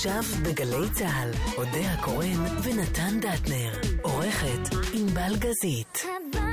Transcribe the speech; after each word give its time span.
עכשיו 0.00 0.22
בגלי 0.42 0.90
צה"ל, 0.92 1.30
אודה 1.56 1.92
הקורן 1.92 2.44
ונתן 2.62 3.20
דטנר. 3.20 3.72
עורכת 4.02 4.74
ענבל 4.94 5.36
גזית. 5.36 5.98
הבית 6.04 6.49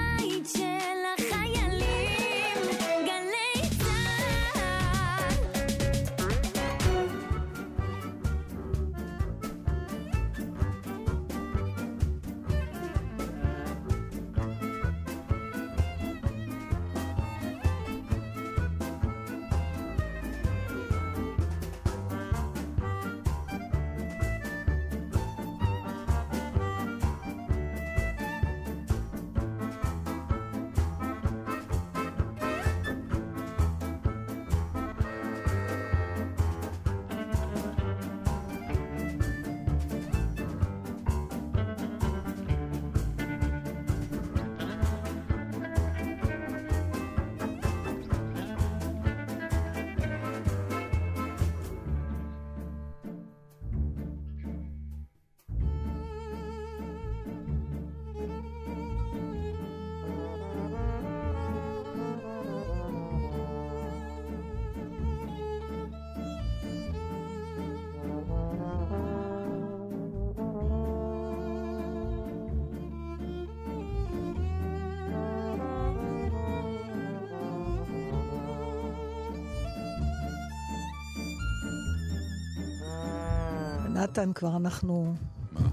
נתן, 84.20 84.34
כבר 84.34 84.56
אנחנו... 84.58 85.16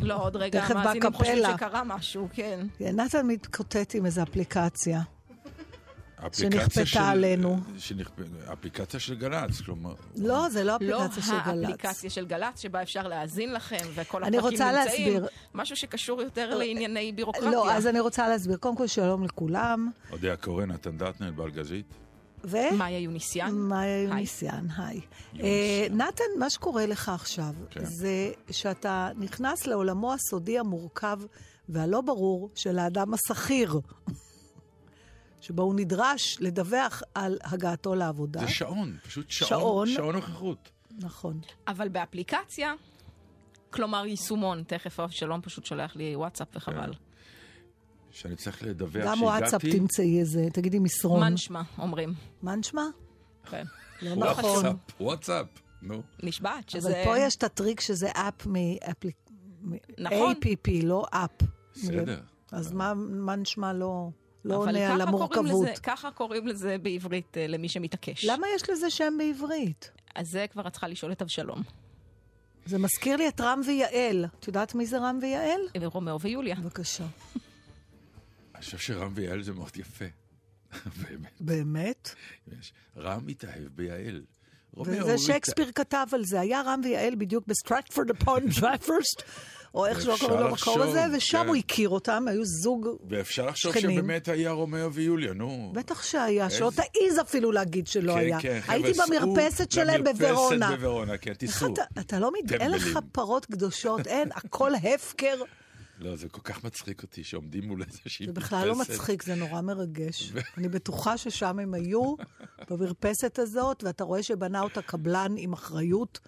לא, 0.00 0.22
עוד 0.24 0.36
רגע 0.36 0.64
המאזינים 0.64 1.12
חושבים. 1.12 1.44
שקרה 1.56 1.84
משהו, 1.84 2.28
כן. 2.32 2.66
נתן 2.80 3.26
מתקוטט 3.26 3.94
עם 3.94 4.06
איזו 4.06 4.22
אפליקציה. 4.22 5.00
שנכפתה 6.32 6.86
של- 6.86 6.98
עלינו. 6.98 7.58
שנכפ- 7.78 8.20
אפליקציה 8.52 9.00
של 9.00 9.14
גל"צ, 9.14 9.60
כלומר... 9.60 9.94
לא, 10.16 10.48
זה 10.48 10.64
לא 10.64 10.76
לא 10.80 10.96
אפליקציה 11.06 11.22
של 11.22 11.32
גל"צ. 11.46 11.62
האפליקציה 11.64 12.10
של 12.10 12.26
גל"צ, 12.26 12.60
שבה 12.60 12.82
אפשר 12.82 13.08
להאזין 13.08 13.52
לכם, 13.52 13.76
וכל 13.94 14.24
אני 14.24 14.38
הפרקים 14.38 14.58
רוצה 14.58 14.72
נמצאים. 14.80 15.12
להסביר. 15.12 15.26
משהו 15.54 15.76
שקשור 15.76 16.22
יותר 16.22 16.54
לענייני 16.56 17.12
בירוקרטיה. 17.12 17.50
לא, 17.50 17.72
אז 17.72 17.86
אני 17.86 18.00
רוצה 18.00 18.28
להסביר. 18.28 18.56
קודם 18.56 18.76
כל, 18.76 18.86
שלום 18.86 19.24
לכולם. 19.24 19.90
אודה 20.12 20.32
הקורא, 20.32 20.64
נתן 20.66 20.98
דטנר, 20.98 21.30
בלגזית. 21.30 21.86
ו... 22.44 22.56
מאיה 22.78 22.98
יוניסיאן. 22.98 23.54
מאיה. 23.54 24.02
יוניסיאן, 24.02 24.66
היי. 24.76 25.00
אה, 25.40 25.86
נתן, 25.90 26.24
מה 26.38 26.50
שקורה 26.50 26.86
לך 26.86 27.08
עכשיו, 27.08 27.54
כן. 27.70 27.84
זה 27.84 28.32
שאתה 28.50 29.10
נכנס 29.16 29.66
לעולמו 29.66 30.12
הסודי 30.12 30.58
המורכב 30.58 31.20
והלא 31.68 32.00
ברור 32.00 32.50
של 32.54 32.78
האדם 32.78 33.14
השכיר, 33.14 33.80
שבו 35.40 35.62
הוא 35.62 35.74
נדרש 35.74 36.36
לדווח 36.40 37.02
על 37.14 37.38
הגעתו 37.42 37.94
לעבודה. 37.94 38.40
זה 38.40 38.48
שעון, 38.48 38.96
פשוט 39.06 39.30
שעון, 39.30 39.48
שעון. 39.48 39.88
שעון 39.88 40.14
נוכחות. 40.14 40.70
נכון. 40.98 41.40
אבל 41.68 41.88
באפליקציה, 41.88 42.74
כלומר 43.70 44.06
יישומון, 44.06 44.62
תכף 44.66 45.00
אבשלום 45.00 45.40
פשוט 45.40 45.64
שולח 45.64 45.96
לי 45.96 46.16
וואטסאפ 46.16 46.48
וחבל. 46.54 46.92
שאני 48.14 48.36
צריך 48.36 48.62
לדווח 48.62 49.04
גם 49.06 49.22
וואטסאפ 49.22 49.62
שהגעתי. 49.62 49.78
תמצאי 49.80 50.20
איזה, 50.20 50.46
תגידי 50.52 50.78
מסרון. 50.78 51.20
מה 51.20 51.28
נשמע, 51.28 51.62
אומרים. 51.78 52.14
מה 52.42 52.56
נשמע? 52.56 52.82
כן. 53.50 53.64
לא 54.02 54.10
לא 54.10 54.30
נכון. 54.30 54.44
וואטסאפ, 54.44 54.76
וואטסאפ, 55.00 55.46
נו. 55.82 56.02
נשבעת 56.22 56.68
שזה... 56.68 56.88
אבל 56.88 57.04
פה 57.04 57.18
יש 57.18 57.36
את 57.36 57.42
הטריק 57.44 57.80
שזה 57.80 58.10
app 58.10 58.46
מאפליק... 58.46 59.16
נכון. 59.98 60.32
APP, 60.32 60.70
לא 60.84 61.04
up. 61.10 61.30
בסדר. 61.74 62.20
אז 62.52 62.72
מה, 62.72 62.94
מה 62.96 63.36
נשמע 63.36 63.72
לא, 63.72 64.08
לא 64.44 64.56
אבל 64.56 64.66
עונה 64.66 64.92
על 64.94 65.00
המורכבות? 65.00 65.44
לזה- 65.68 65.80
ככה 65.82 66.10
קוראים 66.10 66.46
לזה 66.46 66.76
בעברית 66.82 67.36
אה, 67.36 67.46
למי 67.46 67.68
שמתעקש. 67.68 68.24
למה 68.24 68.46
יש 68.56 68.70
לזה 68.70 68.90
שם 68.90 69.14
בעברית? 69.18 69.90
אז 70.14 70.30
זה 70.30 70.46
כבר 70.52 70.66
את 70.66 70.72
צריכה 70.72 70.88
לשאול 70.88 71.12
את 71.12 71.22
אבשלום. 71.22 71.62
זה 72.66 72.78
מזכיר 72.78 73.16
לי 73.16 73.28
את 73.28 73.40
רם 73.40 73.60
ויעל. 73.66 74.24
את 74.40 74.46
יודעת 74.46 74.74
מי 74.74 74.86
זה 74.86 74.98
רם 74.98 75.18
ויעל? 75.22 75.60
רומאו 75.84 76.20
ויוליה. 76.20 76.54
בבקשה. 76.54 77.04
חושב 78.64 78.78
שרם 78.78 79.12
ויעל 79.14 79.42
זה 79.42 79.52
מאוד 79.52 79.76
יפה. 79.76 80.04
באמת. 81.02 81.32
באמת? 81.40 82.14
יש. 82.58 82.72
רם 82.96 83.26
מתאהב 83.26 83.68
ביעל. 83.74 84.22
וזה 84.84 85.18
שייקספיר 85.18 85.72
כתב 85.74 86.06
על 86.12 86.24
זה. 86.24 86.40
היה 86.40 86.62
רם 86.66 86.80
ויעל 86.84 87.14
בדיוק 87.14 87.46
בסטרטפורד 87.46 88.10
upon 88.10 88.42
the 88.60 88.79
forest, 88.79 89.22
או 89.74 89.86
איך 89.86 90.00
שלא 90.02 90.16
קוראים 90.20 90.40
למקום 90.40 90.80
הזה, 90.80 91.04
ושם 91.16 91.38
כן. 91.42 91.48
הוא 91.48 91.56
הכיר 91.56 91.88
אותם, 91.88 92.24
היו 92.28 92.44
זוג... 92.44 92.88
ואפשר 93.08 93.46
לחשוב 93.46 93.74
שכנים. 93.74 93.98
שבאמת 93.98 94.28
היה 94.28 94.50
רומאו 94.50 94.92
ויוליה, 94.92 95.32
נו. 95.32 95.72
בטח 95.74 96.02
שהיה, 96.02 96.50
שלא 96.50 96.72
תעיז 96.74 97.20
אפילו 97.20 97.52
להגיד 97.52 97.86
שלא 97.86 98.12
כן, 98.12 98.18
היה. 98.18 98.40
כן, 98.40 98.60
הייתי 98.68 98.92
במרפסת 98.92 99.72
שלהם 99.72 100.04
בוורונה. 100.04 100.76
בוורונה, 100.76 101.16
כן, 101.16 101.34
תיסעו. 101.34 101.74
אתה, 102.00 102.18
לא 102.18 102.30
מת... 102.32 102.52
אין 102.52 102.70
לך. 102.70 102.98
פרות 103.12 103.46
קדושות, 103.46 104.06
אין, 104.06 104.28
הכל 104.34 104.74
הפקר. 104.74 105.36
לא, 105.98 106.16
זה 106.16 106.28
כל 106.28 106.40
כך 106.44 106.64
מצחיק 106.64 107.02
אותי 107.02 107.24
שעומדים 107.24 107.64
מול 107.64 107.82
איזושהי 107.82 108.26
זה 108.26 108.32
בכלל 108.32 108.68
לא 108.68 108.76
מרפסת. 108.76 108.92
מצחיק, 108.94 109.22
זה 109.22 109.34
נורא 109.34 109.60
מרגש. 109.60 110.32
אני 110.58 110.68
בטוחה 110.68 111.18
ששם 111.18 111.58
הם 111.58 111.74
היו, 111.74 112.14
במרפסת 112.70 113.38
הזאת, 113.38 113.84
ואתה 113.84 114.04
רואה 114.04 114.22
שבנה 114.22 114.60
אותה 114.60 114.82
קבלן 114.82 115.34
עם 115.38 115.52
אחריות, 115.52 116.20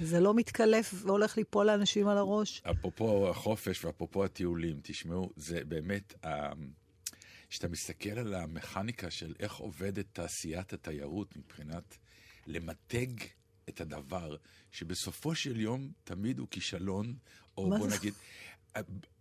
וזה 0.00 0.20
לא 0.20 0.34
מתקלף 0.34 0.94
והולך 0.94 1.36
ליפול 1.36 1.66
לאנשים 1.66 2.08
על 2.08 2.18
הראש. 2.18 2.62
אפרופו 2.70 3.28
החופש 3.28 3.84
ואפרופו 3.84 4.24
הטיולים, 4.24 4.80
תשמעו, 4.82 5.30
זה 5.36 5.64
באמת, 5.64 6.14
אה, 6.24 6.52
כשאתה 7.50 7.68
מסתכל 7.68 8.18
על 8.18 8.34
המכניקה 8.34 9.10
של 9.10 9.34
איך 9.40 9.54
עובדת 9.54 10.06
תעשיית 10.12 10.72
התיירות 10.72 11.36
מבחינת 11.36 11.96
למתג 12.46 13.06
את 13.68 13.80
הדבר, 13.80 14.36
שבסופו 14.72 15.34
של 15.34 15.60
יום 15.60 15.90
תמיד 16.04 16.38
הוא 16.38 16.48
כישלון, 16.50 17.14
או 17.56 17.70
בוא 17.70 17.88
זה? 17.88 17.96
נגיד, 17.96 18.14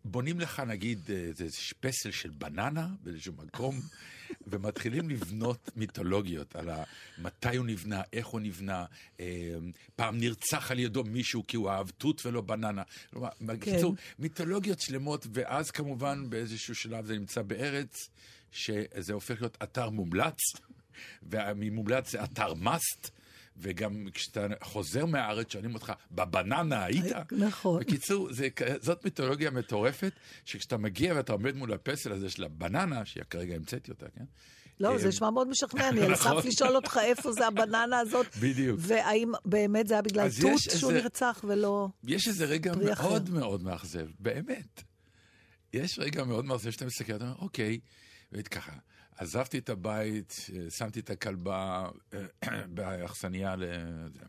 בונים 0.06 0.40
לך 0.40 0.60
נגיד 0.60 1.00
איזה 1.12 1.52
שפסל 1.52 2.12
של 2.12 2.30
בננה 2.30 2.88
באיזשהו 3.04 3.34
מקום, 3.34 3.80
ומתחילים 4.48 5.10
לבנות 5.10 5.70
מיתולוגיות 5.76 6.56
על 6.56 6.70
ה- 6.70 6.84
מתי 7.18 7.56
הוא 7.58 7.66
נבנה, 7.66 8.02
איך 8.14 8.28
הוא 8.28 8.42
נבנה, 8.42 8.86
אה, 9.20 9.26
פעם 9.96 10.18
נרצח 10.18 10.72
על 10.72 10.80
ידו 10.80 11.04
מישהו 11.04 11.48
כי 11.48 11.58
הוא 11.58 11.70
אהב 11.70 11.90
תות 11.90 12.26
ולא 12.26 12.42
בננה. 12.42 12.84
כלומר, 13.10 13.30
בקיצור, 13.42 13.96
מיתולוגיות 14.20 14.80
שלמות, 14.82 15.28
ואז 15.34 15.72
כמובן 15.72 16.30
באיזשהו 16.30 16.76
שלב 16.76 17.06
זה 17.06 17.14
נמצא 17.14 17.42
בארץ, 17.42 18.10
שזה 18.52 19.14
הופך 19.14 19.42
להיות 19.42 19.58
אתר 19.64 19.90
מומלץ, 19.90 20.38
וממומלץ 21.30 22.12
זה 22.12 22.24
אתר 22.24 22.54
מאסט. 22.54 23.12
וגם 23.62 24.08
כשאתה 24.14 24.48
חוזר 24.62 25.06
מהארץ, 25.06 25.52
שואלים 25.52 25.74
אותך, 25.74 25.94
בבננה 26.12 26.84
היית? 26.84 27.06
נכון. 27.32 27.80
בקיצור, 27.80 28.34
זה, 28.34 28.48
זאת 28.82 29.06
מיתולוגיה 29.06 29.52
מטורפת, 29.52 30.12
שכשאתה 30.46 30.78
מגיע 30.78 31.14
ואתה 31.16 31.34
עומד 31.34 31.56
מול 31.56 31.74
הפסל 31.74 32.12
הזה 32.12 32.30
של 32.30 32.44
הבננה, 32.44 33.06
שכרגע 33.06 33.56
המצאתי 33.56 33.92
אותה, 33.92 34.06
כן? 34.16 34.24
לא, 34.80 34.94
אה, 34.94 34.98
זה 34.98 35.08
נשמע 35.08 35.30
מאוד 35.30 35.48
משכנע, 35.48 35.90
אני 35.90 36.02
על 36.02 36.12
נכון. 36.14 36.42
סף 36.42 36.48
לשאול 36.48 36.76
אותך 36.76 37.00
איפה 37.04 37.32
זה 37.32 37.48
הבננה 37.48 38.00
הזאת. 38.00 38.38
בדיוק. 38.38 38.80
והאם 38.84 39.32
באמת 39.46 39.88
זה 39.88 39.94
היה 39.94 40.02
בגלל 40.02 40.28
תות 40.42 40.60
שהוא 40.60 40.92
נרצח 40.92 41.46
ולא... 41.48 41.88
יש 42.04 42.28
איזה 42.28 42.46
רגע. 42.46 42.74
מאוד 42.86 43.30
מאוד 43.30 43.64
מאכזב, 43.64 44.08
באמת. 44.20 44.84
יש 45.74 46.00
רגע 46.00 46.24
מאוד 46.24 46.46
מאכזב 46.46 46.72
שאתה 46.72 46.86
מסתכל, 46.86 47.16
אתה 47.16 47.24
אומר, 47.24 47.36
אוקיי, 47.40 47.80
וככה, 48.32 48.72
עזבתי 49.22 49.58
את 49.58 49.70
הבית, 49.70 50.36
אה, 50.54 50.70
שמתי 50.70 51.00
את 51.00 51.10
הכלבה 51.10 51.90
אה, 52.14 52.68
באכסניה 52.76 53.56
לזה. 53.56 54.20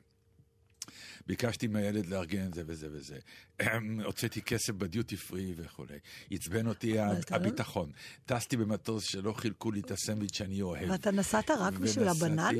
ביקשתי 1.26 1.66
מהילד 1.66 2.06
לארגן 2.06 2.52
זה 2.52 2.62
וזה 2.66 2.88
וזה. 2.92 3.18
הוצאתי 4.06 4.42
כסף 4.42 4.72
בדיוטי 4.72 5.16
פרי 5.16 5.54
וכולי. 5.56 5.98
עצבן 6.30 6.66
אותי 6.66 6.98
הביטחון. 7.30 7.92
טסתי 8.26 8.56
במטוס 8.56 9.04
שלא 9.04 9.32
חילקו 9.32 9.70
לי 9.70 9.80
את 9.80 9.90
הסנדוויץ' 9.90 10.36
שאני 10.36 10.62
אוהב. 10.62 10.90
ואתה 10.90 11.10
נסעת 11.10 11.50
רק 11.50 11.74
בשביל 11.74 12.08
הבננה? 12.08 12.50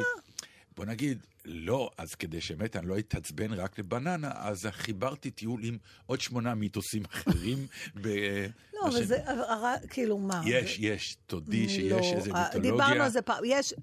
בוא 0.76 0.84
נגיד, 0.84 1.26
לא, 1.44 1.90
אז 1.99 2.14
כדי 2.14 2.40
שבאמת 2.40 2.76
אני 2.76 2.88
לא 2.88 2.99
אתעצבן 2.99 3.52
רק 3.52 3.79
לבננה, 3.79 4.31
אז 4.34 4.67
חיברתי 4.70 5.31
טיול 5.31 5.64
עם 5.64 5.79
עוד 6.06 6.20
שמונה 6.20 6.55
מיתוסים 6.55 7.02
אחרים. 7.05 7.67
ב... 8.02 8.08
לא, 8.84 8.88
אבל 8.88 9.05
זה, 9.06 9.19
כאילו 9.88 10.19
מה? 10.19 10.43
יש, 10.46 10.76
זה- 10.76 10.82
יש, 10.87 11.17
תודי 11.26 11.58
אני 11.64 11.69
שיש 11.69 11.93
לא- 11.93 11.99
איזה 12.17 12.31
אה, 12.31 12.44
מיתולוגיה. 12.44 12.70
דיברנו 12.70 13.02
על 13.02 13.08
זה 13.11 13.23
פעם, 13.23 13.44
יש, 13.46 13.75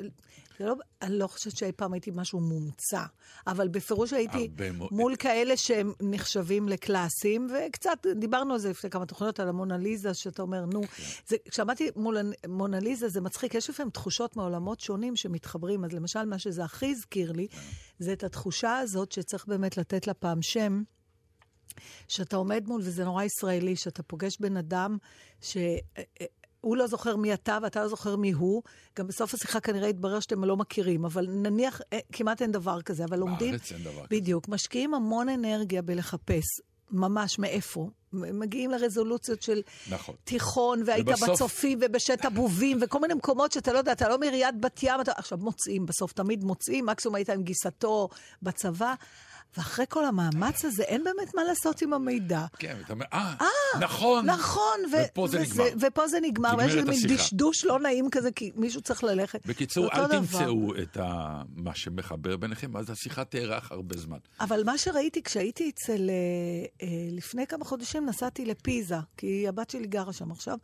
זה 0.59 0.65
לא, 0.65 0.75
אני 1.01 1.17
לא 1.19 1.27
חושבת 1.27 1.57
שאי 1.57 1.71
פעם 1.71 1.93
הייתי 1.93 2.11
משהו 2.13 2.39
מומצא, 2.39 3.03
אבל 3.47 3.67
בפירוש 3.67 4.13
הייתי. 4.13 4.49
מול 4.91 5.15
כאלה 5.15 5.57
שהם 5.57 5.93
נחשבים 6.01 6.69
לקלאסיים, 6.69 7.47
וקצת, 7.67 8.05
דיברנו 8.15 8.53
על 8.53 8.59
זה 8.59 8.69
לפני 8.69 8.89
כמה 8.89 9.05
תוכניות, 9.05 9.39
על 9.39 9.49
המונליזה, 9.49 10.13
שאתה 10.13 10.41
אומר, 10.41 10.65
נו, 10.65 10.81
כן. 10.81 11.03
זה, 11.27 11.35
כשעמדתי 11.51 11.89
מול 11.95 12.17
המונליזה, 12.43 13.09
זה 13.09 13.21
מצחיק, 13.21 13.55
יש 13.55 13.69
לפעמים 13.69 13.89
תחושות 13.89 14.35
מעולמות 14.35 14.79
שונים 14.79 15.15
שמתחברים, 15.15 15.85
אז 15.85 15.91
למשל, 15.93 16.25
מה 16.25 16.39
שזה 16.39 16.63
הכי 16.63 16.91
הזכיר 16.91 17.31
לי, 17.31 17.47
זה 17.99 18.13
את 18.13 18.23
התחושה 18.23 18.77
הזאת 18.77 19.11
שצריך 19.11 19.45
באמת 19.47 19.77
לתת 19.77 20.07
לה 20.07 20.13
פעם 20.13 20.41
שם. 20.41 20.83
שאתה 22.07 22.38
עומד 22.38 22.63
מול, 22.68 22.81
וזה 22.83 23.06
נורא 23.06 23.24
ישראלי, 23.24 23.75
שאתה 23.75 24.04
פוגש 24.04 24.38
בן 24.39 24.57
אדם 24.57 24.98
שהוא 25.42 26.77
לא 26.77 26.88
זוכר 26.88 27.16
מי 27.16 27.33
אתה 27.33 27.57
ואתה 27.63 27.81
לא 27.81 27.88
זוכר 27.88 28.16
מי 28.16 28.31
הוא. 28.31 28.63
גם 28.98 29.07
בסוף 29.07 29.33
השיחה 29.33 29.60
כנראה 29.60 29.88
יתברר 29.89 30.19
שאתם 30.19 30.44
לא 30.44 30.57
מכירים, 30.57 31.06
אבל 31.06 31.27
נניח, 31.30 31.81
אה, 31.94 32.00
כמעט 32.12 32.42
אין 32.42 32.51
דבר 32.51 32.81
כזה, 32.81 33.06
אבל 33.06 33.19
לומדים... 33.19 33.51
בארץ 33.51 33.71
אין 33.71 33.83
דבר 33.83 33.92
כזה. 33.92 34.07
בדיוק, 34.10 34.48
משקיעים 34.48 34.94
המון 34.94 35.30
אנרגיה 35.30 35.81
בלחפש, 35.81 36.45
ממש 36.92 37.39
מאיפה. 37.39 37.89
מגיעים 38.13 38.71
לרזולוציות 38.71 39.42
של 39.42 39.62
נכון. 39.89 40.16
תיכון, 40.24 40.83
והיית 40.86 41.07
ובסוף- 41.07 41.30
בצופים 41.30 41.80
ובשת 41.81 42.25
הבובים, 42.25 42.77
וכל 42.81 43.00
מיני 43.00 43.13
מקומות 43.13 43.51
שאתה 43.51 43.74
לא 43.74 43.77
יודע, 43.77 43.92
אתה 43.92 44.10
לא 44.10 44.18
מעיריית 44.19 44.56
בת 44.62 44.80
ים, 44.83 45.01
אתה... 45.01 45.12
עכשיו 45.16 45.38
מוצאים, 45.38 45.86
בסוף 45.86 46.13
תמיד 46.13 46.44
מוצאים, 46.44 46.86
מקסימום 46.86 47.16
היית 47.16 47.30
עם 47.30 47.44
גיסתו 47.44 48.10
בצבא, 48.42 48.94
ואחרי 49.57 49.85
כל 49.89 50.05
המאמץ 50.05 50.65
הזה, 50.65 50.83
אין 50.83 51.03
באמת 51.03 51.35
מה 51.35 51.43
לעשות 51.43 51.81
עם 51.81 51.93
המידע. 51.93 52.45
כן, 52.59 52.75
ואתה 52.79 52.93
אומר, 52.93 53.05
אה, 53.13 53.35
נכון. 53.79 54.25
נכון, 54.25 54.79
ו- 54.93 54.95
ופה 55.11 55.27
זה 55.27 55.39
וזה- 55.41 55.53
נגמר. 55.63 55.87
ופה 55.87 56.07
זה 56.07 56.19
נגמר, 56.21 56.53
ויש 56.57 56.75
איזה 56.75 56.91
מין. 56.91 57.15
דשדוש 57.17 57.65
לא 57.65 57.79
נעים 57.79 58.09
כזה, 58.09 58.31
כי 58.31 58.51
מישהו 58.55 58.81
צריך 58.81 59.03
ללכת. 59.03 59.45
בקיצור, 59.45 59.87
אל 59.93 60.05
דבר. 60.07 60.17
תמצאו 60.19 60.73
את 60.81 60.97
ה... 60.97 61.41
מה 61.55 61.75
שמחבר 61.75 62.37
ביניכם, 62.37 62.77
אז 62.77 62.89
השיחה 62.89 63.23
תארך 63.25 63.71
הרבה 63.71 63.97
זמן. 63.97 64.17
אבל 64.39 64.63
מה 64.65 64.77
שראיתי 64.77 65.23
כשהייתי 65.23 65.69
אצל... 65.75 66.09
אה, 66.09 66.15
אה, 66.87 67.07
לפני 67.11 67.47
כמה 67.47 67.65
חודשים 67.65 68.05
נסעתי 68.05 68.45
לפיזה, 68.45 68.95
כי 69.17 69.47
הבת 69.47 69.69
שלי 69.69 69.87
גרה 69.87 70.13
שם 70.13 70.31
עכשיו. 70.31 70.57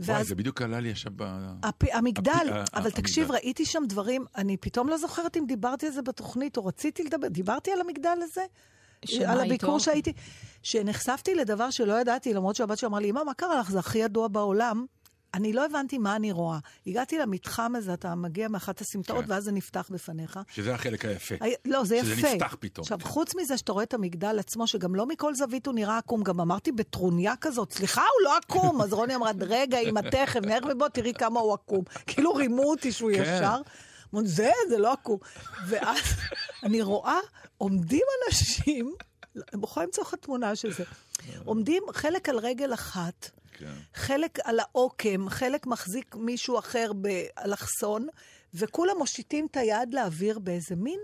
וואי, 0.00 0.16
ואז 0.18 0.28
זה 0.28 0.34
בדיוק 0.34 0.62
עלה 0.62 0.80
לי 0.80 0.90
עכשיו 0.90 1.12
ב... 1.16 1.22
הפ... 1.62 1.82
המגדל, 1.92 2.32
הפ- 2.52 2.74
אבל 2.74 2.86
ה- 2.86 2.90
תקשיב, 2.90 3.22
המגדל. 3.24 3.34
ראיתי 3.34 3.64
שם 3.64 3.82
דברים, 3.88 4.24
אני 4.36 4.56
פתאום 4.56 4.88
לא 4.88 4.96
זוכרת 4.98 5.36
אם 5.36 5.44
דיברתי 5.46 5.86
על 5.86 5.92
זה 5.92 6.02
בתוכנית, 6.02 6.56
או 6.56 6.66
רציתי 6.66 7.04
לדבר, 7.04 7.28
דיברתי 7.28 7.72
על 7.72 7.80
המגדל 7.80 8.18
הזה? 8.22 8.42
על 9.02 9.40
איתו? 9.40 9.40
הביקור 9.42 9.78
שהייתי, 9.78 10.12
שנחשפתי 10.62 11.34
לדבר 11.34 11.70
שלא 11.70 12.00
ידעתי, 12.00 12.34
למרות 12.34 12.56
שהבת 12.56 12.78
שלי 12.78 12.86
אמרה 12.88 13.00
לי, 13.00 13.10
אמא, 13.10 13.24
מה 13.24 13.34
קרה 13.34 13.60
לך? 13.60 13.70
זה 13.70 13.78
הכי 13.78 13.98
ידוע 13.98 14.28
בעולם. 14.28 14.86
אני 15.34 15.52
לא 15.52 15.64
הבנתי 15.64 15.98
מה 15.98 16.16
אני 16.16 16.32
רואה. 16.32 16.58
הגעתי 16.86 17.18
למתחם 17.18 17.72
הזה, 17.76 17.94
אתה 17.94 18.14
מגיע 18.14 18.48
מאחת 18.48 18.80
הסמטאות, 18.80 19.24
כן. 19.24 19.30
ואז 19.30 19.44
זה 19.44 19.52
נפתח 19.52 19.88
בפניך. 19.90 20.40
שזה 20.54 20.74
החלק 20.74 21.04
היפה. 21.04 21.34
היה- 21.40 21.56
לא, 21.64 21.84
זה 21.84 22.00
שזה 22.02 22.12
יפה. 22.12 22.34
נפתח 22.34 22.56
פתאום, 22.60 22.82
עכשיו, 22.82 22.98
כן. 22.98 23.04
חוץ 23.08 23.34
מזה 23.34 23.56
שאתה 23.56 23.72
רואה 23.72 23.84
את 23.84 23.94
המגדל 23.94 24.38
עצמו, 24.38 24.66
שגם 24.66 24.94
לא 24.94 25.06
מכל 25.06 25.34
זווית 25.34 25.66
הוא 25.66 25.74
נראה 25.74 25.98
עקום, 25.98 26.22
גם 26.22 26.40
אמרתי 26.40 26.72
בטרוניה 26.72 27.34
כזאת, 27.40 27.72
סליחה, 27.72 28.00
הוא 28.02 28.24
לא 28.24 28.36
עקום. 28.36 28.82
אז 28.82 28.92
רוני 28.92 29.14
אמרה, 29.16 29.30
רגע, 29.40 29.78
אמא, 29.78 30.00
תכף, 30.10 30.40
נלך 30.40 30.64
ובוא, 30.70 30.88
תראי 30.88 31.12
כמה 31.14 31.40
הוא 31.40 31.54
עקום. 31.54 31.84
כאילו 32.06 32.34
רימו 32.34 32.62
אותי 32.62 32.92
שהוא 32.92 33.10
כן. 33.14 33.22
ישר. 33.22 33.60
זה, 34.24 34.50
זה 34.68 34.78
לא 34.78 34.92
עקום. 34.92 35.18
ואז 35.68 35.98
אני 36.62 36.82
רואה, 36.82 37.18
עומדים 37.58 38.02
אנשים, 38.28 38.94
הם 39.52 39.62
יכולים 39.62 39.86
למצוא 39.88 40.04
לך 40.04 40.14
תמונה 40.14 40.56
של 40.56 40.72
זה, 40.72 40.84
עומדים 41.44 41.82
חלק 41.92 42.28
על 42.28 42.38
רגל 42.38 42.74
אחת, 42.74 43.30
כן. 43.52 43.72
חלק 43.94 44.38
על 44.44 44.60
העוקם, 44.60 45.28
חלק 45.28 45.66
מחזיק 45.66 46.16
מישהו 46.16 46.58
אחר 46.58 46.92
באלכסון, 46.92 48.06
וכולם 48.54 48.98
מושיטים 48.98 49.46
את 49.50 49.56
היד 49.56 49.94
לאוויר 49.94 50.38
באיזה 50.38 50.76
מין 50.76 51.00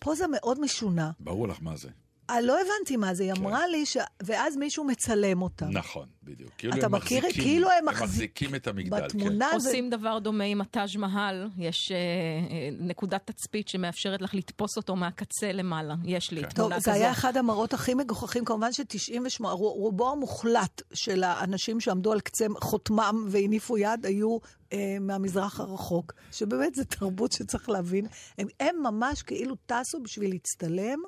פוזה 0.00 0.24
מאוד 0.26 0.60
משונה. 0.60 1.10
ברור 1.20 1.48
לך 1.48 1.58
מה 1.60 1.76
זה. 1.76 1.88
אה, 2.30 2.40
לא 2.40 2.56
הבנתי 2.60 2.96
מה 2.96 3.14
זה, 3.14 3.22
היא 3.22 3.32
אמרה 3.32 3.66
לי, 3.66 3.86
ש... 3.86 3.96
ואז 4.22 4.56
מישהו 4.56 4.84
מצלם 4.84 5.42
אותם. 5.42 5.68
נכון, 5.70 6.06
בדיוק. 6.22 6.50
כאילו 6.58 6.74
אתה 6.76 6.86
הם 6.86 6.92
מכיר? 6.94 7.18
מחזיקים- 7.20 7.44
כאילו 7.44 7.68
הם 7.70 7.74
הם 7.78 7.94
מחזיק- 7.94 8.02
מחזיקים 8.08 8.54
את 8.54 8.66
המגדל. 8.66 9.00
כן. 9.00 9.04
בתמונה 9.06 9.48
זה... 9.50 9.54
עושים 9.54 9.90
דבר 9.90 10.18
דומה 10.18 10.44
עם 10.44 10.60
הטאז' 10.60 10.96
מהל, 10.96 11.48
יש 11.58 11.92
אה, 11.92 11.96
אה, 11.96 12.68
נקודת 12.80 13.26
תצפית 13.30 13.68
שמאפשרת 13.68 14.22
לך 14.22 14.34
לתפוס 14.34 14.76
אותו 14.76 14.96
מהקצה 14.96 15.52
למעלה. 15.52 15.94
יש 16.04 16.30
לי 16.30 16.42
כן. 16.42 16.48
תמונה 16.48 16.68
טוב, 16.68 16.72
כזאת. 16.72 16.84
זה 16.84 17.00
היה 17.00 17.10
אחד 17.10 17.36
המראות 17.36 17.74
הכי 17.74 17.94
מגוחכים, 17.94 18.44
כמובן 18.44 18.72
ש-98, 18.72 19.44
רובו 19.48 20.12
המוחלט 20.12 20.82
של 20.92 21.24
האנשים 21.24 21.80
שעמדו 21.80 22.12
על 22.12 22.20
קצה 22.20 22.46
חותמם 22.60 23.26
והניפו 23.30 23.78
יד 23.78 24.06
היו 24.06 24.38
אה, 24.72 24.96
מהמזרח 25.00 25.60
הרחוק, 25.60 26.12
שבאמת 26.32 26.74
זו 26.74 26.84
תרבות 26.84 27.32
שצריך 27.32 27.68
להבין. 27.68 28.06
הם, 28.38 28.46
הם 28.60 28.76
ממש 28.82 29.22
כאילו 29.22 29.54
טסו 29.66 30.00
בשביל 30.02 30.30
להצטלם, 30.30 30.98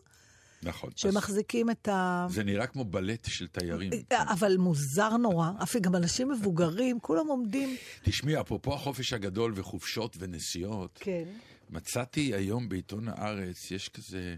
נכון. 0.62 0.90
אז 0.94 1.00
שמחזיקים 1.00 1.70
את 1.70 1.88
ה... 1.88 2.26
זה 2.30 2.44
נראה 2.44 2.66
כמו 2.66 2.84
בלט 2.84 3.24
של 3.28 3.46
תיירים. 3.46 3.92
אה, 4.12 4.32
אבל 4.32 4.56
מוזר 4.56 5.16
נורא, 5.16 5.50
אפילו 5.62 5.82
גם 5.82 5.96
אנשים 5.96 6.28
מבוגרים, 6.28 7.00
כולם 7.00 7.26
עומדים. 7.26 7.76
תשמעי, 8.02 8.40
אפרופו 8.40 8.74
החופש 8.74 9.12
הגדול 9.12 9.52
וחופשות 9.56 10.16
ונסיעות, 10.18 10.98
כן. 11.00 11.24
מצאתי 11.70 12.34
היום 12.34 12.68
בעיתון 12.68 13.08
הארץ, 13.08 13.70
יש 13.70 13.88
כזה, 13.88 14.36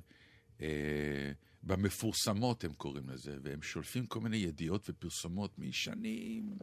אה, 0.63 0.67
במפורסמות 1.63 2.65
הם 2.65 2.73
קוראים 2.73 3.09
לזה, 3.09 3.37
והם 3.43 3.63
שולפים 3.63 4.07
כל 4.07 4.21
מיני 4.21 4.37
ידיעות 4.37 4.91
ופרסומות 4.91 5.59
משנים, 5.59 6.57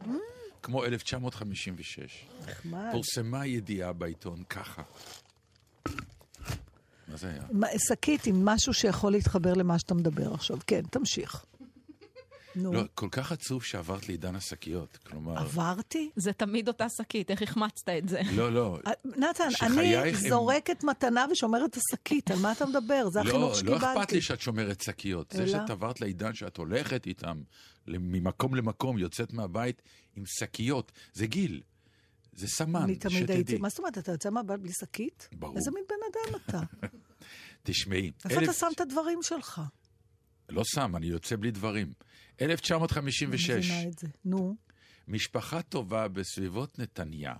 כמו 0.62 0.84
1956. 0.84 2.26
נחמד. 2.48 2.88
פורסמה 2.92 3.46
ידיעה 3.46 3.92
בעיתון 3.92 4.42
ככה. 4.44 4.82
מה 7.10 7.16
זה 7.16 7.28
היה? 7.30 7.42
מה- 7.52 7.66
שקית 7.88 8.26
עם 8.26 8.44
משהו 8.44 8.74
שיכול 8.74 9.12
להתחבר 9.12 9.54
למה 9.54 9.78
שאתה 9.78 9.94
מדבר 9.94 10.34
עכשיו. 10.34 10.56
כן, 10.66 10.82
תמשיך. 10.90 11.44
נו, 12.56 12.72
לא, 12.72 12.82
כל 12.94 13.08
כך 13.10 13.32
עצוב 13.32 13.62
שעברת 13.64 14.08
לעידן 14.08 14.36
השקיות. 14.36 14.98
כלומר, 15.06 15.38
עברתי? 15.38 16.10
זה 16.16 16.32
תמיד 16.32 16.68
אותה 16.68 16.86
שקית, 16.88 17.30
איך 17.30 17.42
החמצת 17.42 17.88
את 17.98 18.08
זה? 18.08 18.20
לא, 18.32 18.52
לא. 18.52 18.78
אה, 18.86 18.92
נתן, 19.04 19.44
אני 19.44 19.52
שחייך 19.54 20.22
הם- 20.22 20.28
זורקת 20.30 20.84
מתנה 20.84 21.26
ושומרת 21.32 21.70
את 21.70 21.76
השקית, 21.76 22.30
על 22.30 22.38
מה 22.38 22.52
אתה 22.52 22.66
מדבר? 22.66 23.08
זה 23.12 23.20
החינוך 23.20 23.36
לא, 23.40 23.54
שקיבלתי. 23.54 23.84
לא 23.84 23.92
אכפת 23.92 24.12
לי 24.12 24.20
שאת 24.20 24.40
שומרת 24.40 24.80
שקיות. 24.80 25.32
זה 25.36 25.42
אלא? 25.42 25.52
שאת 25.52 25.70
עברת 25.70 26.00
לעידן 26.00 26.34
שאת 26.34 26.56
הולכת 26.56 27.06
איתם 27.06 27.42
ממקום 27.88 28.54
למקום, 28.54 28.98
יוצאת 28.98 29.32
מהבית 29.32 29.82
עם 30.16 30.22
שקיות, 30.26 30.92
זה 31.12 31.26
גיל. 31.26 31.60
זה 32.40 32.46
סמן, 32.48 32.82
אני 32.82 32.96
תמיד 32.96 33.16
שתדעי. 33.16 33.36
הייתי, 33.36 33.58
מה 33.58 33.68
זאת 33.68 33.78
אומרת, 33.78 33.98
אתה 33.98 34.12
יוצא 34.12 34.30
מהבית 34.30 34.60
בלי 34.60 34.72
שקית? 34.80 35.28
ברור. 35.32 35.56
איזה 35.56 35.70
מין 35.70 35.84
בן 35.88 35.94
אדם 36.12 36.40
אתה? 36.46 36.86
תשמעי, 37.62 38.12
איפה 38.24 38.44
אתה 38.44 38.52
שם 38.52 38.66
את 38.74 38.80
הדברים 38.80 39.18
שלך? 39.22 39.62
לא 40.48 40.62
שם, 40.64 40.96
אני 40.96 41.06
יוצא 41.06 41.36
בלי 41.36 41.50
דברים. 41.50 41.92
אני 42.40 42.52
1956, 42.52 43.50
מבינה 43.50 43.88
את 43.88 43.98
זה. 43.98 44.06
נו, 44.24 44.56
משפחה 45.08 45.62
טובה 45.62 46.08
בסביבות 46.08 46.78
נתניה 46.78 47.34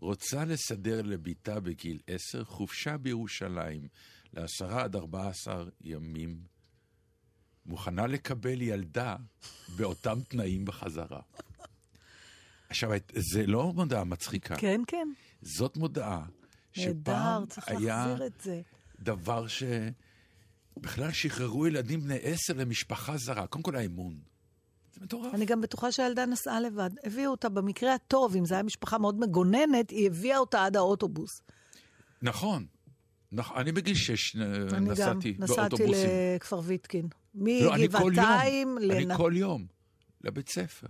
רוצה 0.00 0.44
לסדר 0.44 1.02
לביתה 1.02 1.60
בגיל 1.60 1.98
10 2.06 2.44
חופשה 2.44 2.96
בירושלים 2.96 3.88
לעשרה 4.32 4.82
עד 4.82 4.96
14 4.96 5.64
ימים. 5.80 6.40
מוכנה 7.66 8.06
לקבל 8.06 8.62
ילדה 8.62 9.16
באותם 9.76 10.18
תנאים 10.28 10.64
בחזרה. 10.64 11.20
עכשיו, 12.70 12.90
זה 13.32 13.46
לא 13.46 13.72
מודעה 13.72 14.04
מצחיקה, 14.04 14.56
כן, 14.56 14.80
כן. 14.86 15.08
זאת 15.42 15.76
מודעה 15.76 16.24
שפעם 16.72 17.44
היה. 17.66 18.16
דבר 19.00 19.46
שבכלל 19.46 21.12
שחררו 21.12 21.66
ילדים 21.66 22.00
בני 22.00 22.18
עשר 22.22 22.52
למשפחה 22.52 23.16
זרה. 23.16 23.46
קודם 23.46 23.62
כל 23.62 23.76
האמון. 23.76 24.18
זה 24.94 25.00
מטורף. 25.00 25.34
אני 25.34 25.46
גם 25.46 25.60
בטוחה 25.60 25.92
שהילדה 25.92 26.26
נסעה 26.26 26.60
לבד. 26.60 26.90
הביאו 27.04 27.30
אותה 27.30 27.48
במקרה 27.48 27.94
הטוב, 27.94 28.36
אם 28.36 28.46
זו 28.46 28.54
הייתה 28.54 28.66
משפחה 28.66 28.98
מאוד 28.98 29.20
מגוננת, 29.20 29.90
היא 29.90 30.06
הביאה 30.06 30.38
אותה 30.38 30.64
עד 30.64 30.76
האוטובוס. 30.76 31.42
נכון. 32.22 32.66
נכון, 33.32 33.56
אני 33.56 33.72
בגיל 33.72 33.94
שש 33.94 34.36
אה, 34.36 34.42
אני 34.42 34.68
גם 34.68 34.90
נסעתי 34.90 35.36
נסעתי 35.38 35.60
באוטובוסים. 35.60 36.10
לכפר 36.36 36.60
ויתקין. 36.64 37.08
לא, 37.34 37.74
אני 37.74 37.88
כל 37.88 37.98
יום, 37.98 38.10
מגבעתיים 38.10 38.78
אני 38.78 39.04
לנ... 39.04 39.16
כל 39.16 39.32
יום, 39.36 39.66
לבית 40.24 40.48
ספר. 40.48 40.86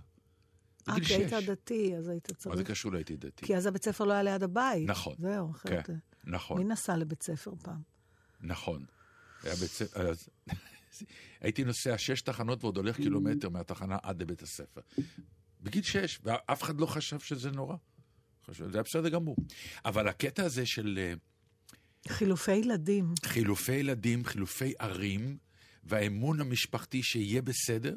אה, 0.89 0.95
כי 1.07 1.13
היית. 1.13 1.33
דתי, 1.33 1.95
אז 1.97 2.07
היית 2.07 2.29
מה 2.29 2.55
זה 2.55 2.63
צריך... 2.63 2.71
קשור 2.71 2.91
להייתי 2.91 3.17
דתי? 3.17 3.45
כי 3.45 3.55
אז 3.55 3.65
הבית 3.65 3.85
ספר 3.85 4.05
לא 4.05 4.13
היה 4.13 4.23
ליד 4.23 4.43
הבית. 4.43 4.89
נכון. 4.89 5.15
זהו, 5.19 5.51
אחרת... 5.51 5.85
כן, 5.85 5.93
מי 6.23 6.31
נכון, 6.31 6.71
נסע 6.71 6.97
לבית 6.97 7.23
ספר 7.23 7.51
פעם? 7.61 7.81
נכון. 8.41 8.85
היה 9.43 9.55
בית 9.55 9.69
ספר, 9.69 10.09
אז 10.09 10.29
הייתי 11.41 11.63
נוסע 11.63 11.97
שש 11.97 12.21
תחנות 12.21 12.63
ועוד 12.63 12.77
הולך 12.77 12.95
קילומטר 12.95 13.49
מהתחנה 13.49 13.97
עד 14.03 14.21
לבית 14.21 14.41
הספר. 14.41 14.81
בגיל 15.61 15.83
שש, 15.83 16.19
ואף 16.23 16.63
אחד 16.63 16.79
לא 16.79 16.85
חשב 16.85 17.19
שזה 17.19 17.51
נורא. 17.51 17.75
חשב, 18.47 18.71
זה 18.71 18.77
היה 18.77 18.83
בסדר 18.83 19.09
גמור. 19.09 19.35
אבל 19.85 20.07
הקטע 20.07 20.43
הזה 20.43 20.65
של... 20.65 20.99
אה, 21.01 21.13
חילופי 22.07 22.55
ילדים. 22.55 23.13
חילופי 23.25 23.71
ילדים, 23.73 24.25
חילופי 24.25 24.73
ערים, 24.79 25.37
והאמון 25.83 26.41
המשפחתי 26.41 27.03
שיהיה 27.03 27.41
בסדר, 27.41 27.95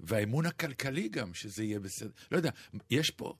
והאמון 0.00 0.46
הכלכלי 0.46 1.08
גם 1.08 1.34
שזה 1.34 1.64
יהיה 1.64 1.80
בסדר. 1.80 2.10
לא 2.32 2.36
יודע, 2.36 2.50
יש 2.90 3.10
פה, 3.10 3.34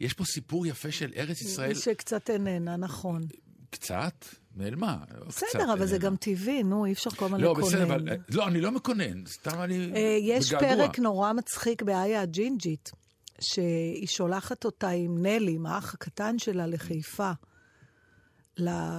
יש 0.00 0.12
פה 0.12 0.24
סיפור 0.24 0.66
יפה 0.66 0.92
של 0.92 1.12
ארץ 1.16 1.40
ישראל, 1.40 1.74
שקצת 1.74 2.30
איננה, 2.30 2.76
נכון. 2.76 3.22
קצת, 3.70 4.24
נעלמה. 4.56 4.96
לא 5.18 5.24
בסדר, 5.26 5.72
אבל 5.72 5.86
זה. 5.86 5.98
גם 5.98 6.16
טבעי, 6.16 6.62
נו, 6.62 6.86
אי 6.86 6.92
אפשר 6.92 7.10
כל 7.10 7.24
הזמן 7.24 7.40
לא, 7.40 7.52
לקונן. 7.52 7.66
בסדר, 7.66 7.84
אבל... 7.84 8.08
לא, 8.30 8.48
אני 8.48 8.60
לא 8.60 8.70
מקונן, 8.70 9.26
סתם 9.26 9.60
אני 9.62 9.92
אה, 9.94 10.18
יש. 10.20 10.54
פרק 10.54 10.98
נורא 10.98 11.32
מצחיק 11.32 11.82
באיה 11.82 12.22
הג'ינג'ית, 12.22 12.92
שהיא 13.40 14.06
שולחת 14.06 14.64
אותה 14.64 14.88
עם 14.88 15.22
נלי, 15.22 15.52
עם 15.52 15.66
האח 15.66 15.94
הקטן 15.94 16.38
שלה, 16.38 16.66
לחיפה, 16.66 17.30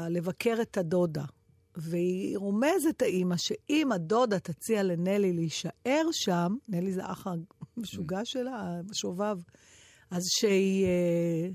לבקר 0.09 0.57
את 0.61 0.77
הדודה. 0.77 1.23
והיא 1.79 2.37
רומזת, 2.37 3.01
האימא, 3.01 3.37
שאם 3.37 3.91
הדודה 3.91 4.39
תציע 4.39 4.83
לנלי 4.83 5.33
להישאר 5.33 6.05
שם, 6.11 6.55
נלי 6.67 6.93
זה 6.93 7.05
האח 7.05 7.27
המשוגע 7.77 8.21
שלה, 8.23 8.79
השובב, 8.91 9.37
אז 10.11 10.23
שהיא... 10.39 10.85
אה, 10.85 11.49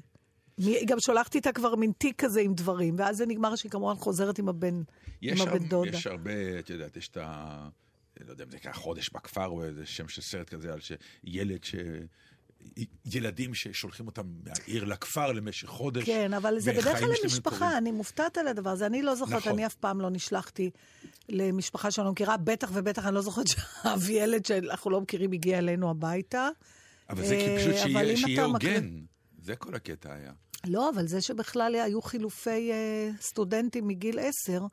היא 0.57 0.87
גם 0.87 1.01
שולחת 1.01 1.35
איתה 1.35 1.53
כבר 1.53 1.75
מין 1.75 1.93
תיק 1.99 2.25
כזה 2.25 2.41
עם 2.41 2.55
דברים, 2.55 2.95
ואז 2.99 3.17
זה 3.17 3.27
נגמר 3.27 3.57
שהיא 3.57 3.71
כמובן 3.71 3.95
חוזרת 3.95 4.39
עם 4.39 4.49
הבן, 4.49 4.83
עם 5.21 5.41
הבן 5.41 5.49
הרבה, 5.49 5.59
דודה. 5.59 5.91
יש 5.91 6.07
הרבה, 6.07 6.59
את 6.59 6.71
יודעת, 6.71 6.97
יש 6.97 7.09
את 7.09 7.17
ה... 7.17 7.69
לא 8.21 8.31
יודע 8.31 8.45
אם 8.45 8.51
זה 8.51 8.57
נקרא 8.57 8.73
חודש 8.73 9.11
בכפר, 9.11 9.47
או 9.47 9.65
איזה 9.65 9.87
שם 9.87 10.09
של 10.09 10.23
סרט 10.23 10.49
כזה, 10.49 10.73
על 10.73 10.81
שילד 10.81 11.65
ש... 11.65 11.75
ילדים 13.13 13.55
ששולחים 13.55 14.07
אותם 14.07 14.23
מהעיר 14.45 14.85
לכפר 14.85 15.33
למשך 15.33 15.69
חודש. 15.69 16.05
כן, 16.05 16.35
אבל 16.35 16.59
זה 16.59 16.73
בדרך 16.73 16.99
כלל 16.99 17.11
למשפחה. 17.23 17.79
אני 17.79 17.91
מופתעת 17.91 18.39
על 18.39 18.49
הדבר 18.49 18.71
הזה. 18.71 18.87
אני 18.87 19.03
לא 19.03 19.15
זוכרת, 19.15 19.37
נכון. 19.37 19.53
אני 19.53 19.67
אף 19.67 19.75
פעם 19.75 20.01
לא 20.01 20.11
נשלחתי 20.11 20.71
למשפחה 21.29 21.91
שאני 21.91 22.05
לא 22.05 22.13
מכירה, 22.13 22.37
בטח 22.37 22.71
ובטח 22.73 23.07
אני 23.07 23.15
לא 23.15 23.23
זוכרת 23.23 23.47
שאב 23.47 24.11
ילד 24.11 24.47
שאנחנו 24.47 24.91
לא 24.91 25.01
מכירים 25.01 25.33
הגיע 25.33 25.59
אלינו 25.59 25.91
הביתה. 25.91 26.49
אבל 27.11 27.27
זה 27.27 27.37
כי 27.37 27.49
אה, 27.49 27.57
פשוט 27.59 27.75
אבל 27.75 28.05
שיהיה, 28.05 28.17
שיהיה 28.17 28.45
הוגן. 28.45 28.91
זה 29.39 29.57
כל 29.57 29.75
הקטע 29.75 30.13
היה. 30.13 30.33
לא, 30.67 30.91
אבל 30.91 31.07
זה 31.07 31.21
שבכלל 31.21 31.75
היו 31.75 32.03
חילופי 32.03 32.73
אה, 32.73 33.11
סטודנטים 33.21 33.89
מגיל 33.89 34.19
עשר, 34.19 34.67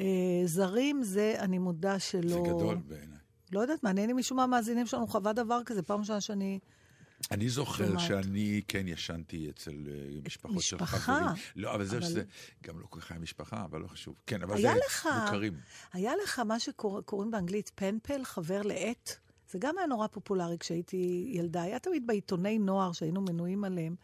אה, 0.00 0.04
זרים, 0.44 1.02
זה, 1.02 1.34
אני 1.38 1.58
מודה 1.58 1.98
שלא... 1.98 2.28
זה 2.28 2.36
גדול 2.36 2.78
בעיניי. 2.86 3.18
לא 3.52 3.60
יודעת, 3.60 3.82
מעניין 3.82 4.10
אם 4.10 4.16
מישהו 4.16 4.36
מהמאזינים 4.36 4.86
שלנו 4.86 5.06
חווה 5.06 5.32
דבר 5.32 5.60
כזה, 5.66 5.82
פעם 5.82 6.00
ראשונה 6.00 6.20
שאני... 6.20 6.58
אני 7.30 7.48
זוכר 7.48 7.86
שומעת. 7.86 8.08
שאני 8.08 8.62
כן 8.68 8.88
ישנתי 8.88 9.50
אצל 9.50 9.70
אה, 9.88 10.20
משפחות 10.26 10.62
של 10.62 10.76
משפחה. 10.76 10.98
חברים. 10.98 11.26
לא, 11.56 11.74
אבל 11.74 11.84
זה 11.84 11.96
אבל- 11.96 12.06
שזה 12.06 12.22
גם 12.64 12.80
לא 12.80 12.86
כל 12.90 13.00
כך 13.00 13.10
היה 13.10 13.20
משפחה, 13.20 13.64
אבל 13.64 13.80
לא 13.80 13.86
חשוב. 13.86 14.14
כן, 14.26 14.42
אבל 14.42 14.60
זה 14.60 14.68
לך- 14.86 15.08
מוכרים. 15.24 15.52
היה 15.92 16.12
לך 16.24 16.38
מה 16.38 16.60
שקוראים 16.60 17.30
באנגלית 17.30 17.70
פנפל, 17.74 18.24
חבר 18.24 18.62
לעט? 18.62 19.10
זה 19.50 19.58
גם 19.58 19.78
היה 19.78 19.86
נורא 19.86 20.06
פופולרי 20.06 20.58
כשהייתי 20.58 21.30
ילדה. 21.32 21.62
היה 21.62 21.78
תמיד 21.78 22.06
בעיתוני 22.06 22.58
נוער 22.58 22.92
שהיינו 22.92 23.20
מנויים 23.20 23.64
עליהם. 23.64 23.94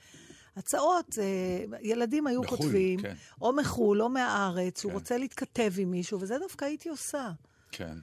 הצעות, 0.57 1.19
אה, 1.19 1.79
ילדים 1.83 2.27
היו 2.27 2.43
מחו"ל, 2.43 2.57
כותבים, 2.59 3.01
כן. 3.03 3.15
או 3.41 3.53
מחו"ל 3.53 4.03
או 4.03 4.09
מהארץ, 4.09 4.85
הוא 4.85 4.91
כן. 4.91 4.99
רוצה 4.99 5.19
להתכתב 5.19 5.73
עם 5.79 5.91
מישהו, 5.91 6.21
וזה 6.21 6.39
דווקא 6.39 6.65
הייתי 6.65 6.89
עושה. 6.89 7.31
כן, 7.71 7.99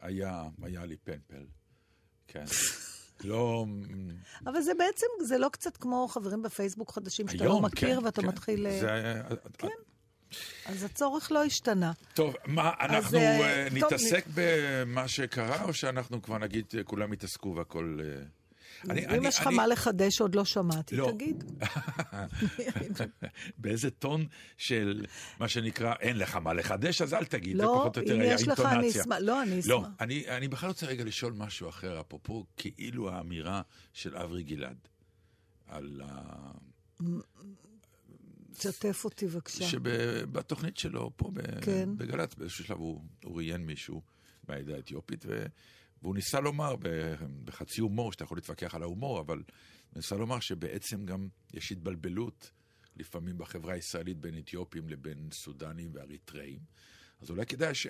היה, 0.00 0.42
היה 0.62 0.84
לי 0.86 0.96
פנפל. 0.96 1.44
כן. 2.28 2.44
לא... 3.24 3.66
אבל 4.46 4.60
זה 4.60 4.72
בעצם, 4.78 5.06
זה 5.20 5.38
לא 5.38 5.48
קצת 5.48 5.76
כמו 5.76 6.08
חברים 6.08 6.42
בפייסבוק 6.42 6.90
חדשים 6.90 7.28
שאתה 7.28 7.44
לא 7.44 7.50
היום, 7.50 7.64
מכיר 7.64 8.00
כן, 8.00 8.04
ואתה 8.04 8.22
כן. 8.22 8.28
מתחיל... 8.28 8.66
אה, 8.66 8.80
זה. 8.80 9.36
כן. 9.58 9.68
אז 10.66 10.84
הצורך 10.84 11.32
לא 11.32 11.44
השתנה. 11.44 11.92
טוב, 12.14 12.34
מה, 12.46 12.70
אנחנו 12.80 13.18
אה, 13.18 13.40
אה, 13.40 13.66
טוב, 13.70 13.78
נתעסק 13.78 14.24
במה 14.34 15.08
שקרה, 15.08 15.64
או 15.64 15.74
שאנחנו 15.74 16.22
כבר 16.22 16.38
נגיד, 16.38 16.64
אה, 16.78 16.84
כולם 16.84 17.12
יתעסקו 17.12 17.54
והכל... 17.56 17.98
אני- 18.90 19.04
אם 19.06 19.10
אני- 19.10 19.28
יש 19.28 19.38
לך 19.40 19.46
אני- 19.46 19.56
מה 19.56 19.66
לחדש 19.66 20.16
שעוד 20.16 20.34
לא 20.34 20.44
שמעתי, 20.44 20.96
לא. 20.96 21.10
תגיד. 21.14 21.44
באיזה 23.58 23.90
טון 23.90 24.26
של 24.56 25.06
מה 25.40 25.48
שנקרא, 25.48 25.94
אין 26.00 26.18
לך 26.18 26.36
מה 26.36 26.52
לחדש, 26.52 27.02
אז 27.02 27.14
אל 27.14 27.24
תגיד, 27.24 27.56
זה 27.56 27.62
לא, 27.62 27.76
פחות 27.80 27.96
או 27.96 28.02
יותר 28.02 28.14
אם 28.16 28.20
היה 28.20 28.34
יש 28.34 28.48
לך, 28.48 28.60
אני 28.60 28.68
אינטונציה. 28.72 29.02
אשמח. 29.02 29.18
לא, 29.20 29.42
אני 29.42 29.60
לא, 29.66 29.78
אשמח. 29.80 29.88
אני, 30.00 30.28
אני 30.28 30.48
בכלל 30.48 30.68
רוצה 30.68 30.86
רגע 30.86 31.04
לשאול 31.04 31.32
משהו 31.32 31.68
אחר, 31.68 32.00
אפרופו 32.00 32.46
כאילו 32.56 33.10
האמירה 33.10 33.62
של 33.92 34.16
אברי 34.16 34.42
גלעד, 34.42 34.76
על 35.66 36.02
ה... 36.04 36.50
תשתף 38.52 39.04
אותי 39.04 39.26
בבקשה. 39.26 39.64
שבתוכנית 39.64 40.76
שלו 40.76 41.10
פה 41.16 41.30
כן. 41.60 41.88
בגל"צ, 41.96 42.34
באיזשהו 42.34 42.64
שלב 42.64 42.78
הוא, 42.78 43.00
הוא 43.24 43.36
ראיין 43.36 43.66
מישהו 43.66 44.02
מהעדה 44.48 44.74
האתיופית, 44.76 45.24
ו... 45.28 45.46
והוא 46.04 46.14
ניסה 46.14 46.40
לומר 46.40 46.76
בחצי 47.44 47.80
הומור, 47.80 48.12
שאתה 48.12 48.24
יכול 48.24 48.36
להתווכח 48.38 48.74
על 48.74 48.82
ההומור, 48.82 49.20
אבל 49.20 49.36
הוא 49.38 49.44
ניסה 49.96 50.16
לומר 50.16 50.40
שבעצם 50.40 51.04
גם 51.06 51.28
יש 51.54 51.72
התבלבלות 51.72 52.50
לפעמים 52.96 53.38
בחברה 53.38 53.74
הישראלית 53.74 54.18
בין 54.18 54.38
אתיופים 54.38 54.88
לבין 54.88 55.28
סודנים 55.32 55.90
ואריתראים. 55.94 56.58
אז 57.22 57.30
אולי 57.30 57.46
כדאי 57.46 57.74
ש... 57.74 57.86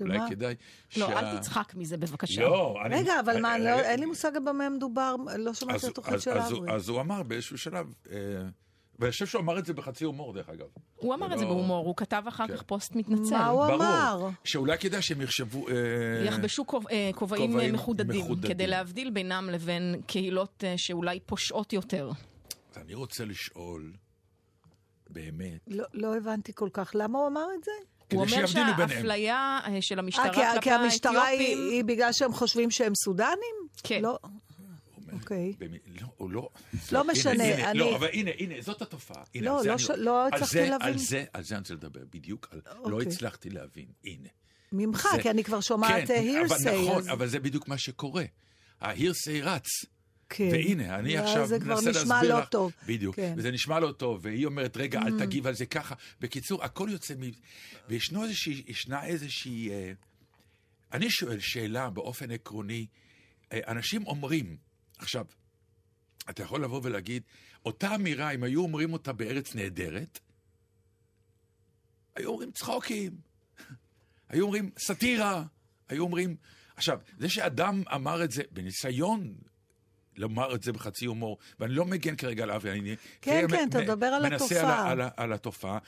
אולי 0.00 0.18
שמה? 0.18 0.30
כדאי 0.30 0.54
לא, 0.96 1.06
שה- 1.06 1.18
אל 1.20 1.38
תצחק 1.38 1.74
מזה 1.74 1.96
בבקשה. 1.96 2.40
לא, 2.42 2.76
אני... 2.86 2.94
רגע, 2.96 3.20
אבל 3.20 3.40
מה, 3.42 3.52
אה, 3.52 3.58
לא- 3.58 3.64
אה, 3.68 3.90
אין 3.90 4.00
לי 4.00 4.06
מושג 4.06 4.30
במה 4.46 4.68
מדובר, 4.70 5.14
לא 5.38 5.54
שמעתי 5.54 5.78
את 5.86 5.90
התוכנית 5.90 6.20
של 6.20 6.30
אז 6.30 6.50
הוא- 6.52 6.58
אברי. 6.58 6.72
אז 6.74 6.88
הוא 6.88 7.00
אמר 7.00 7.22
באיזשהו 7.22 7.58
שלב, 7.58 7.94
אה, 8.10 8.16
ואני 8.98 9.12
חושב 9.12 9.26
שהוא 9.26 9.40
אמר 9.42 9.58
את 9.58 9.66
זה 9.66 9.72
בחצי 9.72 10.04
הומור, 10.04 10.32
דרך 10.32 10.48
אגב. 10.48 10.66
הוא 10.96 11.14
אמר 11.14 11.32
את 11.32 11.38
זה 11.38 11.44
לא- 11.44 11.50
בהומור, 11.50 11.86
הוא 11.86 11.96
כתב 11.96 12.22
אחר 12.28 12.46
כן. 12.46 12.56
כך 12.56 12.62
פוסט 12.62 12.94
מתנצל. 12.94 13.30
מה 13.36 13.46
הוא 13.46 13.66
אמר? 13.66 14.28
שאולי 14.44 14.78
כדאי 14.78 15.02
שהם 15.02 15.20
יחשבו... 15.20 15.68
אה, 15.68 15.74
יחבשו 16.26 16.64
אה, 16.90 17.10
כובעים 17.14 17.72
מחודדים. 17.72 18.24
כדי 18.42 18.66
להבדיל 18.66 19.10
בינם 19.10 19.48
לבין 19.52 20.00
קהילות 20.06 20.64
אה, 20.66 20.74
שאולי 20.76 21.20
פושעות 21.20 21.72
יותר. 21.72 22.10
אז 22.72 22.78
אני 22.82 22.94
רוצה 22.94 23.24
לשאול, 23.24 23.92
באמת, 25.10 25.60
לא- 25.66 25.84
לא 25.94 26.16
הבנתי 26.16 26.52
כל 26.54 26.68
כך. 26.72 26.90
למה 26.94 27.18
הוא 27.18 27.26
אמר 27.28 27.46
את 27.58 27.64
זה? 27.64 27.70
הוא 28.12 28.20
אומר. 28.24 28.46
שהאפליה 28.46 29.58
של 29.80 29.98
המשטרה 29.98 30.30
כי- 30.34 30.40
כלפי 30.54 30.60
כי 30.60 30.70
המשטרה 30.70 31.24
היא 31.26 31.40
האתיופים... 31.40 31.70
היא 31.70 31.84
בגלל 31.84 32.12
שהם 32.12 32.32
חושבים 32.32 32.70
שהם 32.70 32.92
סודנים? 32.94 33.54
כן. 33.82 34.02
לא, 35.12 35.12
אוקיי. 35.12 35.52
לא, 36.00 36.06
הוא 36.16 36.30
לא... 36.30 36.48
לא 36.92 37.04
משנה, 37.08 37.44
הנה, 37.44 37.70
אני- 37.70 37.78
לא, 37.78 37.96
אבל 37.96 38.08
הנה, 38.12 38.30
הנה, 38.38 38.54
זאת 38.60 38.82
התופעה. 38.82 39.22
לא, 39.34 39.60
לא 39.64 39.76
לא 39.96 40.28
הצלחתי 40.28 40.70
להבין. 40.70 40.88
על 40.88 40.98
זה, 40.98 41.24
על 41.32 41.42
זה 41.42 41.54
אני 41.54 41.60
רוצה 41.60 41.74
לדבר, 41.74 42.00
בדיוק. 42.10 42.48
לא 42.84 42.92
אוקיי. 42.92 43.08
הצלחתי 43.08 43.50
להבין, 43.50 43.86
הנה. 44.04 44.28
ממך, 44.72 45.08
כי 45.22 45.30
אני 45.30 45.44
כבר 45.44 45.60
שומעת 45.60 46.06
כן, 46.08 46.14
אבל 46.14 46.28
הירסי. 46.28 46.82
נכון, 46.88 47.08
אבל 47.08 47.26
זה 47.28 47.38
בדיוק 47.40 47.68
מה 47.68 47.78
שקורה. 47.78 48.24
ההירסי 48.80 49.40
רץ. 49.42 49.66
כן. 50.28 50.48
והנה, 50.52 50.98
אני 50.98 51.16
עכשיו 51.18 51.46
זה 51.46 51.60
כבר 51.60 51.74
מנסה 51.74 51.90
נשמע 51.90 52.14
להסביר 52.14 52.34
לא 52.34 52.40
לך. 52.40 52.48
טוב. 52.48 52.72
בדיוק. 52.86 53.16
כן. 53.16 53.34
וזה 53.36 53.50
נשמע 53.50 53.80
לא 53.80 53.92
טוב, 53.92 54.20
והיא 54.22 54.46
אומרת, 54.46 54.76
רגע, 54.76 55.00
אל 55.06 55.18
תגיב 55.18 55.46
על 55.46 55.54
זה 55.54 55.66
ככה. 55.66 55.94
בקיצור, 56.20 56.64
הכל 56.64 56.88
יוצא 56.92 57.14
מ... 57.14 57.20
וישנו 57.88 58.24
איזושהי, 58.24 58.62
ישנה 58.66 59.04
איזושהי... 59.06 59.70
אה, 59.70 59.92
אני 60.92 61.10
שואל 61.10 61.40
שאלה 61.40 61.90
באופן 61.90 62.30
עקרוני. 62.30 62.86
אה, 63.52 63.60
אנשים 63.68 64.06
אומרים, 64.06 64.56
עכשיו, 64.98 65.26
אתה 66.30 66.42
יכול 66.42 66.64
לבוא 66.64 66.80
ולהגיד, 66.84 67.22
אותה 67.66 67.94
אמירה, 67.94 68.30
אם 68.30 68.44
היו 68.44 68.62
אומרים 68.62 68.92
אותה 68.92 69.12
בארץ 69.12 69.54
נהדרת, 69.54 70.18
היו 72.14 72.30
אומרים 72.30 72.50
צחוקים, 72.50 73.12
היו 74.28 74.44
אומרים 74.44 74.70
סאטירה, 74.78 75.44
היו 75.88 76.02
אומרים... 76.02 76.36
עכשיו, 76.76 76.98
זה 77.18 77.28
שאדם 77.28 77.82
אמר 77.94 78.24
את 78.24 78.30
זה 78.30 78.42
בניסיון 78.50 79.34
לומר 80.16 80.54
את 80.54 80.62
זה 80.62 80.72
בחצי 80.72 81.06
הומור, 81.06 81.38
ואני 81.60 81.74
לא 81.74 81.84
מגן 81.84 82.16
כרגע 82.16 82.42
על 82.42 82.50
אבי, 82.50 82.70
אני... 82.70 82.96
כן, 83.22 83.46
כן, 83.50 83.68
אתה 83.68 83.80
מדבר 83.80 84.06
על 84.06 84.22
מנסה 84.22 84.44
התופעה. 84.44 84.90
על, 84.90 85.00
ה- 85.00 85.10
על 85.16 85.32
התופעה. 85.32 85.78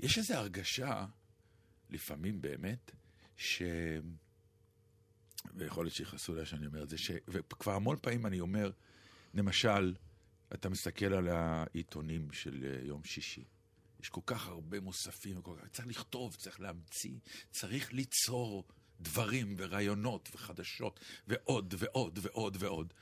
יש 0.00 0.18
איזו 0.18 0.34
הרגשה, 0.34 1.06
לפעמים 1.90 2.40
באמת, 2.40 2.90
ש... 3.36 3.62
ויכול 5.54 5.84
להיות 5.84 5.94
שיכעסו 5.94 6.32
עליי 6.32 6.46
שאני 6.46 6.66
אומר 6.66 6.82
את 6.82 6.88
זה, 6.88 6.98
ש... 6.98 7.10
וכבר 7.28 7.72
המון 7.72 7.96
פעמים 8.00 8.26
אני 8.26 8.40
אומר, 8.40 8.70
למשל, 9.34 9.94
אתה 10.54 10.68
מסתכל 10.68 11.14
על 11.14 11.28
העיתונים 11.28 12.32
של 12.32 12.64
אה, 12.64 12.86
יום 12.86 13.04
שישי. 13.04 13.44
יש 14.00 14.08
כל 14.08 14.20
כך 14.26 14.48
הרבה 14.48 14.80
מוספים, 14.80 15.38
וכל 15.38 15.56
כך... 15.62 15.68
צריך 15.68 15.88
לכתוב, 15.88 16.34
צריך 16.34 16.60
להמציא, 16.60 17.18
צריך 17.50 17.92
ליצור 17.92 18.64
דברים 19.00 19.54
ורעיונות 19.58 20.28
וחדשות 20.34 21.00
ועוד 21.28 21.74
ועוד 21.78 22.18
ועוד 22.22 22.56
ועוד. 22.60 22.94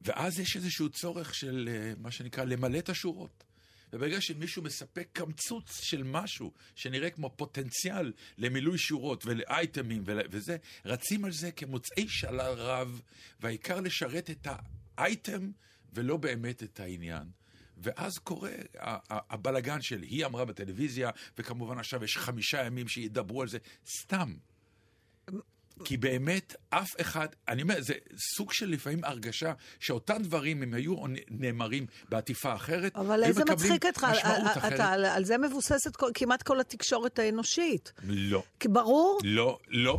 ואז 0.00 0.38
יש 0.38 0.56
איזשהו 0.56 0.88
צורך 0.88 1.34
של 1.34 1.68
אה, 1.72 1.92
מה 1.98 2.10
שנקרא 2.10 2.44
למלא 2.44 2.78
את 2.78 2.88
השורות. 2.88 3.45
וברגע 3.96 4.20
שמישהו 4.20 4.62
מספק 4.62 5.08
קמצוץ 5.12 5.80
של 5.80 6.02
משהו 6.02 6.52
שנראה 6.74 7.10
כמו 7.10 7.30
פוטנציאל 7.36 8.12
למילוי 8.38 8.78
שורות 8.78 9.26
ולאייטמים 9.26 10.02
ול... 10.06 10.20
וזה, 10.30 10.56
רצים 10.84 11.24
על 11.24 11.32
זה 11.32 11.52
כמוצאי 11.52 12.08
שלל 12.08 12.54
רב, 12.56 13.00
והעיקר 13.40 13.80
לשרת 13.80 14.30
את 14.30 14.46
האייטם 14.96 15.50
ולא 15.92 16.16
באמת 16.16 16.62
את 16.62 16.80
העניין. 16.80 17.28
ואז 17.76 18.18
קורה 18.18 18.52
הבלגן 19.10 19.82
של 19.82 20.02
היא 20.02 20.26
אמרה 20.26 20.44
בטלוויזיה, 20.44 21.10
וכמובן 21.38 21.78
עכשיו 21.78 22.04
יש 22.04 22.16
חמישה 22.16 22.64
ימים 22.66 22.88
שידברו 22.88 23.42
על 23.42 23.48
זה, 23.48 23.58
סתם. 24.00 24.36
כי 25.84 25.96
באמת, 25.96 26.54
אף 26.70 27.00
אחד, 27.00 27.26
אני 27.48 27.62
אומר, 27.62 27.80
זה 27.80 27.94
סוג 28.36 28.52
של 28.52 28.70
לפעמים 28.70 29.04
הרגשה 29.04 29.52
שאותם 29.80 30.22
דברים, 30.22 30.62
אם 30.62 30.74
היו 30.74 30.94
נאמרים 31.30 31.86
בעטיפה 32.08 32.54
אחרת, 32.54 32.96
אבל 32.96 33.22
היו 33.22 33.28
איזה 33.28 33.40
מקבלים 33.44 33.72
מצחיק 33.72 33.86
אותך, 33.86 34.04
משמעות 34.04 34.38
אתה- 34.50 34.58
אחרת. 34.60 34.72
אתה- 34.72 34.92
על 35.14 35.24
זה 35.24 35.38
מבוססת 35.38 35.96
כל- 35.96 36.10
כמעט 36.14 36.42
כל 36.42 36.60
התקשורת 36.60 37.18
האנושית. 37.18 37.92
לא, 38.04 38.42
כי 38.60 38.68
ברור, 38.68 39.18
לא, 39.24 39.58
לא. 39.68 39.98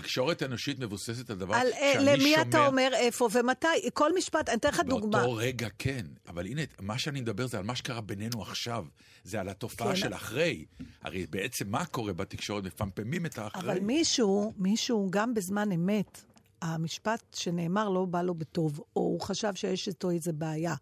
תקשורת 0.00 0.42
אנושית 0.42 0.78
מבוססת 0.78 1.30
על 1.30 1.36
דבר 1.36 1.54
על 1.54 1.66
אה, 1.72 1.92
שאני 1.92 2.04
למי 2.04 2.30
שומע... 2.30 2.42
אתה 2.42 2.66
אומר 2.66 2.90
איפה 2.94 3.28
ומתי, 3.32 3.68
כל 3.94 4.14
משפט, 4.14 4.48
אני 4.48 4.56
אתן 4.56 4.68
לך 4.68 4.80
דוגמה. 4.80 5.18
באותו 5.18 5.34
רגע 5.34 5.68
כן, 5.78 6.06
אבל 6.28 6.46
הנה, 6.46 6.62
מה 6.80 6.98
שאני 6.98 7.20
מדבר 7.20 7.46
זה 7.46 7.58
על 7.58 7.64
מה 7.64 7.76
שקרה 7.76 8.00
בינינו 8.00 8.42
עכשיו. 8.42 8.84
זה 9.24 9.40
על 9.40 9.48
התופעה 9.48 9.88
כן. 9.88 9.96
של 9.96 10.14
אחרי. 10.14 10.64
הרי 11.02 11.26
בעצם 11.30 11.68
מה 11.68 11.84
קורה 11.84 12.12
בתקשורת? 12.12 12.64
מפמפמים 12.64 13.26
את 13.26 13.38
האחרי. 13.38 13.62
אבל 13.62 13.80
מישהו, 13.80 14.52
מישהו, 14.56 15.06
גם 15.10 15.34
בזמן 15.34 15.72
אמת, 15.72 16.20
המשפט 16.62 17.20
שנאמר 17.34 17.88
לא 17.88 18.04
בא 18.04 18.22
לו 18.22 18.34
בטוב, 18.34 18.80
או 18.96 19.00
הוא 19.00 19.20
חשב 19.20 19.54
שיש 19.54 19.88
איתו 19.88 20.10
איזה 20.10 20.32
בעיה. 20.32 20.74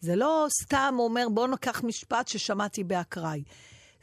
זה 0.00 0.16
לא 0.16 0.46
סתם 0.62 0.94
אומר, 0.98 1.28
בוא 1.28 1.48
ניקח 1.48 1.82
משפט 1.84 2.28
ששמעתי 2.28 2.84
באקראי. 2.84 3.42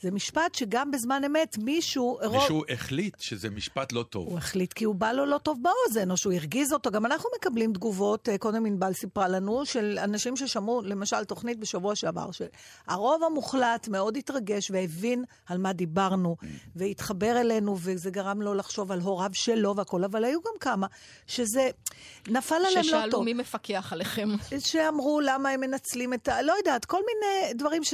זה 0.03 0.11
משפט 0.11 0.55
שגם 0.55 0.91
בזמן 0.91 1.21
אמת 1.25 1.57
מישהו... 1.57 2.19
רוב- 2.23 2.35
מישהו 2.35 2.63
החליט 2.69 3.19
שזה 3.19 3.49
משפט 3.49 3.91
לא 3.91 4.03
טוב. 4.03 4.27
הוא 4.27 4.37
החליט 4.37 4.73
כי 4.73 4.85
הוא 4.85 4.95
בא 4.95 5.11
לו 5.11 5.25
לא 5.25 5.37
טוב 5.37 5.59
באוזן, 5.61 6.11
או 6.11 6.17
שהוא 6.17 6.33
הרגיז 6.33 6.73
אותו. 6.73 6.91
גם 6.91 7.05
אנחנו 7.05 7.29
מקבלים 7.37 7.73
תגובות, 7.73 8.29
אה, 8.29 8.37
קודם 8.37 8.65
ענבל 8.65 8.93
סיפרה 8.93 9.27
לנו, 9.27 9.65
של 9.65 9.99
אנשים 10.03 10.35
ששמעו, 10.35 10.81
למשל, 10.81 11.23
תוכנית 11.25 11.59
בשבוע 11.59 11.95
שעבר, 11.95 12.29
שהרוב 12.31 13.23
המוחלט 13.23 13.87
מאוד 13.87 14.17
התרגש 14.17 14.71
והבין 14.71 15.23
על 15.45 15.57
מה 15.57 15.73
דיברנו, 15.73 16.35
והתחבר 16.75 17.41
אלינו, 17.41 17.77
וזה 17.79 18.11
גרם 18.11 18.41
לו 18.41 18.53
לחשוב 18.53 18.91
על 18.91 18.99
הוריו 18.99 19.29
שלו 19.33 19.75
והכול, 19.75 20.03
אבל 20.03 20.23
היו 20.25 20.39
גם 20.41 20.53
כמה 20.59 20.87
שזה 21.27 21.69
נפל 22.27 22.55
עליהם 22.55 22.75
לא 22.75 22.83
ששאלו 22.83 23.11
טוב. 23.11 23.23
מי 23.23 23.33
מפקח 23.33 23.93
עליכם. 23.93 24.29
שאמרו 24.59 25.19
למה 25.19 25.49
הם 25.49 25.61
מנצלים 25.61 26.13
את 26.13 26.27
ה... 26.27 26.41
לא 26.41 26.53
יודעת, 26.57 26.85
כל 26.85 26.99
מיני 27.05 27.53
דברים 27.53 27.83
ש... 27.83 27.93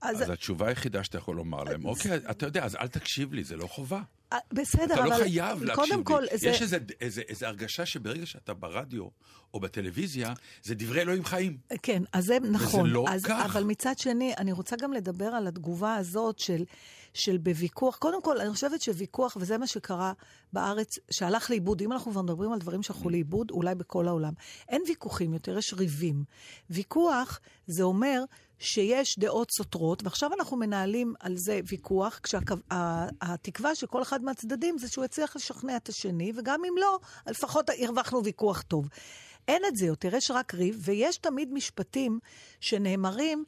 אז, 0.00 0.22
אז 0.22 0.30
התשובה 0.30 0.68
היחידה 0.68 1.04
שאתה 1.04 1.18
יכול 1.18 1.36
לומר 1.44 1.64
להם, 1.64 1.84
אוקיי, 1.84 2.16
אתה 2.30 2.46
יודע, 2.46 2.64
אז 2.64 2.76
אל 2.76 2.88
תקשיב 2.88 3.34
לי, 3.34 3.44
זה 3.44 3.56
לא 3.56 3.66
חובה. 3.66 4.02
אה, 4.32 4.38
בסדר, 4.52 4.84
אתה 4.94 4.94
אבל... 5.02 5.08
לא 5.10 5.14
חייב 5.16 5.62
להקשיב 5.62 5.96
לי. 5.98 6.04
כל, 6.04 6.24
זה... 6.34 6.48
יש 6.48 6.62
איזה- 6.62 6.78
איזה 7.00 7.22
איזה 7.28 7.48
הרגשה 7.48 7.86
שברגע 7.86 8.26
שאתה 8.26 8.54
ברדיו 8.54 9.08
או 9.54 9.60
בטלוויזיה, 9.60 10.32
זה 10.62 10.74
דברי 10.74 11.00
אלוהים 11.00 11.24
חיים. 11.24 11.58
כן, 11.82 12.02
אז 12.12 12.24
זה 12.24 12.38
נכון. 12.52 12.90
לא 12.90 13.04
אז, 13.08 13.24
כך. 13.24 13.42
אבל 13.44 13.64
מצד 13.64 13.98
שני, 13.98 14.34
אני 14.38 14.52
רוצה 14.52 14.76
גם 14.76 14.92
לדבר 14.92 15.24
על 15.26 15.46
התגובה 15.46 15.94
הזאת 15.94 16.38
של, 16.38 16.64
של 17.14 17.36
בוויכוח. 17.36 17.96
קודם 17.96 18.22
כל, 18.22 18.40
אני 18.40 18.50
חושבת 18.50 18.82
שוויכוח, 18.82 19.36
וזה 19.40 19.58
מה 19.58 19.66
שקרה 19.66 20.12
בארץ, 20.52 20.98
שהלך 21.10 21.50
לאיבוד. 21.50 21.82
אם 21.82 21.92
אנחנו 21.92 22.12
כבר 22.12 22.22
מדברים 22.22 22.52
על 22.52 22.58
דברים 22.58 22.82
שהלכו 22.82 23.10
לאיבוד, 23.10 23.50
אולי 23.50 23.74
בכל 23.74 24.08
העולם. 24.08 24.32
אין 24.68 24.82
ויכוחים 24.88 25.34
יותר, 25.34 25.58
יש 25.58 25.74
ריבים. 25.74 26.24
ויכוח 26.70 27.40
זה 27.66 27.82
אומר 27.82 28.24
שיש 28.58 29.18
דעות 29.18 29.50
סותרות, 29.50 30.02
ועכשיו 30.04 30.30
אנחנו 30.38 30.56
מנהלים 30.56 31.14
על 31.20 31.36
זה 31.36 31.60
ויכוח, 31.68 32.20
כשהתקווה 32.22 33.74
של 33.74 33.86
כל 33.86 34.02
אחד 34.02 34.24
מהצדדים 34.24 34.78
זה 34.78 34.88
שהוא 34.88 35.04
יצליח 35.04 35.36
לשכנע 35.36 35.76
את 35.76 35.88
השני, 35.88 36.32
וגם 36.36 36.60
אם 36.68 36.74
לא, 36.80 36.98
לפחות 37.26 37.70
הרווחנו 37.78 38.24
ויכוח 38.24 38.62
טוב. 38.62 38.88
אין 39.48 39.62
את 39.68 39.76
זה 39.76 39.86
יותר, 39.86 40.14
יש 40.14 40.30
רק 40.30 40.54
ריב, 40.54 40.76
ויש 40.80 41.16
תמיד 41.16 41.52
משפטים 41.52 42.18
שנאמרים, 42.60 43.44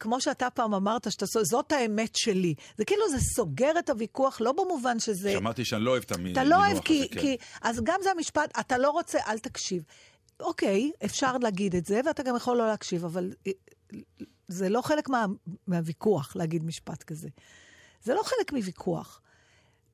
כמו 0.00 0.20
שאתה 0.20 0.50
פעם 0.50 0.74
אמרת, 0.74 1.12
שאתה, 1.12 1.26
זאת 1.26 1.72
האמת 1.72 2.16
שלי. 2.16 2.54
זה 2.78 2.84
כאילו, 2.84 3.08
זה 3.10 3.18
סוגר 3.36 3.78
את 3.78 3.90
הוויכוח, 3.90 4.40
לא 4.40 4.52
במובן 4.52 4.98
שזה... 4.98 5.32
שמעתי 5.32 5.64
שאני 5.64 5.84
לא 5.84 5.90
אוהב 5.90 6.02
את 6.02 6.12
המינוח 6.12 6.32
אתה 6.32 6.40
הזה. 6.40 6.50
לא 6.50 6.56
אוהב, 6.56 6.78
כי, 6.78 7.08
כן. 7.08 7.20
כי... 7.20 7.36
אז 7.62 7.80
גם 7.84 8.00
זה 8.02 8.10
המשפט, 8.10 8.58
אתה 8.60 8.78
לא 8.78 8.90
רוצה, 8.90 9.18
אל 9.26 9.38
תקשיב. 9.38 9.82
אוקיי, 10.40 10.90
אפשר 11.04 11.38
להגיד 11.38 11.76
את 11.76 11.86
זה, 11.86 12.00
ואתה 12.06 12.22
גם 12.22 12.36
יכול 12.36 12.56
לא 12.56 12.66
להקשיב, 12.66 13.04
אבל 13.04 13.32
אה, 13.46 13.52
זה 14.48 14.68
לא 14.68 14.82
חלק 14.82 15.08
מה, 15.08 15.26
מהוויכוח 15.66 16.36
להגיד 16.36 16.64
משפט 16.64 17.02
כזה. 17.02 17.28
זה 18.02 18.14
לא 18.14 18.22
חלק 18.22 18.52
מוויכוח. 18.52 19.20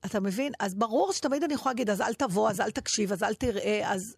אתה 0.06 0.20
מבין? 0.20 0.52
אז 0.60 0.74
ברור 0.74 1.12
שתמיד 1.12 1.42
אני 1.42 1.54
יכולה 1.54 1.72
להגיד, 1.72 1.90
אז 1.90 2.00
אל 2.00 2.14
תבוא, 2.14 2.50
אז 2.50 2.60
אל 2.60 2.70
תקשיב, 2.70 3.12
אז 3.12 3.22
אל 3.22 3.34
תראה, 3.34 3.92
אז... 3.92 4.16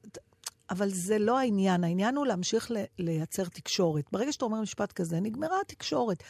אבל 0.71 0.89
זה 0.91 1.19
לא 1.19 1.39
העניין. 1.39 1.85
העניין 1.85 2.17
הוא 2.17 2.27
להמשיך 2.27 2.71
ל- 2.71 2.85
לייצר 2.99 3.45
תקשורת. 3.45 4.05
ברגע 4.13 4.33
שאתה 4.33 4.45
אומר 4.45 4.61
משפט 4.61 4.93
כזה, 4.93 5.21
נגמרה 5.21 5.61
התקשורת 5.61 6.23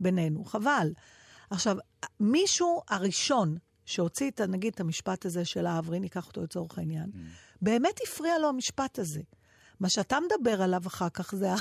בינינו. 0.00 0.44
חבל. 0.44 0.92
עכשיו, 1.50 1.76
מישהו 2.20 2.82
הראשון 2.88 3.56
שהוציא 3.84 4.30
את, 4.30 4.40
נגיד, 4.40 4.72
את 4.74 4.80
המשפט 4.80 5.26
הזה 5.26 5.44
של 5.44 5.66
האברי, 5.66 6.00
ניקח 6.00 6.26
אותו 6.26 6.42
לצורך 6.42 6.78
העניין, 6.78 7.10
באמת 7.62 8.00
הפריע 8.06 8.38
לו 8.38 8.48
המשפט 8.48 8.98
הזה. 8.98 9.20
מה 9.80 9.88
שאתה 9.88 10.18
מדבר 10.20 10.62
עליו 10.62 10.82
אחר 10.86 11.08
כך 11.08 11.34
זה 11.34 11.52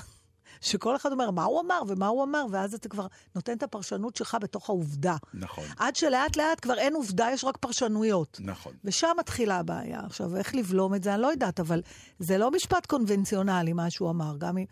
שכל 0.62 0.96
אחד 0.96 1.12
אומר 1.12 1.32
מה 1.32 1.44
הוא 1.44 1.62
אמר 1.62 1.82
ומה 1.88 2.08
הוא 2.08 2.24
אמר, 2.24 2.46
ואז 2.52 2.74
אתה 2.74 2.90
כבר 2.90 3.08
נותן 3.36 3.58
את 3.58 3.64
הפרשנות 3.64 4.16
שלך 4.16 4.38
בתוך 4.42 4.70
העובדה. 4.70 5.16
נכון, 5.34 5.64
עד 5.78 5.96
שלאט 5.96 6.38
לאט 6.38 6.60
כבר 6.62 6.78
אין 6.78 6.96
עובדה, 6.96 7.28
יש 7.34 7.44
רק 7.44 7.58
פרשנויות. 7.58 8.40
נכון. 8.44 8.74
ושם 8.84 9.12
מתחילה 9.20 9.60
הבעיה. 9.60 10.00
עכשיו, 10.06 10.38
איך 10.38 10.56
לבלום 10.56 10.96
את 10.96 11.04
זה, 11.04 11.14
אני 11.14 11.22
לא 11.22 11.28
יודעת, 11.28 11.60
אבל 11.60 11.82
זה 12.20 12.38
לא 12.38 12.52
משפט 12.52 12.86
קונבנציונלי, 12.86 13.74
מה 13.74 13.90
שהוא 13.90 14.10
אמר, 14.10 14.36
גם 14.38 14.58
אם... 14.58 14.66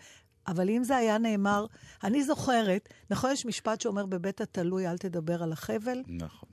אבל 0.47 0.69
אם 0.69 0.83
זה 0.83 0.95
היה 0.95 1.17
נאמר, 1.17 1.65
אני 2.03 2.23
זוכרת, 2.23 2.89
נכון, 3.09 3.31
יש 3.31 3.45
משפט 3.45 3.81
שאומר 3.81 4.05
בבית 4.05 4.41
התלוי, 4.41 4.87
אל 4.87 4.97
תדבר 4.97 5.43
על 5.43 5.51
החבל? 5.51 6.01
נכון. 6.07 6.49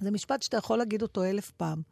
זה 0.00 0.10
משפט 0.10 0.42
שאתה 0.42 0.56
יכול 0.56 0.78
להגיד 0.78 1.02
אותו 1.02 1.24
אלף 1.24 1.50
פעם, 1.50 1.82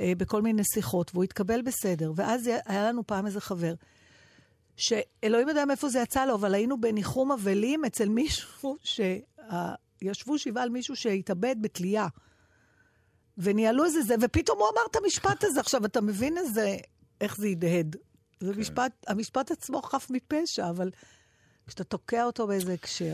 אה, 0.00 0.12
בכל 0.16 0.42
מיני 0.42 0.62
שיחות, 0.64 1.10
והוא 1.14 1.24
יתקבל 1.24 1.62
בסדר. 1.62 2.12
ואז 2.16 2.50
היה 2.66 2.88
לנו 2.88 3.06
פעם 3.06 3.26
איזה 3.26 3.40
חבר, 3.40 3.74
שאלוהים 4.78 5.48
יודע 5.48 5.64
מאיפה 5.64 5.88
זה 5.88 6.00
יצא 6.00 6.26
לו, 6.26 6.34
אבל 6.34 6.54
היינו 6.54 6.80
בניחום 6.80 7.32
אבלים 7.32 7.84
אצל 7.84 8.08
מישהו 8.08 8.76
שישבו 10.02 10.38
שבעה 10.38 10.64
על 10.64 10.70
מישהו 10.70 10.96
שהתאבד 10.96 11.56
בתלייה. 11.60 12.06
וניהלו 13.38 13.84
איזה 13.84 14.02
זה, 14.02 14.14
ופתאום 14.20 14.58
הוא 14.58 14.68
אמר 14.72 14.82
את 14.90 14.96
המשפט 14.96 15.44
הזה. 15.44 15.60
עכשיו, 15.60 15.84
אתה 15.84 16.00
מבין 16.00 16.38
איזה, 16.38 16.76
איך 17.20 17.36
זה 17.36 17.46
הדהד. 17.46 17.96
זה 18.40 18.54
כן. 18.54 18.60
משפט, 18.60 18.92
המשפט 19.06 19.50
עצמו 19.50 19.82
חף 19.82 20.06
מפשע, 20.10 20.70
אבל 20.70 20.90
כשאתה 21.66 21.84
תוקע 21.84 22.24
אותו 22.24 22.46
באיזה 22.46 22.72
הקשר. 22.72 23.12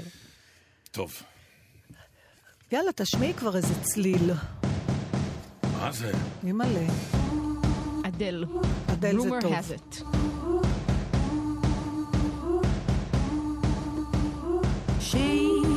טוב, 0.91 1.13
יאללה, 2.73 2.93
תשמיעי 2.93 3.35
כבר 3.35 3.57
איזה 3.57 3.75
צליל. 3.83 4.31
מה 5.63 5.93
זה? 5.93 6.13
אימא'לה. 6.47 6.87
אדל. 8.05 8.45
אדל 8.93 9.21
זה 9.21 9.29
Rumor 9.29 9.43
טוב. 9.43 10.34
shame. 15.15 15.74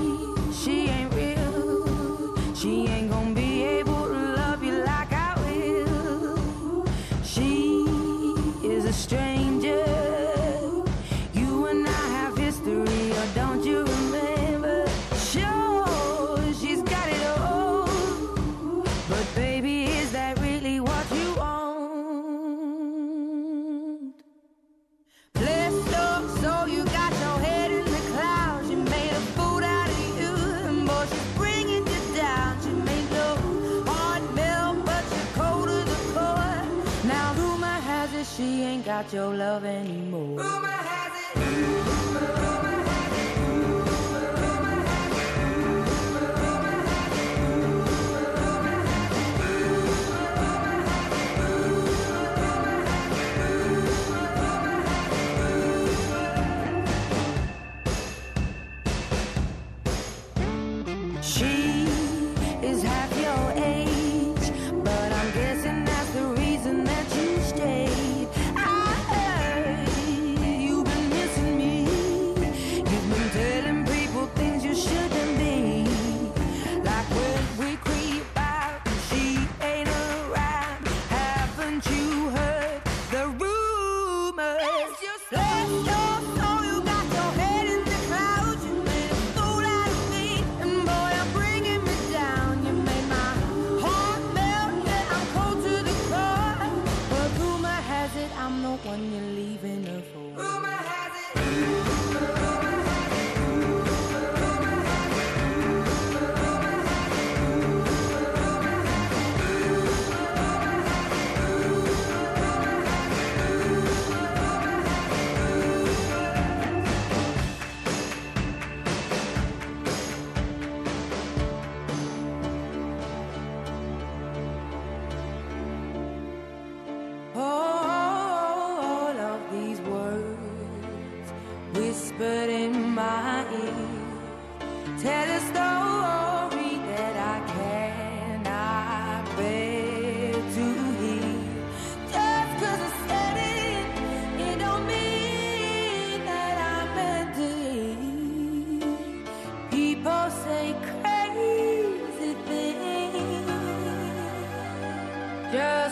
Your 39.17 39.33
love 39.33 39.65
anymore. 39.65 40.66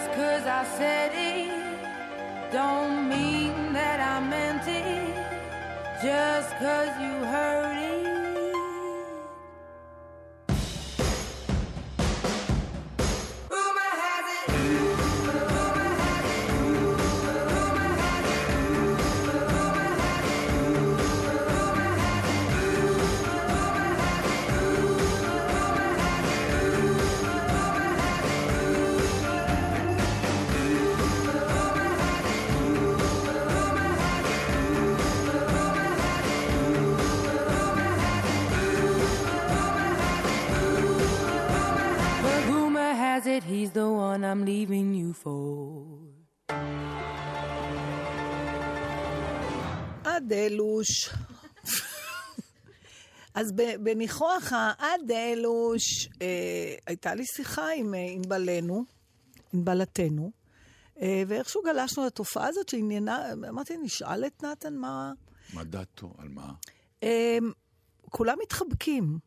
Just 0.05 0.17
cause 0.17 0.45
I 0.45 0.63
said 0.77 1.11
it, 1.15 2.51
don't 2.51 3.09
mean 3.09 3.73
that 3.73 3.99
I 3.99 4.19
meant 4.19 4.61
it. 4.67 5.15
Just 5.99 6.51
cause 6.59 6.89
you 7.01 7.25
heard 7.25 7.74
אז 53.45 53.51
בניחוח 53.79 54.51
האדלוש, 54.51 56.09
אה, 56.21 56.75
הייתה 56.87 57.15
לי 57.15 57.25
שיחה 57.25 57.67
עם 57.75 57.93
אה, 57.93 57.99
ענבלנו, 57.99 58.85
ענבלתנו, 59.53 60.31
אה, 61.01 61.23
ואיכשהו 61.27 61.61
גלשנו 61.65 62.05
לתופעה 62.05 62.47
הזאת 62.47 62.69
שעניינה, 62.69 63.31
אמרתי, 63.49 63.77
נשאל 63.77 64.25
את 64.25 64.43
נתן 64.43 64.75
מה... 64.75 65.13
מה 65.53 65.63
דעתו? 65.63 66.13
על 66.17 66.29
מה? 66.29 66.53
אה, 67.03 67.37
כולם 68.09 68.37
מתחבקים. 68.41 69.19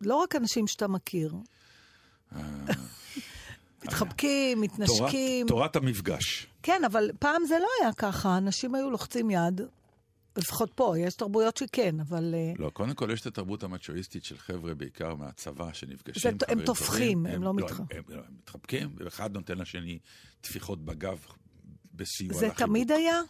לא 0.00 0.16
רק 0.16 0.36
אנשים 0.36 0.66
שאתה 0.66 0.88
מכיר. 0.88 1.34
מתחבקים, 3.84 4.66
תורת, 4.66 4.70
מתנשקים. 4.70 5.46
תורת 5.46 5.76
המפגש. 5.76 6.46
כן, 6.62 6.84
אבל 6.84 7.10
פעם 7.18 7.46
זה 7.46 7.58
לא 7.58 7.68
היה 7.80 7.92
ככה, 7.92 8.36
אנשים 8.38 8.74
היו 8.74 8.90
לוחצים 8.90 9.30
יד. 9.30 9.60
לפחות 10.38 10.72
פה, 10.74 10.94
יש 10.98 11.14
תרבויות 11.14 11.56
שכן, 11.56 12.00
אבל... 12.00 12.34
אה, 12.34 12.52
לא, 12.58 12.70
קודם 12.70 12.94
כל 12.94 13.10
יש 13.12 13.20
את 13.20 13.26
התרבות 13.26 13.62
המצ'ואיסטית 13.62 14.24
של 14.24 14.38
חבר'ה, 14.38 14.74
בעיקר 14.74 15.14
מהצבא, 15.14 15.72
שנפגשים. 15.72 16.22
זה- 16.38 16.46
הם 16.48 16.64
טופחים, 16.64 17.18
טובים, 17.22 17.26
הם 17.26 17.42
לא 17.42 17.54
מתח- 17.54 17.80
הם, 17.80 17.86
הם, 17.90 18.18
הם 18.18 18.34
מתחבקים, 18.38 18.88
ואחד 18.98 19.34
נותן 19.34 19.58
לשני 19.58 19.98
טפיחות 20.40 20.84
בגב 20.84 21.24
בסיוע 21.94 22.34
זה 22.34 22.46
לחיבוק. 22.46 22.68
תמיד 22.68 22.92
היה? 22.92 23.20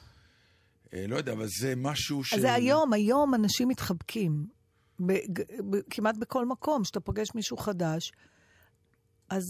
אה, 0.95 1.07
לא 1.09 1.17
יודע, 1.17 1.33
אבל 1.33 1.47
זה 1.61 1.75
משהו 1.77 2.25
ש... 2.25 2.35
זה 2.35 2.55
היום, 2.55 2.93
היום 2.93 3.35
אנשים 3.35 3.69
מתחבקים. 3.69 4.47
בג- 5.01 5.43
ב- 5.71 5.81
כמעט 5.91 6.17
בכל 6.17 6.47
מקום, 6.47 6.85
שאתה 6.85 7.01
פוגש 7.01 7.29
מישהו 7.35 7.57
חדש. 7.57 8.13
אז 9.31 9.43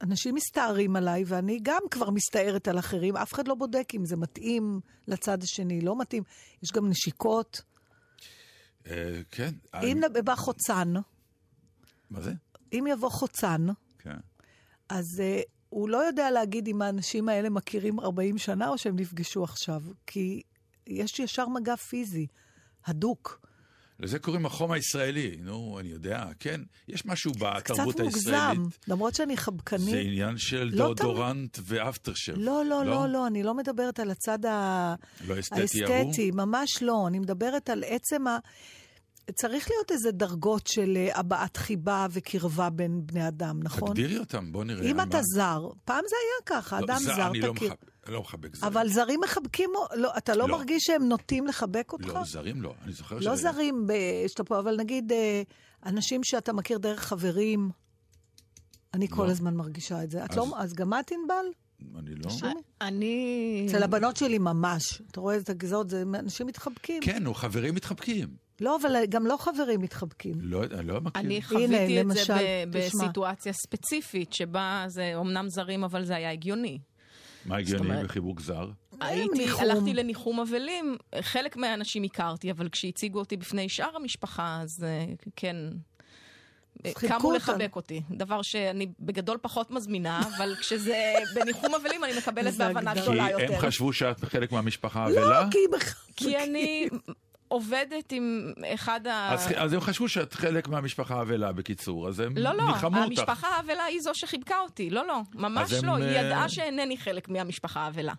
אנשים 0.00 0.34
מסתערים 0.34 0.96
עליי, 0.96 1.24
ואני 1.26 1.58
גם 1.62 1.82
כבר 1.90 2.10
מסתערת 2.10 2.68
על 2.68 2.78
אחרים. 2.78 3.16
אף 3.16 3.32
אחד 3.32 3.48
לא 3.48 3.54
בודק 3.54 3.88
אם 3.94 4.04
זה 4.04 4.16
מתאים 4.16 4.80
לצד 5.08 5.42
השני, 5.42 5.80
לא 5.80 5.98
מתאים. 5.98 6.22
יש 6.62 6.72
גם 6.72 6.88
נשיקות. 6.88 7.62
אה, 8.86 9.20
כן. 9.30 9.54
אם 9.82 10.00
בא 10.24 10.34
חוצן, 10.34 10.92
מה 12.10 12.20
זה? 12.20 12.32
אם 12.72 12.84
יבוא 12.90 13.10
חוצן, 13.10 13.66
כן. 13.98 14.16
אז 14.88 15.04
uh, 15.20 15.48
הוא 15.68 15.88
לא 15.88 15.96
יודע 15.96 16.30
להגיד 16.30 16.68
אם 16.68 16.82
האנשים 16.82 17.28
האלה 17.28 17.50
מכירים 17.50 18.00
40 18.00 18.38
שנה 18.38 18.68
או 18.68 18.78
שהם 18.78 18.96
נפגשו 18.96 19.44
עכשיו, 19.44 19.82
כי 20.06 20.42
יש 20.86 21.18
ישר 21.18 21.48
מגע 21.48 21.76
פיזי, 21.76 22.26
הדוק. 22.86 23.46
לזה 24.00 24.18
קוראים 24.18 24.46
החום 24.46 24.72
הישראלי. 24.72 25.36
נו, 25.40 25.76
אני 25.80 25.88
יודע, 25.88 26.24
כן. 26.40 26.60
יש 26.88 27.06
משהו 27.06 27.32
קצת 27.32 27.72
בתרבות 27.72 28.00
מוגזם, 28.00 28.30
הישראלית. 28.30 28.58
למרות 28.88 29.14
שאני 29.14 29.36
זה 29.36 29.40
חבקנית. 29.42 29.94
עניין 30.06 30.38
של 30.38 30.70
לא 30.72 30.94
דאודורנט 30.94 31.58
ואפטר 31.62 32.12
שב. 32.14 32.34
לא, 32.36 32.64
לא, 32.64 32.84
לא, 32.84 33.08
לא, 33.08 33.26
אני 33.26 33.42
לא 33.42 33.54
מדברת 33.54 34.00
על 34.00 34.10
הצד 34.10 34.46
ה... 34.46 34.94
לא 35.26 35.40
אסתטי 35.40 35.84
ההוא? 35.84 35.96
האסתטי, 35.96 36.30
ממש 36.30 36.82
לא. 36.82 37.04
אני 37.08 37.18
מדברת 37.18 37.70
על 37.70 37.84
עצם 37.86 38.26
ה... 38.26 38.38
צריך 39.34 39.68
להיות 39.70 39.90
איזה 39.92 40.10
דרגות 40.12 40.66
של 40.66 40.96
אה, 40.96 41.18
הבעת 41.18 41.56
חיבה 41.56 42.06
וקרבה 42.10 42.70
בין 42.70 43.06
בני 43.06 43.28
אדם, 43.28 43.60
נכון? 43.62 43.88
תגדירי 43.88 44.18
אותם, 44.18 44.52
בוא 44.52 44.64
נראה. 44.64 44.82
אם 44.90 45.00
על 45.00 45.08
אתה 45.08 45.16
מה- 45.16 45.22
זר, 45.34 45.68
פעם 45.84 46.04
זה 46.10 46.16
היה 46.16 46.60
ככה, 46.62 46.80
לא, 46.80 46.84
אדם 46.84 46.98
זה- 46.98 47.14
זר 47.14 47.26
אני 47.26 47.40
לא 47.40 47.52
תכיר. 47.56 47.68
מחבק- 47.68 48.08
לא 48.10 48.20
מחבק 48.20 48.56
זרים. 48.56 48.72
אבל 48.72 48.88
זרים 48.88 49.20
מחבקים, 49.24 49.70
לא, 49.94 50.10
אתה 50.18 50.34
לא, 50.36 50.48
לא. 50.48 50.58
מרגיש 50.58 50.82
שהם 50.86 51.02
נוטים 51.08 51.46
לחבק 51.46 51.92
אותך? 51.92 52.06
לא, 52.06 52.24
זרים 52.24 52.62
לא. 52.62 52.74
אני 52.84 52.92
זוכר 52.92 53.18
לא 53.20 53.36
ש- 53.36 53.40
זרים 53.40 53.86
שאתה 54.28 54.44
פה, 54.44 54.58
אבל 54.58 54.76
נגיד 54.76 55.12
אה, 55.12 55.42
אנשים 55.86 56.20
שאתה 56.24 56.52
מכיר 56.52 56.78
דרך 56.78 57.00
חברים, 57.00 57.70
אני 58.94 59.08
כל 59.08 59.24
לא. 59.26 59.30
הזמן 59.30 59.54
מרגישה 59.54 60.04
את 60.04 60.10
זה. 60.10 60.24
את 60.24 60.30
אז- 60.30 60.36
לא, 60.36 60.46
אז 60.56 60.74
גם 60.74 60.92
את 60.94 61.12
ענבל? 61.12 61.44
אני 61.98 62.14
לא... 62.14 62.30
שומי? 62.30 62.52
אני... 62.80 63.66
אצל 63.68 63.82
הבנות 63.82 64.16
שלי 64.16 64.38
ממש. 64.38 65.02
אתה 65.10 65.20
רואה 65.20 65.36
את 65.36 65.50
הגזעות, 65.50 65.90
זה 65.90 66.02
אנשים 66.14 66.46
מתחבקים. 66.46 67.02
כן, 67.02 67.22
נו, 67.22 67.34
חברים 67.34 67.74
מתחבקים. 67.74 68.41
לא, 68.62 68.76
אבל 68.82 68.96
גם 69.08 69.26
לא 69.26 69.36
חברים 69.40 69.80
מתחבקים. 69.80 70.34
לא, 70.40 70.62
אני 70.64 70.88
לא 70.88 71.00
מכיר. 71.00 71.22
אני 71.22 71.42
חוויתי 71.42 71.74
את 72.00 72.06
זה 72.06 72.20
למשל, 72.20 72.34
ב- 72.70 72.80
תשמע. 72.88 73.04
בסיטואציה 73.04 73.52
ספציפית, 73.52 74.32
שבה 74.32 74.84
זה 74.88 75.12
אומנם 75.14 75.48
זרים, 75.48 75.84
אבל 75.84 76.04
זה 76.04 76.16
היה 76.16 76.30
הגיוני. 76.32 76.78
מה 77.44 77.56
הגיוני 77.56 77.80
אומרת- 77.90 78.04
בחיבוק 78.06 78.40
זר? 78.40 78.68
הייתי, 79.00 79.38
ניחום. 79.38 79.60
הלכתי 79.64 79.94
לניחום 79.94 80.40
אבלים, 80.40 80.96
חלק 81.20 81.56
מהאנשים 81.56 82.02
הכרתי, 82.02 82.50
אבל 82.50 82.68
כשהציגו 82.68 83.18
אותי 83.18 83.36
בפני 83.36 83.68
שאר 83.68 83.96
המשפחה, 83.96 84.58
אז 84.62 84.84
אה, 84.84 85.04
כן, 85.36 85.56
קמו. 86.94 87.32
לחבק 87.32 87.76
אותי. 87.76 88.02
דבר 88.10 88.42
שאני 88.42 88.86
בגדול 89.00 89.38
פחות 89.42 89.70
מזמינה, 89.70 90.20
אבל 90.36 90.54
כשזה 90.60 90.96
בניחום 91.34 91.74
אבלים 91.74 92.04
אני 92.04 92.12
מקבלת 92.18 92.52
זה 92.54 92.58
בהבנה 92.66 92.90
הגדול. 92.90 93.04
כי 93.04 93.10
גדולה 93.10 93.24
הם 93.26 93.40
יותר. 93.40 93.58
חשבו 93.60 93.92
שאת 93.92 94.24
חלק 94.24 94.52
מהמשפחה 94.52 95.08
לא, 95.08 95.20
האבלה? 95.20 95.48
כי 95.50 95.58
מחבקים. 95.76 96.14
כי 96.16 96.38
אני 96.38 96.88
עובדת 97.52 98.12
עם 98.12 98.52
אחד 98.74 99.06
ה... 99.06 99.32
אז, 99.32 99.48
אז 99.56 99.72
הם 99.72 99.80
חשבו 99.80 100.08
שאת 100.08 100.34
חלק 100.34 100.68
מהמשפחה 100.68 101.14
האבלה, 101.18 101.52
בקיצור, 101.52 102.08
אז 102.08 102.20
הם 102.20 102.38
לא, 102.38 102.54
לא, 102.54 102.66
נלחמו 102.66 102.96
אותך. 102.96 103.06
המשפחה 103.06 103.48
האבלה 103.48 103.84
היא 103.84 104.00
זו 104.00 104.10
שחיבקה 104.14 104.58
אותי. 104.60 104.90
לא, 104.90 105.06
לא, 105.06 105.20
ממש 105.34 105.72
אז 105.72 105.78
הם, 105.78 105.84
לא. 105.88 105.94
היא 105.96 106.04
אה, 106.04 106.22
ידעה 106.26 106.48
שאינני 106.48 106.96
חלק 106.96 107.28
מהמשפחה 107.28 107.80
האבלה. 107.80 108.12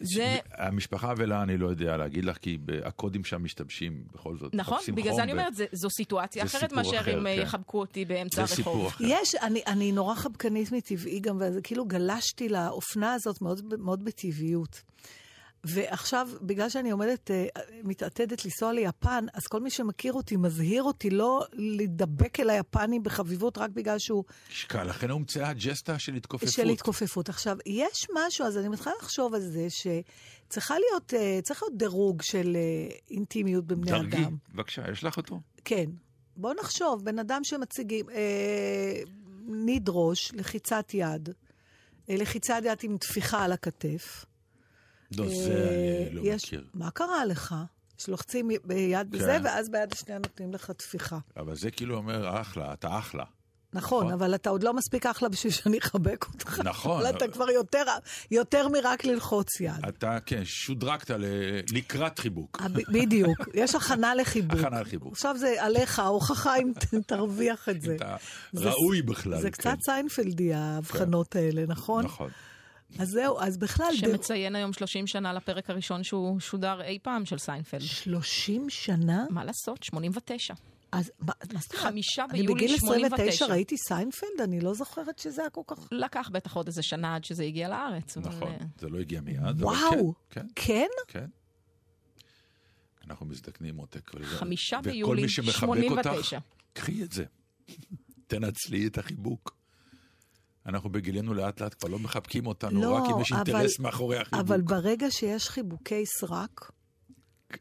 זה- 0.00 0.36
המשפחה 0.58 1.08
האבלה, 1.08 1.42
אני 1.42 1.56
לא 1.58 1.66
יודע 1.66 1.96
להגיד 1.96 2.24
לך, 2.24 2.36
כי 2.36 2.58
הקודים 2.84 3.24
שם 3.24 3.44
משתבשים 3.44 4.02
בכל 4.14 4.36
זאת. 4.36 4.54
נכון? 4.54 4.78
בגלל 4.94 5.14
זה 5.14 5.22
אני 5.22 5.32
אומרת, 5.32 5.54
זה- 5.54 5.66
זו 5.72 5.90
סיטואציה 5.90 6.46
זה 6.46 6.58
אחרת 6.58 6.72
מאשר 6.72 7.00
אחר, 7.00 7.18
אם 7.18 7.26
אה, 7.26 7.36
כן. 7.36 7.42
יחבקו 7.42 7.80
אותי 7.80 8.04
באמצע 8.04 8.46
זה 8.46 8.54
סיפור 8.56 8.72
הרחוב. 8.74 8.86
אחר. 8.92 9.04
יש, 9.08 9.34
אני, 9.34 9.62
אני 9.66 9.92
נורא 9.92 10.14
חבקנית 10.14 10.72
מטבעי 10.72 11.20
גם, 11.20 11.38
וכאילו 11.56 11.84
גלשתי 11.84 12.48
לאופנה 12.48 13.14
הזאת 13.14 13.42
מאוד, 13.42 13.62
מאוד 13.78 14.04
בטבעיות. 14.04 14.82
ועכשיו, 15.64 16.28
בגלל 16.40 16.68
שאני 16.68 16.90
עומדת, 16.90 17.30
אה, 17.30 17.46
מתעתדת 17.84 18.44
לנסוע 18.44 18.72
ליפן, 18.72 19.24
אז 19.34 19.46
כל 19.46 19.60
מי 19.60 19.70
שמכיר 19.70 20.12
אותי 20.12 20.36
מזהיר 20.36 20.82
אותי 20.82 21.10
לא 21.10 21.44
להידבק 21.52 22.40
אל 22.40 22.50
היפנים 22.50 23.02
בחביבות 23.02 23.58
רק 23.58 23.70
בגלל 23.70 23.98
שהוא 23.98 24.24
שקל, 24.48 24.84
לכן 24.84 25.10
הומצאה 25.10 25.48
הג'סטה 25.48 25.98
של 25.98 26.14
התכופפות. 26.14 26.48
של 26.48 26.68
התכופפות. 26.68 27.28
עכשיו, 27.28 27.56
יש 27.66 28.06
משהו, 28.14 28.46
אז 28.46 28.58
אני 28.58 28.68
מתחילה 28.68 28.94
לחשוב 29.02 29.34
על 29.34 29.40
זה 29.40 29.66
שצריכה 29.70 30.74
להיות, 30.78 31.14
אה, 31.14 31.38
צריך 31.42 31.62
להיות 31.62 31.78
דירוג 31.78 32.22
של 32.22 32.56
אה, 32.56 32.96
אינטימיות 33.10 33.66
בבני 33.66 33.90
דרגי, 33.90 34.16
אדם. 34.16 34.36
בבקשה, 34.54 34.90
יש 34.90 35.04
לך 35.04 35.16
אותו? 35.16 35.40
כן. 35.64 35.90
בואו 36.36 36.54
נחשוב, 36.60 37.04
בן 37.04 37.18
אדם 37.18 37.44
שמציגים, 37.44 38.10
אה, 38.10 39.02
נדרוש 39.46 40.32
לחיצת 40.34 40.94
יד, 40.94 41.28
לחיצת 42.08 42.60
יד 42.64 42.78
עם 42.82 42.98
טפיחה 42.98 43.44
על 43.44 43.52
הכתף. 43.52 44.24
לא, 45.16 45.24
אה, 45.24 45.28
זה 45.28 46.06
אני 46.10 46.14
לא 46.16 46.22
יש- 46.24 46.44
מכיר. 46.44 46.64
מה 46.74 46.90
קרה 46.90 47.24
לך? 47.24 47.54
שלוחצים 47.98 48.50
ביד 48.64 49.06
כן. 49.12 49.18
בזה, 49.18 49.38
ואז 49.44 49.68
ביד 49.70 49.92
השנייה 49.92 50.18
נותנים 50.18 50.52
לך 50.54 50.70
טפיחה. 50.70 51.18
אבל 51.36 51.56
זה 51.56 51.70
כאילו 51.70 51.96
אומר, 51.96 52.40
אחלה, 52.40 52.72
אתה 52.72 52.98
אחלה. 52.98 53.24
נכון, 53.74 54.00
נכון. 54.04 54.12
אבל 54.12 54.34
אתה 54.34 54.50
עוד 54.50 54.62
לא 54.62 54.74
מספיק 54.74 55.06
אחלה 55.06 55.28
בשביל 55.28 55.52
שאני 55.52 55.78
אחבק 55.78 56.24
אותך. 56.34 56.60
נכון. 56.64 57.00
אבל 57.06 57.16
אתה 57.16 57.28
כבר 57.28 57.50
יותר, 57.50 57.84
יותר 58.30 58.68
מרק 58.68 59.04
ללחוץ 59.04 59.60
יד. 59.60 59.72
אתה, 59.88 60.18
כן, 60.26 60.40
שודרגת 60.44 61.10
ל- 61.10 61.24
לקראת 61.72 62.18
חיבוק. 62.18 62.58
אה, 62.60 62.66
בדיוק, 62.92 63.38
יש 63.54 63.74
הכנה 63.74 64.14
לחיבוק. 64.14 64.60
הכנה 64.60 64.80
לחיבוק. 64.80 65.12
עכשיו 65.12 65.36
זה 65.38 65.54
עליך, 65.58 65.98
ההוכחה 65.98 66.56
אם 66.56 66.72
תרוויח 67.06 67.68
את 67.68 67.82
זה. 67.82 67.94
אתה 67.94 68.16
זה- 68.52 68.68
ראוי 68.70 69.02
בכלל. 69.02 69.40
זה 69.40 69.50
כן. 69.50 69.62
קצת 69.62 69.76
סיינפלדי, 69.84 70.54
ההבחנות 70.54 71.36
האלה, 71.36 71.62
נכון? 71.68 72.04
נכון. 72.04 72.30
אז 72.98 73.08
זהו, 73.08 73.40
אז 73.40 73.56
בכלל... 73.56 73.94
שמציין 73.94 74.56
היום 74.56 74.72
30 74.72 75.06
שנה 75.06 75.32
לפרק 75.32 75.70
הראשון 75.70 76.02
שהוא 76.02 76.40
שודר 76.40 76.82
אי 76.82 76.98
פעם 77.02 77.24
של 77.24 77.38
סיינפלד. 77.38 77.80
30 77.80 78.70
שנה? 78.70 79.24
מה 79.30 79.44
לעשות? 79.44 79.82
89. 79.82 80.54
אז 80.92 81.12
מה 81.20 81.32
זאת 81.42 81.52
אומרת? 81.52 81.72
חמישה 81.72 82.24
אני 82.30 82.42
ביולי 82.42 82.54
בגיל 82.54 82.74
29 82.76 83.16
89. 83.16 83.46
ראיתי 83.46 83.76
סיינפלד, 83.76 84.40
אני 84.42 84.60
לא 84.60 84.74
זוכרת 84.74 85.18
שזה 85.18 85.40
היה 85.42 85.50
כל 85.50 85.60
כך... 85.66 85.88
לקח 85.92 86.30
בטח 86.32 86.56
עוד 86.56 86.66
איזה 86.66 86.82
שנה 86.82 87.14
עד 87.14 87.24
שזה 87.24 87.44
הגיע 87.44 87.68
לארץ. 87.68 88.16
אבל, 88.16 88.28
נכון, 88.28 88.52
אה, 88.52 88.66
זה 88.78 88.88
לא 88.88 88.98
הגיע 88.98 89.20
מיד. 89.20 89.38
אבל 89.38 89.64
וואו, 89.64 90.14
כן, 90.30 90.40
כן? 90.40 90.46
כן, 90.54 90.86
כן. 91.08 91.26
אנחנו 93.06 93.26
מזדקנים 93.26 93.76
עותק. 93.76 94.10
חמישה 94.22 94.78
וכל 94.82 94.90
ביולי 94.90 95.22
מי 95.22 95.28
שמחבק 95.28 95.76
89. 95.76 96.36
אותך, 96.36 96.46
קחי 96.72 97.02
את 97.02 97.12
זה. 97.12 97.24
תנצלי 98.26 98.86
את 98.86 98.98
החיבוק. 98.98 99.61
אנחנו 100.66 100.90
בגילנו 100.90 101.34
לאט 101.34 101.60
לאט 101.62 101.74
כבר 101.78 101.88
לא 101.88 101.98
מחבקים 101.98 102.46
אותנו, 102.46 102.80
לא, 102.82 102.92
רק 102.96 103.02
אם 103.14 103.20
יש 103.20 103.32
אבל- 103.32 103.52
אינטרס 103.54 103.78
מאחורי 103.78 104.18
החיבוק. 104.18 104.40
אבל 104.40 104.60
ברגע 104.60 105.10
שיש 105.10 105.48
חיבוקי 105.48 106.06
סרק, 106.06 106.70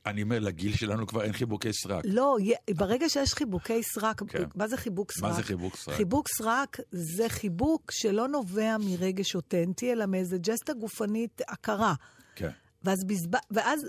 אני 0.05 0.23
אומר, 0.23 0.39
לגיל 0.39 0.75
שלנו 0.75 1.07
כבר 1.07 1.23
אין 1.23 1.33
חיבוקי 1.33 1.73
סרק. 1.73 2.03
לא, 2.07 2.37
ברגע 2.75 3.09
שיש 3.09 3.33
חיבוקי 3.33 3.83
סרק, 3.83 4.23
כן. 4.27 4.43
מה 4.55 4.67
זה 4.67 4.77
חיבוק 4.77 5.11
סרק? 5.11 5.23
מה 5.23 5.33
זה 5.33 5.43
חיבוק 5.43 5.75
סרק? 5.75 5.95
חיבוק 5.95 6.27
סרק 6.27 6.77
זה 6.91 7.29
חיבוק 7.29 7.91
שלא 7.91 8.27
נובע 8.27 8.75
מרגש 8.79 9.35
אותנטי, 9.35 9.91
אלא 9.91 10.05
מאיזה 10.05 10.37
ג'סטה 10.37 10.73
גופנית 10.73 11.41
עקרה. 11.47 11.93
כן. 12.35 12.49
ואז, 12.83 12.97
בזב... 13.07 13.29
ואז 13.51 13.85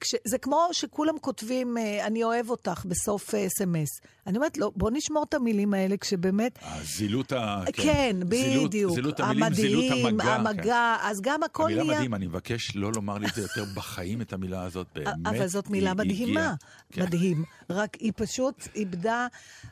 כש... 0.00 0.14
זה 0.24 0.38
כמו 0.38 0.68
שכולם 0.72 1.18
כותבים, 1.20 1.78
אה, 1.78 2.06
אני 2.06 2.24
אוהב 2.24 2.50
אותך 2.50 2.84
בסוף 2.88 3.34
אס.אם.אס. 3.34 3.88
אני 4.26 4.36
אומרת, 4.36 4.58
לא, 4.58 4.72
בוא 4.76 4.90
נשמור 4.90 5.24
את 5.28 5.34
המילים 5.34 5.74
האלה 5.74 5.96
כשבאמת... 5.96 6.58
הזילות 6.62 7.32
ה... 7.32 7.62
כן, 7.72 8.16
זילות- 8.30 8.68
בדיוק. 8.68 8.92
זילות 8.94 9.20
המילים, 9.20 9.54
זילות 9.54 9.84
המדהים, 9.90 10.06
המגע. 10.20 10.34
המגע, 10.34 10.96
אז 11.02 11.20
גם 11.20 11.40
כן. 11.40 11.42
הכל 11.42 11.64
המילה 11.64 11.82
נהיה... 11.84 11.96
מדהים, 11.98 12.14
אני 12.14 12.26
מבקש 12.26 12.76
לא 12.76 12.92
לומר 12.94 13.18
לי 13.18 13.26
את 13.26 13.34
זה 13.34 13.42
יותר 13.42 13.64
בחיים, 13.74 14.20
את 14.20 14.32
המילה 14.32 14.62
הזאת, 14.64 14.86
באמת. 14.94 15.08
אבל 15.26 15.46
זאת 15.46 15.70
מילה 15.70 15.90
היא 15.90 15.96
מדהימה. 15.98 16.54
כן. 16.92 17.02
מדהים. 17.02 17.44
רק 17.70 17.94
היא 18.00 18.12
פשוט 18.16 18.68
איבדה... 18.74 19.26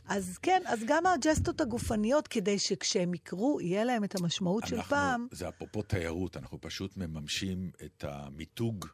אז 0.09 0.39
כן, 0.43 0.63
אז 0.67 0.79
גם 0.87 1.07
הג'סטות 1.07 1.61
הגופניות, 1.61 2.29
כדי 2.29 2.59
שכשהם 2.59 3.15
יקרו, 3.15 3.59
יהיה 3.61 3.85
להם 3.85 4.05
את 4.05 4.21
המשמעות 4.21 4.67
של 4.67 4.77
אנחנו- 4.77 4.91
פעם. 4.91 5.27
זה 5.31 5.49
אפרופו 5.49 5.83
תיירות, 5.83 6.37
אנחנו 6.37 6.59
פשוט 6.61 6.97
מממשים 6.97 7.71
את 7.85 8.05
המיתוג 8.09 8.87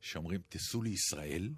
שאומרים, 0.00 0.40
תיסעו 0.48 0.82
לישראל, 0.82 1.50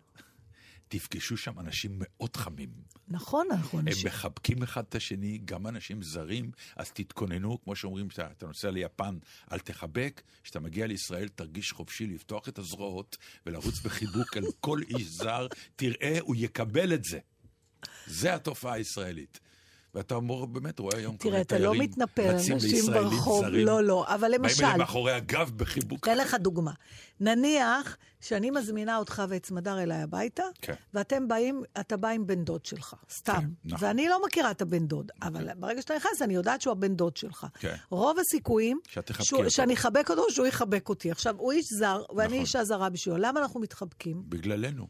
תפגשו 0.88 1.36
שם 1.36 1.60
אנשים 1.60 1.92
מאוד 1.98 2.36
חמים. 2.36 2.70
נכון, 3.08 3.46
אנחנו 3.50 3.78
הם 3.78 3.88
אנשים... 3.88 4.06
מחבקים 4.06 4.62
אחד 4.62 4.84
את 4.88 4.94
השני, 4.94 5.38
גם 5.44 5.66
אנשים 5.66 6.02
זרים, 6.02 6.50
אז 6.76 6.90
תתכוננו, 6.90 7.62
כמו 7.62 7.76
שאומרים, 7.76 8.08
כשאתה 8.08 8.30
אתה 8.30 8.46
נוסע 8.46 8.70
ליפן, 8.70 9.18
אל 9.52 9.58
תחבק, 9.58 10.22
כשאתה 10.42 10.60
מגיע 10.60 10.86
לישראל 10.86 11.28
תרגיש 11.28 11.72
חופשי 11.72 12.06
לפתוח 12.06 12.48
את 12.48 12.58
הזרועות 12.58 13.16
ולרוץ 13.46 13.80
בחיבוק 13.80 14.36
על 14.36 14.44
כל 14.60 14.80
איש 14.88 15.02
זר, 15.02 15.46
תראה, 15.76 16.18
הוא 16.20 16.36
יקבל 16.38 16.94
את 16.94 17.04
זה. 17.04 17.18
זה 18.06 18.34
התופעה 18.34 18.72
הישראלית. 18.72 19.40
ואתה 19.94 20.14
אומר, 20.14 20.44
באמת 20.44 20.78
רואה 20.78 20.98
היום 20.98 21.16
כל 21.16 21.22
תראה, 21.22 21.32
מיני 21.32 21.42
אתה 21.42 21.58
לא 21.58 21.70
תיירים 21.70 21.90
מתנפל, 21.90 22.22
רצים 22.22 22.54
אנשים 22.54 22.70
לישראלים 22.76 23.10
ברחוב, 23.10 23.44
זרים, 23.44 23.66
לא, 23.66 23.84
לא, 23.84 24.04
אבל 24.08 24.28
באים 24.28 24.42
למשל, 24.42 24.64
אליהם 24.64 24.78
מאחורי 24.78 25.12
הגב 25.12 25.50
בחיבוק. 25.56 25.98
אתן 26.00 26.18
לך 26.18 26.34
דוגמה. 26.34 26.72
נניח 27.20 27.96
שאני 28.20 28.50
מזמינה 28.50 28.96
אותך 28.96 29.22
ואת 29.28 29.46
סמדר 29.46 29.82
אליי 29.82 30.02
הביתה, 30.02 30.42
כן. 30.62 30.74
ואתם 30.94 31.28
באים, 31.28 31.62
אתה 31.80 31.96
בא 31.96 32.08
עם 32.08 32.26
בן 32.26 32.44
דוד 32.44 32.64
שלך, 32.64 32.94
סתם. 33.10 33.32
כן, 33.40 33.46
נכון. 33.64 33.88
ואני 33.88 34.08
לא 34.08 34.22
מכירה 34.26 34.50
את 34.50 34.62
הבן 34.62 34.86
דוד, 34.86 35.10
אבל 35.22 35.48
ברגע 35.54 35.82
שאתה 35.82 35.96
נכנס, 35.96 36.22
אני 36.22 36.34
יודעת 36.34 36.60
שהוא 36.60 36.72
הבן 36.72 36.94
דוד 36.94 37.16
שלך. 37.16 37.46
כן. 37.58 37.76
רוב 37.90 38.18
הסיכויים 38.18 38.80
שהוא-. 39.20 39.50
שאני 39.50 39.74
אחבק 39.74 40.10
אותו, 40.10 40.30
שהוא 40.30 40.46
יחבק 40.46 40.88
אותי. 40.88 41.10
עכשיו, 41.10 41.34
הוא 41.38 41.52
איש 41.52 41.72
זר, 41.72 42.02
ואני 42.16 42.28
נכון. 42.28 42.40
אישה 42.40 42.64
זרה 42.64 42.88
בשבילו. 42.90 43.16
למה 43.16 43.40
אנחנו 43.40 43.60
מתחבקים? 43.60 44.22
בגללנו. 44.28 44.86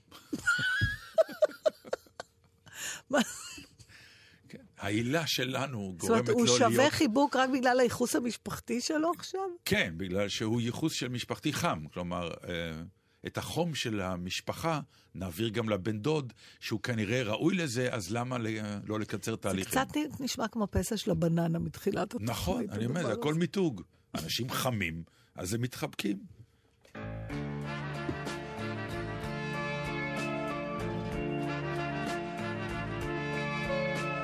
העילה 4.81 5.27
שלנו 5.27 5.97
זאת 5.99 6.11
אומרת, 6.11 6.25
גורמת 6.25 6.29
הוא 6.29 6.47
לו 6.47 6.57
שווה 6.57 6.69
להיות... 6.71 6.93
חיבוק 6.93 7.37
רק 7.37 7.51
בגלל 7.51 7.81
הייחוס 7.81 8.17
המשפחתי 8.17 8.81
שלו 8.81 9.13
עכשיו? 9.17 9.41
כן, 9.65 9.95
בגלל 9.97 10.29
שהוא 10.29 10.61
ייחוס 10.61 10.93
של 10.93 11.09
משפחתי 11.09 11.53
חם. 11.53 11.85
כלומר, 11.93 12.31
אה, 12.49 12.83
את 13.27 13.39
החום 13.39 13.75
של 13.75 14.01
המשפחה 14.01 14.81
נעביר 15.15 15.49
גם 15.49 15.69
לבן 15.69 15.99
דוד, 15.99 16.33
שהוא 16.61 16.81
כנראה 16.81 17.23
ראוי 17.23 17.55
לזה, 17.55 17.89
אז 17.93 18.13
למה 18.13 18.37
לא 18.85 19.01
לקצר 19.01 19.31
זה 19.31 19.37
תהליכים? 19.37 19.71
קצת 19.71 20.21
נשמע 20.21 20.49
כמו 20.49 20.67
פסע 20.71 20.97
של 20.97 21.11
הבננה 21.11 21.59
מתחילת 21.59 22.03
התוכנית. 22.03 22.31
נכון, 22.31 22.65
אני 22.71 22.87
אומר, 22.87 23.07
זה 23.07 23.13
הכל. 23.13 23.35
מיתוג. 23.35 23.83
אנשים 24.15 24.51
חמים, 24.51 25.03
אז 25.35 25.55
הם 25.55 25.61
מתחבקים. 25.61 26.40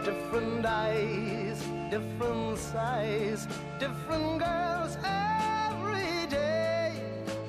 Different 0.07 0.65
eyes, 0.65 1.61
different 1.91 2.59
size, 2.59 3.49
different 3.81 4.39
girls 4.39 4.97
every 5.03 6.29
day. 6.29 6.93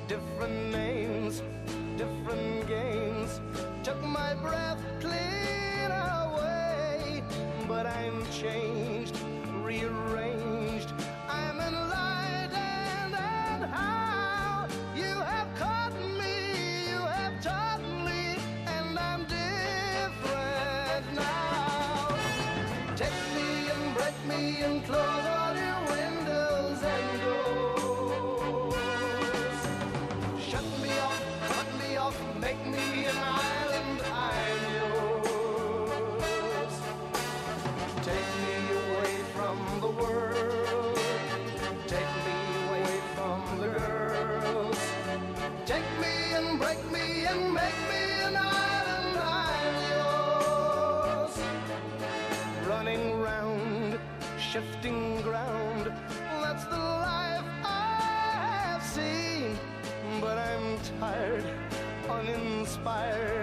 Different 0.08 0.72
names, 0.72 1.40
different 1.96 2.66
games. 2.66 3.40
Took 3.84 4.02
my 4.02 4.34
breath 4.34 4.82
clean 4.98 5.92
away. 5.92 7.22
But 7.68 7.86
I'm 7.86 8.26
changed, 8.32 9.16
rearranged. 9.62 10.57
Shifting 54.58 55.20
ground. 55.22 55.92
That's 56.42 56.64
the 56.64 56.78
life 56.78 57.44
I 57.64 58.00
have 58.64 58.82
seen. 58.82 59.56
But 60.20 60.36
I'm 60.36 60.78
tired, 60.98 61.44
uninspired, 62.10 63.37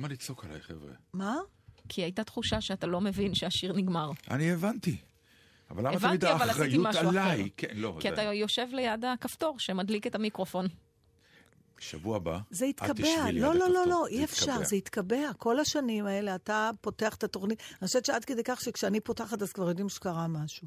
למה 0.00 0.08
לצעוק 0.08 0.44
עליי, 0.44 0.60
חבר'ה? 0.60 0.92
מה? 1.12 1.36
כי 1.88 2.02
הייתה 2.02 2.24
תחושה 2.24 2.60
שאתה 2.60 2.86
לא 2.86 3.00
מבין 3.00 3.34
שהשיר 3.34 3.72
נגמר. 3.72 4.10
אני 4.30 4.52
הבנתי. 4.52 4.96
אבל 5.70 5.86
למה 5.86 6.00
תמיד 6.00 6.24
האחריות 6.24 6.94
עליי? 6.94 7.40
אחר. 7.42 7.48
כן, 7.56 7.68
לא. 7.74 7.96
כי 8.00 8.08
זה- 8.08 8.14
אתה 8.14 8.22
יושב 8.22 8.66
ליד 8.72 9.04
הכפתור 9.04 9.58
שמדליק 9.58 10.06
את 10.06 10.14
המיקרופון. 10.14 10.66
שבוע 11.78 12.16
הבא, 12.16 12.38
זה 12.50 12.66
יתקבע. 12.66 13.30
לא, 13.32 13.54
לא, 13.54 13.68
לא. 13.70 13.86
לא, 13.86 14.06
אי 14.06 14.24
אפשר, 14.24 14.64
זה 14.64 14.76
יתקבע. 14.76 15.32
כל 15.38 15.60
השנים 15.60 16.06
האלה 16.06 16.34
אתה 16.34 16.70
פותח 16.80 17.14
את 17.14 17.24
התוכנית. 17.24 17.62
אני 17.80 17.86
חושבת 17.86 18.04
שעד 18.04 18.24
כדי 18.24 18.42
כך 18.44 18.60
שכשאני 18.60 19.00
פותחת 19.00 19.42
אז 19.42 19.52
כבר 19.52 19.68
יודעים 19.68 19.88
שקרה 19.88 20.28
משהו. 20.28 20.66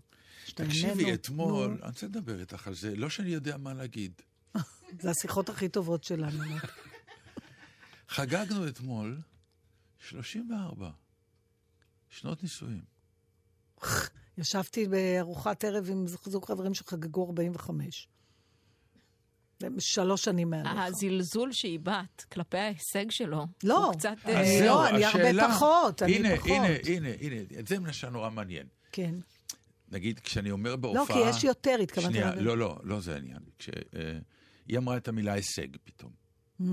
תקשיבי, 0.56 1.13
אתמול, 1.13 1.78
אני 1.82 1.88
רוצה 1.89 2.06
לדבר 2.06 2.39
איתך 2.39 2.67
על 2.67 2.74
זה, 2.74 2.96
לא 2.96 3.10
שאני 3.10 3.30
יודע 3.30 3.58
מה 3.58 3.74
להגיד. 3.74 4.12
זה 5.02 5.10
השיחות 5.12 5.50
הכי 5.50 5.69
טובות 5.69 6.04
שלנו. 6.04 6.43
חגגנו 8.13 8.67
אתמול 8.67 9.21
34 9.99 10.89
שנות 12.10 12.43
נישואים. 12.43 12.82
ישבתי 14.38 14.88
בארוחת 14.88 15.63
ערב 15.63 15.89
עם 15.89 16.08
זוג 16.08 16.45
חברים 16.45 16.73
שחגגו 16.73 17.26
45. 17.28 18.08
שלוש 19.80 20.23
שנים 20.23 20.49
מעליך. 20.49 20.71
הזלזול 20.76 21.52
שהיא 21.52 21.80
בת 21.80 22.26
כלפי 22.32 22.58
ההישג 22.58 23.12
שלו, 23.12 23.47
לא, 23.63 23.86
הוא 23.86 23.93
קצת... 23.93 24.15
אז 24.23 24.30
אה, 24.36 24.60
זהו, 24.60 24.65
לא, 24.67 24.89
אני 24.89 25.06
הרבה 25.06 25.19
השאלה- 25.30 25.47
פחות, 25.54 26.04
אני 26.04 26.15
הנה, 26.15 26.38
פחות. 26.38 26.49
הנה, 26.49 26.67
הנה, 26.86 27.10
הנה, 27.19 27.36
את 27.60 27.67
זה 27.67 27.76
למשל 27.76 28.10
נורא 28.10 28.30
מעניין. 28.30 28.67
כן. 28.91 29.15
נגיד, 29.91 30.19
כשאני 30.19 30.52
אומר 30.52 30.69
לא, 30.71 30.76
בהופעה... 30.76 31.06
כי 31.23 31.30
יש 31.30 31.43
יותר, 31.43 31.76
התכוונתי 31.84 32.13
שנייה. 32.13 32.36
לא, 32.36 32.58
לא, 32.58 32.80
לא 32.84 32.99
זה 32.99 33.13
העניין. 33.15 33.39
כשהיא 33.60 34.78
אמרה 34.78 34.97
את 34.97 35.08
המילה 35.08 35.34
הישג 35.34 35.67
פתאום. 35.84 36.12
Mm. 36.62 36.63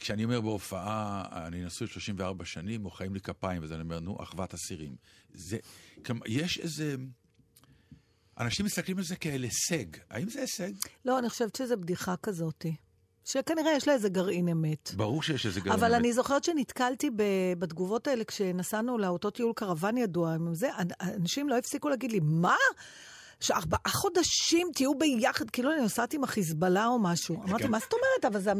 כשאני 0.00 0.24
אומר 0.24 0.40
בהופעה, 0.40 1.24
אני 1.46 1.64
נשוי 1.64 1.86
34 1.88 2.44
שנים, 2.44 2.82
מוחאים 2.82 3.14
לי 3.14 3.20
כפיים, 3.20 3.62
ואז 3.62 3.72
אני 3.72 3.82
אומר, 3.82 4.00
נו, 4.00 4.16
אחוות 4.22 4.54
אסירים. 4.54 4.96
זה, 5.34 5.56
כלומר, 6.06 6.22
יש 6.26 6.58
איזה... 6.58 6.94
אנשים 8.40 8.66
מסתכלים 8.66 8.98
על 8.98 9.04
זה 9.04 9.16
כאל 9.16 9.42
הישג. 9.42 9.84
האם 10.10 10.28
זה 10.30 10.40
הישג? 10.40 10.72
לא, 11.04 11.18
אני 11.18 11.28
חושבת 11.28 11.56
שזו 11.56 11.76
בדיחה 11.76 12.14
כזאת. 12.16 12.66
שכנראה 13.24 13.72
יש 13.76 13.88
לה 13.88 13.94
איזה 13.94 14.08
גרעין 14.08 14.48
אמת. 14.48 14.90
ברור 14.96 15.22
שיש 15.22 15.46
איזה 15.46 15.60
גרעין. 15.60 15.78
אבל 15.78 15.92
אמת. 15.94 16.00
אני 16.00 16.12
זוכרת 16.12 16.44
שנתקלתי 16.44 17.10
ב- 17.10 17.22
בתגובות 17.58 18.06
האלה 18.06 18.24
כשנסענו 18.24 18.98
לאותו 18.98 19.30
טיול 19.30 19.52
קרוון 19.56 19.98
ידוע, 19.98 20.34
עם 20.34 20.54
זה, 20.54 20.68
אנ- 20.78 21.14
אנשים 21.16 21.48
לא 21.48 21.58
הפסיקו 21.58 21.88
להגיד 21.88 22.12
לי, 22.12 22.20
מה? 22.22 22.56
שארבעה 23.40 23.80
חודשים 23.88 24.68
תהיו 24.74 24.94
ביחד, 24.94 25.50
כאילו 25.50 25.72
אני 25.72 25.80
נוסעת 25.80 26.14
עם 26.14 26.24
החיזבאללה 26.24 26.86
או 26.86 26.98
משהו. 26.98 27.42
אמרתי, 27.42 27.62
כן. 27.62 27.70
מה 27.70 27.78
זאת 27.78 27.92
אומרת? 27.92 28.34
אבל 28.34 28.40
זה... 28.40 28.52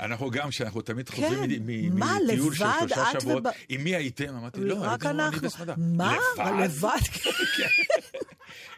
אנחנו 0.00 0.30
גם, 0.30 0.48
כשאנחנו 0.48 0.80
תמיד 0.80 1.08
כן. 1.08 1.28
חוזרים 1.28 1.66
מטיול 1.94 2.54
של? 2.54 2.64
שלושה 2.80 3.20
שבועות, 3.20 3.44
עם 3.68 3.84
מי 3.84 3.96
הייתם? 3.96 4.34
אמרתי, 4.36 4.60
לא, 4.60 4.76
רק 4.80 5.06
אנחנו. 5.06 5.48
מה? 5.76 6.16
לבד? 6.38 6.64
לבד? 6.64 6.98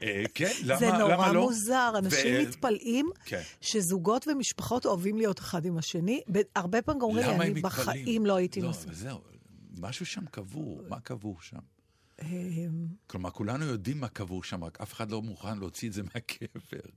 אה, 0.03 0.22
כן, 0.35 0.50
למה 0.64 0.79
זה 0.79 0.87
למה 0.87 0.98
נורא 0.98 1.33
לא? 1.33 1.42
מוזר, 1.42 1.92
אנשים 1.98 2.40
מתפלאים 2.40 3.11
כן. 3.24 3.42
שזוגות 3.61 4.29
ומשפחות 4.29 4.87
אוהבים 4.87 5.16
להיות 5.16 5.38
אחד 5.40 5.64
עם 5.64 5.79
השני. 5.79 6.20
הרבה 6.57 6.83
פעמים 6.83 7.03
אומרים 7.03 7.40
אני? 7.40 7.61
בחיים 7.61 8.27
לא 8.27 8.37
הייתי 8.37 8.61
לא, 8.61 8.66
נוסעת. 8.66 8.94
זהו, 8.94 9.18
משהו 9.81 10.07
שם 10.07 10.24
קבור, 10.31 10.81
מה 10.88 11.00
קבור 11.00 11.37
שם? 11.40 11.73
אמ, 12.22 12.87
כלומר, 13.07 13.31
כולנו 13.31 13.64
יודעים 13.64 14.00
מה 14.00 14.09
קבור 14.09 14.42
שם, 14.42 14.64
רק 14.64 14.81
אף 14.81 14.92
אחד 14.92 15.11
לא 15.11 15.22
מוכן 15.22 15.59
להוציא 15.59 15.88
את 15.88 15.92
זה 15.92 16.03
מהקבר. 16.03 16.90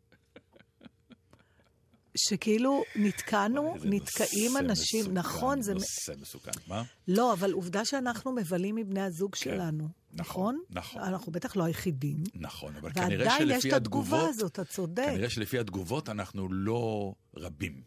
שכאילו 2.17 2.83
נתקענו, 2.95 3.75
נתקעים 3.83 4.57
אנשים, 4.57 4.99
מסוכן, 4.99 5.17
נכון, 5.17 5.61
זה... 5.61 5.73
נושא 5.73 6.11
מסוכן. 6.21 6.51
מה? 6.67 6.83
לא, 7.07 7.33
אבל 7.33 7.51
עובדה 7.51 7.85
שאנחנו 7.85 8.31
מבלים 8.31 8.75
מבני 8.75 9.01
הזוג 9.01 9.35
כן, 9.35 9.39
שלנו, 9.41 9.87
נכון, 10.13 10.59
נכון? 10.59 10.59
נכון. 10.69 11.01
אנחנו 11.01 11.31
בטח 11.31 11.55
לא 11.55 11.63
היחידים. 11.63 12.23
נכון, 12.35 12.75
אבל 12.75 12.93
כנראה 12.93 13.27
ועדיין 13.27 13.49
יש 13.49 13.55
שלפי 13.63 13.69
את 13.69 13.73
התגובה 13.73 14.17
התגובות, 14.17 14.29
הזאת, 14.35 14.51
אתה 14.51 14.65
צודק. 14.65 15.05
כנראה 15.05 15.29
שלפי 15.29 15.59
התגובות 15.59 16.09
אנחנו 16.09 16.47
לא 16.51 17.13
רבים 17.35 17.81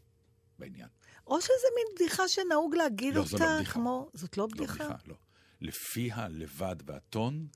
בעניין. 0.59 0.89
או 1.27 1.41
שזה 1.41 1.67
מין 1.77 1.87
בדיחה 1.95 2.29
שנהוג 2.29 2.75
להגיד 2.75 3.15
לא, 3.15 3.25
זו 3.25 3.37
אותה, 3.37 3.45
לא 3.47 3.57
בדיחה. 3.57 3.73
כמו... 3.73 4.09
זאת 4.15 4.39
לא 4.39 4.45
לא 4.45 4.49
בדיחה? 4.55 4.75
בדיחה, 4.75 4.95
לא. 5.07 5.15
לפי 5.61 6.13
הלבד 6.13 6.77
והטון, 6.87 7.47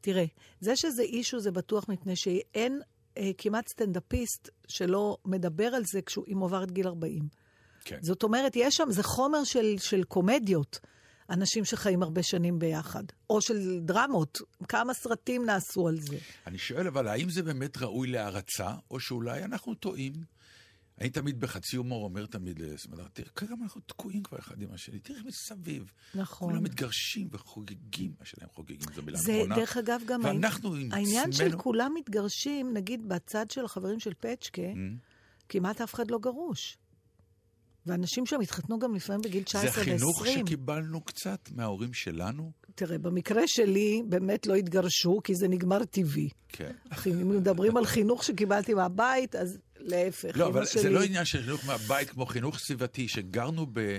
תראה, 0.00 0.24
זה 0.60 0.76
שזה 0.76 1.02
אישו 1.02 1.40
זה 1.40 1.50
בטוח 1.50 1.88
מפני 1.88 2.16
שאין 2.16 2.80
אה, 3.18 3.30
כמעט 3.38 3.68
סטנדאפיסט 3.68 4.48
שלא 4.68 5.16
מדבר 5.24 5.66
על 5.66 5.82
זה 5.84 6.02
כשהוא 6.02 6.24
אם 6.28 6.38
הוא 6.38 6.46
עבר 6.46 6.64
את 6.64 6.70
גיל 6.70 6.86
40. 6.86 7.28
כן. 7.84 7.98
זאת 8.02 8.22
אומרת, 8.22 8.56
יש 8.56 8.74
שם, 8.74 8.90
זה 8.90 9.02
חומר 9.02 9.44
של, 9.44 9.74
של 9.78 10.04
קומדיות, 10.04 10.78
אנשים 11.30 11.64
שחיים 11.64 12.02
הרבה 12.02 12.22
שנים 12.22 12.58
ביחד, 12.58 13.04
או 13.30 13.40
של 13.40 13.80
דרמות, 13.80 14.38
כמה 14.68 14.94
סרטים 14.94 15.46
נעשו 15.46 15.88
על 15.88 16.00
זה. 16.00 16.16
אני 16.46 16.58
שואל, 16.58 16.86
אבל 16.86 17.08
האם 17.08 17.30
זה 17.30 17.42
באמת 17.42 17.78
ראוי 17.78 18.08
להערצה, 18.08 18.70
או 18.90 19.00
שאולי 19.00 19.44
אנחנו 19.44 19.74
טועים? 19.74 20.12
אני 21.02 21.10
תמיד 21.10 21.40
בחצי 21.40 21.76
הומור 21.76 22.04
אומר 22.04 22.26
תמיד 22.26 22.58
לסמדר, 22.58 23.04
תראה, 23.12 23.28
כמה 23.28 23.56
אנחנו 23.62 23.80
תקועים 23.80 24.22
כבר 24.22 24.38
אחד 24.38 24.62
עם 24.62 24.68
השני, 24.72 24.98
תראה 24.98 25.20
מסביב. 25.24 25.92
נכון. 26.14 26.50
כולם 26.50 26.62
מתגרשים 26.62 27.28
וחוגגים, 27.30 28.12
השאלה 28.20 28.46
אם 28.46 28.54
חוגגים 28.54 28.88
זו 28.94 29.02
מילה 29.02 29.18
זה, 29.18 29.32
נכונה. 29.32 29.56
דרך 29.56 29.76
אגב, 29.76 30.00
גם 30.06 30.20
ואנחנו 30.24 30.74
עם 30.74 30.92
העניין 30.92 31.32
של 31.32 31.58
כולם 31.58 31.92
מתגרשים, 31.94 32.74
נגיד 32.74 33.08
בצד 33.08 33.50
של 33.50 33.64
החברים 33.64 34.00
של 34.00 34.12
פצ'קה, 34.20 34.62
Mm. 34.62 34.76
כמעט 35.48 35.80
אף 35.80 35.94
אחד 35.94 36.10
לא 36.10 36.18
גרוש. 36.18 36.78
ואנשים 37.86 38.26
שם 38.26 38.40
התחתנו 38.40 38.78
גם 38.78 38.94
לפעמים 38.94 39.22
בגיל 39.22 39.42
19 39.42 39.70
זה 39.70 39.80
ו-20. 39.80 39.84
חינוך 39.84 40.26
שקיבלנו 40.26 41.00
קצת 41.00 41.48
מההורים 41.54 41.92
שלנו? 41.92 42.52
תראה, 42.74 42.98
במקרה 42.98 43.42
שלי 43.46 44.02
באמת 44.08 44.46
לא 44.46 44.54
התגרשו, 44.54 45.20
כי 45.24 45.34
זה 45.34 45.48
נגמר 45.48 45.84
טבעי. 45.84 46.28
כן. 46.48 46.72
אם 47.06 47.36
מדברים 47.36 47.76
על 47.76 47.86
חינוך 47.86 48.24
שקיבלתי 48.24 48.74
מהבית, 48.74 49.36
אז 49.36 49.58
להפך. 49.76 50.36
לא, 50.36 50.46
אבל 50.46 50.64
שלי... 50.66 50.82
זה 50.82 50.90
לא 50.90 51.02
עניין 51.02 51.24
של 51.24 51.42
חינוך 51.42 51.66
מהבית 51.66 52.10
כמו 52.10 52.26
חינוך 52.26 52.58
סביבתי, 52.58 53.08
שגרנו 53.08 53.66
ב... 53.72 53.98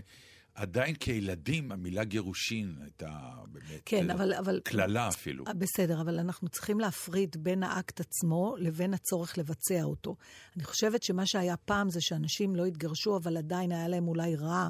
עדיין 0.56 0.96
כילדים, 0.96 1.72
המילה 1.72 2.04
גירושין 2.04 2.76
הייתה 2.82 3.10
באמת... 3.48 3.82
כן, 3.86 4.10
אה, 4.10 4.16
אבל... 4.16 4.34
אבל... 4.34 4.62
קללה 4.64 5.08
אפילו. 5.08 5.46
אה, 5.48 5.54
בסדר, 5.54 6.02
אבל 6.02 6.20
אנחנו 6.20 6.50
צריכים 6.50 6.80
להפריד 6.80 7.36
בין 7.40 7.64
האקט 7.64 8.00
עצמו 8.00 8.56
לבין 8.58 8.94
הצורך 8.94 9.38
לבצע 9.38 9.84
אותו. 9.84 10.16
אני 10.56 10.64
חושבת 10.64 11.04
שמה 11.04 11.26
שהיה 11.26 11.58
פעם 11.58 11.90
זה 11.90 12.02
שאנשים 12.02 12.56
לא 12.56 12.66
התגרשו, 12.66 13.18
אבל 13.18 13.38
עדיין 13.38 13.72
היה 13.72 13.88
להם 13.88 14.08
אולי 14.08 14.36
רע 14.36 14.70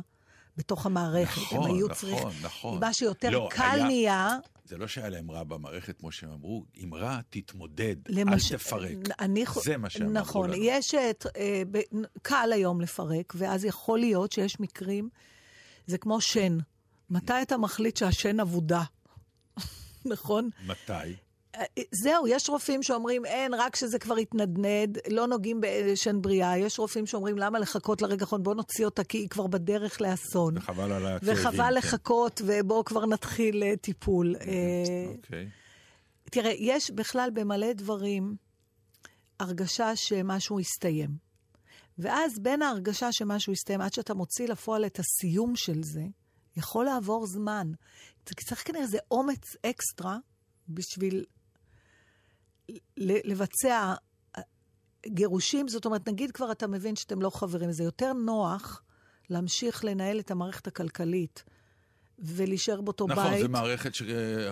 בתוך 0.58 0.86
המערכת. 0.86 1.42
נכון, 1.42 1.58
הם 1.58 1.76
היו 1.76 1.88
נכון, 1.88 1.94
צריכים... 1.98 2.28
נכון. 2.44 2.80
מה 2.80 2.94
שיותר 2.94 3.30
לא, 3.30 3.50
קל 3.52 3.64
היה- 3.64 3.86
נהיה, 3.86 4.38
זה 4.66 4.78
לא 4.78 4.88
שהיה 4.88 5.10
להם 5.10 5.32
רע 5.32 5.44
במערכת, 5.44 6.00
כמו 6.00 6.12
שהם 6.12 6.30
אמרו, 6.30 6.66
אם 6.84 6.94
רע, 6.94 7.20
תתמודד, 7.30 7.96
למש... 8.10 8.52
אל 8.52 8.58
תפרק. 8.58 8.98
אני... 9.20 9.44
זה 9.64 9.78
מה 9.78 9.90
שהם 9.90 10.02
אמרו 10.02 10.14
נכון, 10.14 10.50
לנו. 10.50 10.64
יש... 10.64 10.96
את, 10.96 11.26
אה, 11.38 11.62
ב... 11.72 11.80
קל 12.22 12.50
היום 12.54 12.82
לפרק, 12.82 13.34
ואז 13.38 13.66
יכול 13.66 14.00
להיות 14.00 14.32
שיש 14.32 14.60
מקרים, 14.60 15.10
זה 15.88 15.98
כמו 15.98 16.22
שן. 16.22 16.58
מתי 17.10 17.42
אתה 17.42 17.58
מחליט 17.58 17.98
שהשן 17.98 18.40
אבודה? 18.40 18.84
נכון? 20.06 20.50
מתי? 20.66 21.16
זהו, 21.92 22.28
יש 22.28 22.50
רופאים 22.50 22.84
שאומרים, 22.84 23.26
אין, 23.26 23.54
רק 23.54 23.76
שזה 23.76 24.00
כבר 24.00 24.16
התנדנד, 24.16 24.98
לא 25.10 25.28
נוגעים 25.28 25.62
בשן 25.62 26.22
בריאה. 26.22 26.58
יש 26.58 26.80
רופאים 26.80 27.06
שאומרים, 27.06 27.38
למה 27.38 27.60
לחכות 27.60 28.02
לרגע 28.02 28.24
האחרון? 28.24 28.44
בוא 28.44 28.56
נוציא 28.56 28.86
אותה, 28.86 29.04
כי 29.04 29.18
היא 29.18 29.30
כבר 29.30 29.48
בדרך 29.48 30.02
לאסון. 30.02 30.58
וחבל 30.58 30.92
על 30.92 31.06
הכאבים. 31.08 31.34
וחבל 31.34 31.58
כן. 31.58 31.74
לחכות, 31.74 32.42
ובואו 32.46 32.86
כבר 32.86 33.06
נתחיל 33.06 33.64
אה, 33.64 33.76
טיפול. 33.78 34.36
אה, 34.36 35.14
אוקיי. 35.16 35.50
תראה, 36.24 36.52
יש 36.58 36.92
בכלל 36.92 37.30
במלא 37.34 37.74
דברים 37.74 38.36
הרגשה 39.40 39.96
שמשהו 39.96 40.60
הסתיים. 40.60 41.23
ואז 41.98 42.40
בין 42.40 42.62
ההרגשה 42.62 43.12
שמשהו 43.12 43.54
הסתיים, 43.54 43.82
עד 43.82 43.94
שאתה 43.94 44.14
מוציא 44.14 44.48
לפועל 44.48 44.86
את 44.86 45.00
הסיום 45.00 45.56
של 45.56 45.84
זה, 45.84 46.04
יכול 46.58 46.86
לעבור 46.86 47.26
זמן. 47.28 47.72
צריך 48.26 48.68
כנראה 48.68 48.84
איזה 48.84 48.98
אומץ 49.12 49.56
אקסטרה 49.66 50.18
בשביל 50.70 51.26
לבצע 52.98 53.94
גירושים. 55.08 55.68
זאת 55.68 55.86
אומרת, 55.86 56.10
נגיד 56.10 56.32
כבר 56.32 56.52
אתה 56.52 56.68
מבין 56.68 56.96
שאתם 56.96 57.22
לא 57.22 57.30
חברים, 57.30 57.72
זה 57.72 57.84
יותר 57.84 58.14
נוח 58.14 58.84
להמשיך 59.30 59.86
לנהל 59.86 60.20
את 60.20 60.32
המערכת 60.32 60.68
הכלכלית 60.68 61.44
ולהישאר 62.20 62.82
באותו 62.82 63.08
נכון, 63.08 63.24
בית. 63.24 63.42
זה 63.42 63.48
מערכת 63.48 63.96
ש... 63.96 64.04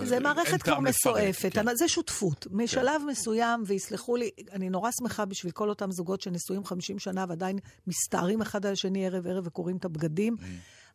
זה 0.04 0.20
מערכת 0.20 0.62
כבר 0.62 0.80
מסועפת, 0.80 1.54
כן. 1.54 1.76
זה 1.76 1.88
שותפות. 1.88 2.48
משלב 2.52 3.02
מסוים, 3.08 3.64
ויסלחו 3.66 4.16
לי, 4.16 4.30
אני 4.52 4.70
נורא 4.70 4.90
שמחה 5.00 5.26
בשביל 5.26 5.52
כל 5.52 5.70
אותם 5.70 5.92
זוגות 5.92 6.22
שנשואים 6.22 6.66
50 6.66 7.00
שנה 7.00 7.26
ועדיין 7.30 7.60
מסתערים 7.88 8.42
אחד 8.42 8.66
על 8.66 8.74
השני 8.74 9.06
ערב 9.06 9.28
ערב 9.28 9.48
וקוראים 9.48 9.78
את 9.78 9.86
הבגדים, 9.86 10.36
Mm. 10.40 10.44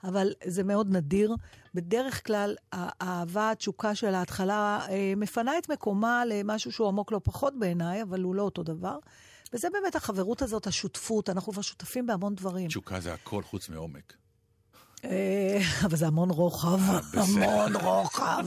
אבל 0.05 0.33
זה 0.45 0.65
מאוד 0.65 0.97
נדיר. 0.97 1.35
בדרך 1.75 2.27
כלל, 2.27 2.57
האהבה, 2.73 3.51
התשוקה 3.51 3.95
של 3.95 4.15
ההתחלה 4.15 4.87
אה, 4.89 5.13
מפנה 5.17 5.59
את 5.59 5.69
מקומה 5.69 6.25
למשהו 6.25 6.73
שהוא 6.73 6.89
עמוק 6.89 7.13
לא 7.13 7.21
פחות 7.25 7.59
בעיניי, 7.59 8.03
אבל 8.03 8.23
הוא 8.23 8.35
לא 8.35 8.43
אותו 8.43 8.63
דבר. 8.63 8.99
וזה 9.53 9.69
באמת 9.73 9.97
החברות 9.97 10.43
הזאת, 10.43 10.67
השותפות, 10.67 11.31
אנחנו 11.31 11.53
כבר 11.53 11.63
שותפים 11.63 12.07
בהמון 12.07 12.35
דברים. 12.35 12.69
תשוקה 12.69 13.01
זה 13.01 13.15
הכל 13.15 13.43
חוץ 13.43 13.69
מעומק. 13.69 14.15
אה, 15.11 15.59
אבל 15.85 15.97
זה 15.97 16.07
המון 16.07 16.31
רוחב, 16.31 16.81
בסדר. 16.97 17.21
המון 17.23 17.77
רוחב. 17.77 18.47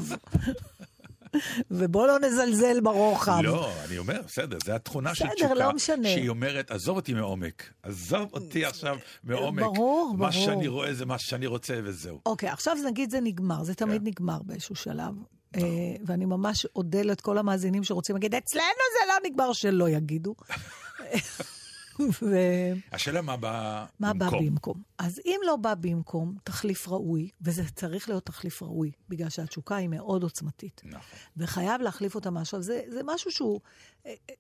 ובוא 1.72 2.08
לא 2.08 2.20
נזלזל 2.20 2.82
ברוחב. 2.82 3.40
לא, 3.44 3.72
אני 3.88 3.98
אומר, 3.98 4.22
בסדר, 4.28 4.58
זו 4.66 4.72
התכונה 4.72 5.16
של 5.16 5.26
בסדר, 5.26 5.36
תשוקה. 5.36 5.54
לא 5.54 5.74
משנה. 5.74 6.10
שהיא 6.10 6.30
אומרת, 6.30 6.72
עזוב 6.72 6.96
אותי 6.96 7.14
מעומק. 7.14 7.64
עזוב 7.84 8.30
אותי 8.34 8.66
עכשיו 8.66 8.98
מעומק. 9.24 9.64
ברור, 9.64 10.12
מה 10.18 10.18
ברור. 10.18 10.32
שאני 10.32 10.68
רואה 10.68 10.94
זה 10.94 11.06
מה 11.06 11.20
שאני 11.20 11.46
רוצה 11.46 11.80
וזהו. 11.84 12.20
אוקיי, 12.26 12.50
עכשיו 12.50 12.78
נגיד 12.86 13.12
זה 13.12 13.20
נגמר, 13.22 13.64
זה 13.64 13.76
תמיד 13.76 14.02
כן. 14.02 14.08
נגמר 14.08 14.40
באיזשהו 14.44 14.76
שלב. 14.76 15.14
אה, 15.56 15.62
ואני 16.06 16.26
ממש 16.26 16.66
אודה 16.76 17.02
לאת 17.02 17.22
כל 17.22 17.38
המאזינים 17.38 17.84
שרוצים 17.84 18.16
להגיד, 18.16 18.36
אצלנו 18.36 18.64
זה 18.64 19.08
לא 19.08 19.30
נגמר, 19.30 19.54
שלא 19.54 19.90
יגידו. 19.90 20.36
ו- 22.22 22.74
השאלה 22.92 23.22
מה 23.22 23.38
בא 23.38 23.86
מה 24.00 24.14
בא 24.14 24.26
במקום. 24.26 24.46
במקום? 24.46 24.82
אז 24.98 25.22
אם 25.26 25.40
לא 25.46 25.56
בא 25.56 25.74
במקום 25.76 26.38
תחליף 26.44 26.88
ראוי, 26.88 27.30
וזה 27.42 27.64
צריך 27.76 28.10
להיות 28.10 28.26
תחליף 28.26 28.64
ראוי, 28.64 28.92
בגלל 29.10 29.30
שהתשוקה 29.30 29.76
היא 29.76 29.88
מאוד 29.88 30.24
עוצמתית, 30.24 30.82
נכון. 30.86 31.20
וחייב 31.38 31.82
להחליף 31.82 32.16
אותה 32.16 32.32
משהו, 32.32 32.62
זה, 32.62 32.82
זה 32.88 33.02
משהו 33.06 33.32
שהוא... 33.32 33.60
אה, 34.06 34.14
אה, 34.30 34.36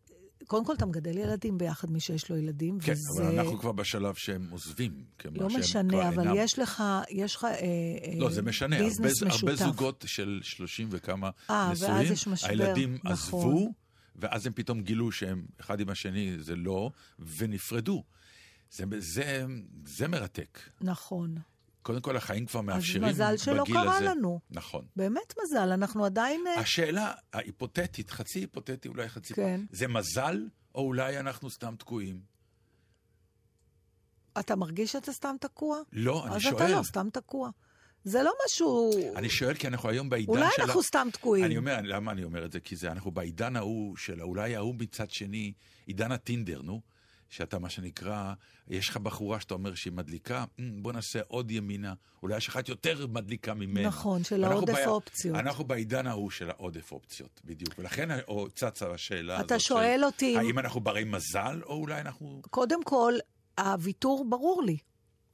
קודם 0.48 0.66
כל, 0.66 0.74
אתה 0.74 0.86
מגדל 0.86 1.18
ילדים 1.18 1.58
ביחד, 1.58 1.92
מי 1.92 2.00
שיש 2.00 2.30
לו 2.30 2.38
ילדים, 2.38 2.80
כן, 2.80 2.92
וזה... 2.92 3.24
אבל 3.24 3.40
אנחנו 3.40 3.60
כבר 3.60 3.72
בשלב 3.72 4.16
שהם 4.16 4.48
עוזבים. 4.52 5.04
לא 5.36 5.48
משנה, 5.48 6.10
אבל 6.10 6.20
אינם. 6.20 6.34
יש 6.38 6.60
לך, 6.60 6.84
יש 7.10 7.36
לך 7.36 7.46
אה, 7.46 7.52
לא, 8.18 8.26
אה, 8.26 8.32
זה 8.32 8.42
משנה. 8.42 8.78
הרבה, 8.78 9.10
הרבה. 9.30 9.56
זוגות 9.56 10.06
של 10.08 10.40
30 10.44 10.88
וכמה 10.92 11.30
אה, 11.50 11.72
ואז 11.80 12.12
נשואים, 12.12 12.38
הילדים 12.44 12.98
נכון. 13.04 13.12
עזבו, 13.12 13.74
ואז 14.20 14.46
הם 14.46 14.54
פתאום 14.54 14.82
גילו 14.82 15.12
שהם 15.12 15.46
אחד 15.60 15.80
עם 15.80 15.90
השני, 15.90 16.36
זה 16.40 16.56
לא, 16.56 16.92
ונפרדו. 17.20 18.04
זה, 18.72 18.84
זה, 18.98 19.46
זה 19.86 20.08
מרתק. 20.08 20.60
נכון. 20.82 21.36
קודם 21.82 22.02
כל, 22.02 22.18
החיים 22.18 22.46
כבר 22.46 22.60
אז 22.60 22.66
מאפשרים 22.66 23.04
מזל 23.04 23.38
שלא 23.38 23.64
בגיל 23.64 23.76
קרה 23.76 23.98
הזה. 23.98 24.06
לנו. 24.06 24.40
נכון. 24.52 24.86
באמת 24.96 25.34
מזל, 25.44 25.72
אנחנו 25.72 26.06
עדיין... 26.06 26.44
אה, 26.48 26.60
השאלה 26.60 27.12
ההיפותטית, 27.34 28.10
חצי 28.10 28.40
היפותטי, 28.40 28.88
אולי 28.88 29.10
חצי... 29.10 29.34
כן. 29.34 29.62
זה 29.72 29.88
מזל, 29.88 30.48
או 30.76 30.82
אולי 30.82 31.20
אנחנו 31.20 31.50
סתם 31.50 31.76
תקועים? 31.78 32.22
אתה 34.40 34.56
מרגיש 34.56 34.92
שאתה 34.92 35.14
סתם 35.14 35.36
תקוע? 35.40 35.82
לא, 35.94 36.28
אני 36.28 36.36
אז 36.36 36.42
שואל. 36.42 36.56
אתה 36.56 36.68
לא 36.68 36.82
סתם 36.84 37.08
תקוע. 37.14 37.50
זה 38.04 38.24
לא 38.24 38.32
משהו... 38.46 38.92
אני 39.16 39.30
שואל 39.30 39.54
כי 39.54 39.68
אנחנו 39.68 39.90
היום 39.90 40.10
בעידן 40.10 40.32
אולי 40.32 40.46
של... 40.56 40.62
אנחנו 40.62 40.84
סתם 40.84 41.08
תקועים. 41.14 41.46
אני 41.46 41.58
אומר, 41.58 41.78
למה 41.84 42.12
אני 42.12 42.24
אומר 42.24 42.46
את 42.46 42.52
זה? 42.52 42.60
כי 42.60 42.76
זה, 42.76 42.92
אנחנו 42.92 43.12
בעידן 43.12 43.56
ההוא 43.56 43.98
של 43.98 44.22
אולי 44.22 44.56
ההוא 44.56 44.76
מצד 44.80 45.10
שני, 45.10 45.54
עידן 45.86 46.12
הטינדר, 46.12 46.62
נו, 46.62 46.82
שאתה, 47.30 47.60
מה 47.60 47.70
שנקרא, 47.70 48.34
יש 48.68 48.90
לך 48.90 48.98
בחורה 48.98 49.40
שאתה 49.40 49.54
אומר 49.54 49.76
שהיא 49.76 49.94
מדליקה, 49.94 50.46
"אמ, 50.60 50.84
בוא 50.84 50.92
נעשה 50.94 51.20
עוד 51.28 51.52
ימינה, 51.52 51.94
אולי 52.24 52.38
יש 52.38 52.48
אחת 52.48 52.70
יותר 52.70 53.08
מדליקה 53.08 53.54
ממנה. 53.54 53.88
נכון, 53.88 54.24
של 54.24 54.44
העודף 54.44 54.74
בעי- 54.74 54.86
אופציות. 54.86 55.36
אנחנו 55.36 55.64
בעידן 55.64 56.08
ההוא 56.08 56.30
של 56.32 56.50
העודף 56.50 56.92
אופציות, 56.92 57.42
בדיוק. 57.46 57.74
ולכן 57.80 58.20
או, 58.28 58.48
צצה 58.50 58.92
השאלה 58.92 59.34
הזאת 59.36 59.46
אתה 59.46 59.60
שואל 59.60 59.96
של, 60.00 60.06
אותי- 60.06 60.38
האם 60.38 60.60
אנחנו 60.60 60.80
ברי 60.82 61.04
מזל, 61.04 61.62
או 61.66 61.74
אולי 61.76 62.02
אנחנו... 62.02 62.42
קודם 62.50 62.84
כל, 62.84 63.14
הוויתור 63.60 64.26
ברור 64.30 64.64
לי. 64.64 64.78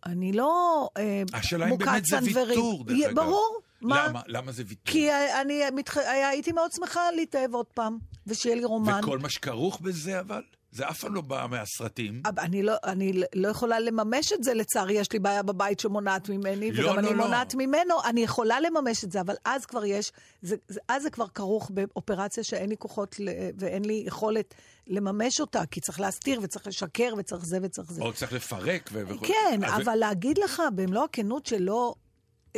אני 0.05 0.33
לא 0.33 0.89
אה, 0.97 1.23
השאלה 1.33 1.65
אם 1.65 1.69
מוכת 1.69 1.85
באמת 1.87 2.05
זה. 2.05 2.17
ויתור, 2.47 2.83
דרך 2.83 2.97
אגב. 3.05 3.15
ברור. 3.15 3.59
מה? 3.81 4.07
למה? 4.07 4.21
למה 4.27 4.51
זה 4.51 4.63
ויתור? 4.67 4.83
כי 4.93 5.09
אני 5.41 5.61
מתח... 5.75 5.97
הייתי 5.97 6.51
מאוד 6.51 6.71
שמחה 6.71 7.11
להתאהב 7.15 7.53
עוד 7.53 7.65
פעם, 7.65 7.97
ושיהיה 8.27 8.55
לי 8.55 8.65
רומן. 8.65 8.99
וכל 9.03 9.19
מה 9.19 9.29
שכרוך 9.29 9.81
בזה, 9.81 10.19
אבל? 10.19 10.41
זה 10.75 10.89
אף 10.89 10.99
פעם 10.99 11.15
לא 11.15 11.21
בא 11.21 11.47
מהסרטים. 11.49 12.21
אבל 12.25 12.43
אני 12.43 12.63
לא, 12.63 12.73
אני 12.83 13.13
לא 13.35 13.47
יכולה 13.47 13.79
לממש 13.79 14.33
את 14.33 14.43
זה, 14.43 14.53
לצערי, 14.53 14.93
יש 14.93 15.11
לי 15.11 15.19
בעיה 15.19 15.43
בבית 15.43 15.79
שמונעת 15.79 16.29
ממני, 16.29 16.71
לא, 16.71 16.83
וגם 16.83 16.95
לא, 16.95 16.99
אני 16.99 17.17
לא. 17.17 17.23
מונעת 17.23 17.55
ממנו, 17.55 17.95
אני 18.05 18.21
יכולה 18.21 18.59
לממש 18.59 19.03
את 19.03 19.11
זה, 19.11 19.21
אבל 19.21 19.35
אז 19.45 19.65
כבר 19.65 19.85
יש, 19.85 20.11
זה, 20.41 20.55
זה, 20.67 20.79
אז 20.87 21.03
זה 21.03 21.09
כבר 21.09 21.27
כרוך 21.27 21.71
באופרציה 21.73 22.43
שאין 22.43 22.69
לי 22.69 22.77
כוחות 22.77 23.19
ל, 23.19 23.29
ואין 23.59 23.85
לי 23.85 24.03
יכולת 24.07 24.53
לממש 24.87 25.41
אותה, 25.41 25.65
כי 25.65 25.81
צריך 25.81 25.99
להסתיר 25.99 26.39
וצריך 26.43 26.67
לשקר 26.67 27.13
וצריך 27.17 27.45
זה 27.45 27.57
וצריך 27.61 27.91
זה. 27.91 28.01
או 28.01 28.13
צריך 28.13 28.33
לפרק 28.33 28.89
ו... 28.93 29.03
כן, 29.23 29.59
אבל 29.63 29.95
להגיד 29.95 30.37
לך 30.37 30.61
במלוא 30.75 31.03
הכנות 31.03 31.45
שלא... 31.45 31.95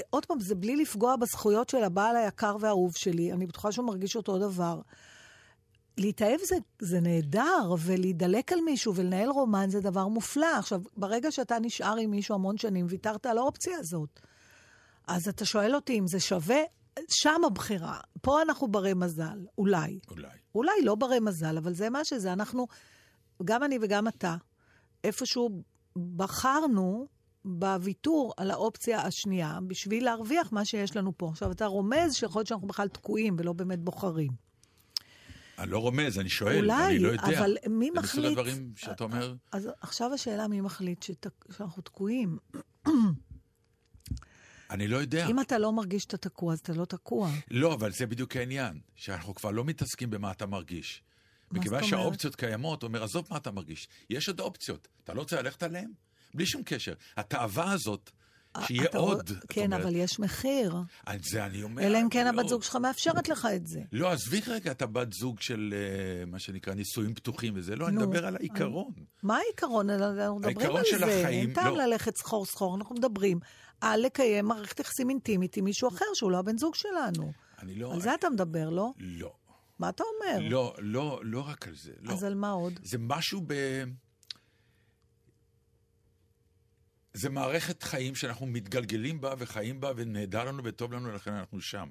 עוד 0.09 0.25
פעם, 0.25 0.39
זה 0.39 0.55
בלי 0.55 0.75
לפגוע 0.75 1.15
בזכויות 1.15 1.69
של 1.69 1.83
הבעל 1.83 2.15
היקר 2.15 2.57
והאהוב 2.59 2.95
שלי, 2.95 3.33
אני 3.33 3.45
בטוחה 3.45 3.71
שהוא 3.71 3.85
מרגיש 3.85 4.15
אותו 4.15 4.37
דבר. 4.37 4.79
להתאהב 5.97 6.39
זה, 6.43 6.55
זה 6.79 6.99
נהדר, 6.99 7.75
ולהידלק 7.79 8.51
על 8.51 8.61
מישהו 8.61 8.95
ולנהל 8.95 9.29
רומן 9.29 9.69
זה 9.69 9.81
דבר 9.81 10.07
מופלא. 10.07 10.57
עכשיו, 10.57 10.81
ברגע 10.97 11.31
שאתה 11.31 11.59
נשאר 11.59 11.95
עם 11.97 12.11
מישהו 12.11 12.35
המון 12.35 12.57
שנים, 12.57 12.85
ויתרת 12.89 13.25
על 13.25 13.37
האופציה 13.37 13.77
הזאת. 13.77 14.19
אז 15.07 15.27
אתה 15.27 15.45
שואל 15.45 15.75
אותי 15.75 15.99
אם 15.99 16.07
זה 16.07 16.19
שווה, 16.19 16.59
שם 17.09 17.41
הבחירה. 17.45 17.99
פה 18.21 18.41
אנחנו 18.41 18.67
ברי 18.67 18.93
מזל, 18.93 19.45
אולי. 19.57 19.99
אולי. 20.11 20.27
אולי 20.55 20.81
לא 20.83 20.95
ברי 20.95 21.19
מזל, 21.19 21.57
אבל 21.57 21.73
זה 21.73 21.89
מה 21.89 22.05
שזה. 22.05 22.33
אנחנו, 22.33 22.67
גם 23.43 23.63
אני 23.63 23.77
וגם 23.81 24.07
אתה, 24.07 24.35
איפשהו 25.03 25.63
בחרנו 26.15 27.07
בוויתור 27.45 28.33
על 28.37 28.51
האופציה 28.51 29.01
השנייה 29.01 29.59
בשביל 29.67 30.05
להרוויח 30.05 30.51
מה 30.51 30.65
שיש 30.65 30.95
לנו 30.95 31.17
פה. 31.17 31.29
עכשיו, 31.29 31.51
אתה 31.51 31.65
רומז 31.65 32.15
שיכול 32.15 32.39
להיות 32.39 32.47
שאנחנו 32.47 32.67
בכלל 32.67 32.87
תקועים 32.87 33.35
ולא 33.39 33.53
באמת 33.53 33.79
בוחרים. 33.79 34.46
אני 35.57 35.71
לא 35.71 35.77
רומז, 35.77 36.19
אני 36.19 36.29
שואל, 36.29 36.57
אולי, 36.57 36.85
אני 36.85 36.99
לא 36.99 37.07
יודע. 37.07 37.39
אבל 37.39 37.57
מי 37.69 37.89
זה 37.93 38.01
מסוג 38.01 38.19
מחליט? 38.19 38.37
הדברים 38.37 38.73
שאתה 38.75 39.03
אומר, 39.03 39.35
אז 39.51 39.69
עכשיו 39.81 40.13
השאלה 40.13 40.47
מי 40.47 40.61
מחליט 40.61 41.03
שת... 41.03 41.27
שאנחנו 41.57 41.81
תקועים. 41.81 42.37
אני 44.69 44.87
לא 44.87 44.97
יודע. 44.97 45.27
אם 45.27 45.39
אתה 45.39 45.57
לא 45.57 45.73
מרגיש 45.73 46.03
שאתה 46.03 46.17
תקוע, 46.17 46.53
אז 46.53 46.59
אתה 46.59 46.73
לא 46.73 46.85
תקוע. 46.85 47.31
לא, 47.51 47.73
אבל 47.73 47.91
זה 47.91 48.05
בדיוק 48.05 48.35
העניין, 48.35 48.79
שאנחנו 48.95 49.35
כבר 49.35 49.51
לא 49.51 49.63
מתעסקים 49.65 50.09
במה 50.09 50.31
אתה 50.31 50.45
מרגיש. 50.45 51.03
מכיוון? 51.51 51.83
שהאופציות 51.83 52.35
קיימות, 52.35 52.81
הוא 52.81 52.87
אומר, 52.87 53.03
עזוב 53.03 53.27
מה 53.29 53.37
אתה 53.37 53.51
מרגיש, 53.51 53.87
יש 54.09 54.27
עוד 54.27 54.39
אופציות, 54.39 54.87
אתה 55.03 55.13
לא 55.13 55.19
רוצה 55.19 55.41
ללכת 55.41 55.63
עליהן? 55.63 55.91
בלי 56.33 56.45
שום 56.45 56.61
קשר. 56.65 56.93
התאווה 57.17 57.71
הזאת, 57.71 58.11
שיהיה 58.65 58.87
עוד, 58.93 59.31
כן. 59.49 59.73
אבל 59.73 59.95
יש 59.95 60.19
מחיר. 60.19 60.75
על 61.05 61.17
זה 61.21 61.45
אני 61.45 61.63
אומר. 61.63 61.83
אלא 61.83 62.01
אם 62.01 62.09
כן 62.09 62.23
לא. 62.23 62.29
הבת 62.29 62.49
זוג 62.49 62.63
שלך 62.63 62.75
מאפשרת 62.75 63.29
לך 63.29 63.47
את 63.55 63.67
זה. 63.67 63.81
לא, 63.91 64.11
עזבי 64.11 64.41
רגע 64.47 64.71
את 64.71 64.81
הבת 64.81 65.13
זוג 65.13 65.41
של 65.41 65.73
אה, 65.77 66.25
מה 66.25 66.39
שנקרא 66.39 66.73
נישואים 66.73 67.13
פתוחים 67.13 67.53
וזה, 67.55 67.75
לא, 67.75 67.87
אני 67.87 67.95
נו, 67.95 68.01
מדבר 68.01 68.25
על 68.25 68.35
העיקרון. 68.35 68.91
מה 69.23 69.37
העיקרון? 69.37 69.89
אנחנו 69.89 70.39
מדברים 70.39 70.75
על 70.75 70.83
זה. 70.99 71.27
אין 71.27 71.53
טעם 71.53 71.75
לא. 71.75 71.85
ללכת 71.85 72.17
סחור 72.17 72.45
סחור, 72.45 72.75
אנחנו 72.75 72.95
מדברים 72.95 73.39
על 73.81 74.01
לקיים 74.01 74.45
מערכת 74.45 74.79
יחסים 74.79 75.09
אינטימית 75.09 75.57
עם 75.57 75.63
מישהו 75.63 75.87
אחר 75.89 76.05
שהוא 76.13 76.31
לא 76.31 76.37
הבן 76.37 76.57
זוג 76.57 76.75
שלנו. 76.75 77.31
אני 77.61 77.75
לא... 77.75 77.93
על 77.93 78.01
זה 78.01 78.13
אתה 78.13 78.29
מדבר, 78.29 78.69
לא? 78.69 78.91
לא. 78.99 79.31
מה 79.79 79.89
אתה 79.89 80.03
אומר? 80.03 80.49
לא, 80.49 80.75
לא, 80.79 81.19
לא 81.23 81.47
רק 81.47 81.67
על 81.67 81.75
זה. 81.75 81.91
לא. 82.01 82.13
אז 82.13 82.23
על 82.23 82.35
מה 82.35 82.51
עוד? 82.51 82.79
זה 82.83 82.97
משהו 82.99 83.41
ב... 83.47 83.53
זה 87.17 87.29
מערכת 87.29 87.83
חיים 87.83 88.15
שאנחנו 88.15 88.45
מתגלגלים 88.45 89.21
בה 89.21 89.33
וחיים 89.37 89.79
בה 89.79 89.91
ונהדר 89.95 90.43
לנו 90.43 90.63
וטוב 90.63 90.93
לנו, 90.93 91.11
לכן 91.11 91.33
אנחנו 91.33 91.61
שם. 91.61 91.87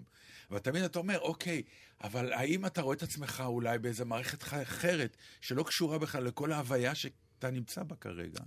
אבל 0.50 0.58
תמיד 0.58 0.82
אתה 0.82 0.98
אומר, 0.98 1.18
אוקיי, 1.18 1.62
אבל 2.04 2.32
האם 2.32 2.66
אתה 2.66 2.82
רואה 2.82 2.96
את 2.96 3.02
עצמך 3.02 3.42
אולי 3.46 3.78
באיזה 3.78 4.04
מערכת 4.04 4.42
חיים 4.42 4.62
אחרת, 4.62 5.16
שלא 5.40 5.62
קשורה 5.62 5.98
בכלל 5.98 6.24
לכל 6.24 6.52
ההוויה 6.52 6.94
שאתה 6.94 7.50
נמצא 7.50 7.82
בה 7.82 7.96
כרגע, 7.96 8.40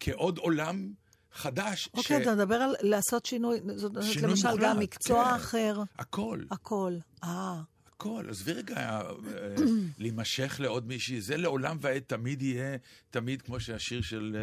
כעוד 0.00 0.38
עולם 0.38 0.92
חדש? 1.32 1.88
אוקיי, 1.94 2.22
אתה 2.22 2.34
מדבר 2.34 2.54
על 2.54 2.74
לעשות 2.80 3.26
שינוי, 3.26 3.60
זאת 3.76 3.96
אומרת, 3.96 4.12
שינוי 4.12 4.30
למשל 4.30 4.48
מוחלט, 4.48 4.64
גם 4.64 4.78
מקצוע 4.78 5.24
כן. 5.24 5.34
אחר, 5.34 5.82
הכל, 5.98 6.40
הכל. 6.50 6.96
אה, 7.24 7.60
הכל. 7.94 8.26
עזבי 8.28 8.52
רגע 8.52 8.76
אה, 8.76 9.02
להימשך 9.98 10.56
לעוד 10.60 10.86
מישהי, 10.86 11.20
זה 11.20 11.36
לעולם 11.36 11.76
ועד 11.80 12.02
תמיד 12.06 12.42
יהיה, 12.42 12.76
תמיד 13.10 13.42
כמו 13.42 13.60
שהשיר 13.60 14.02
של... 14.02 14.36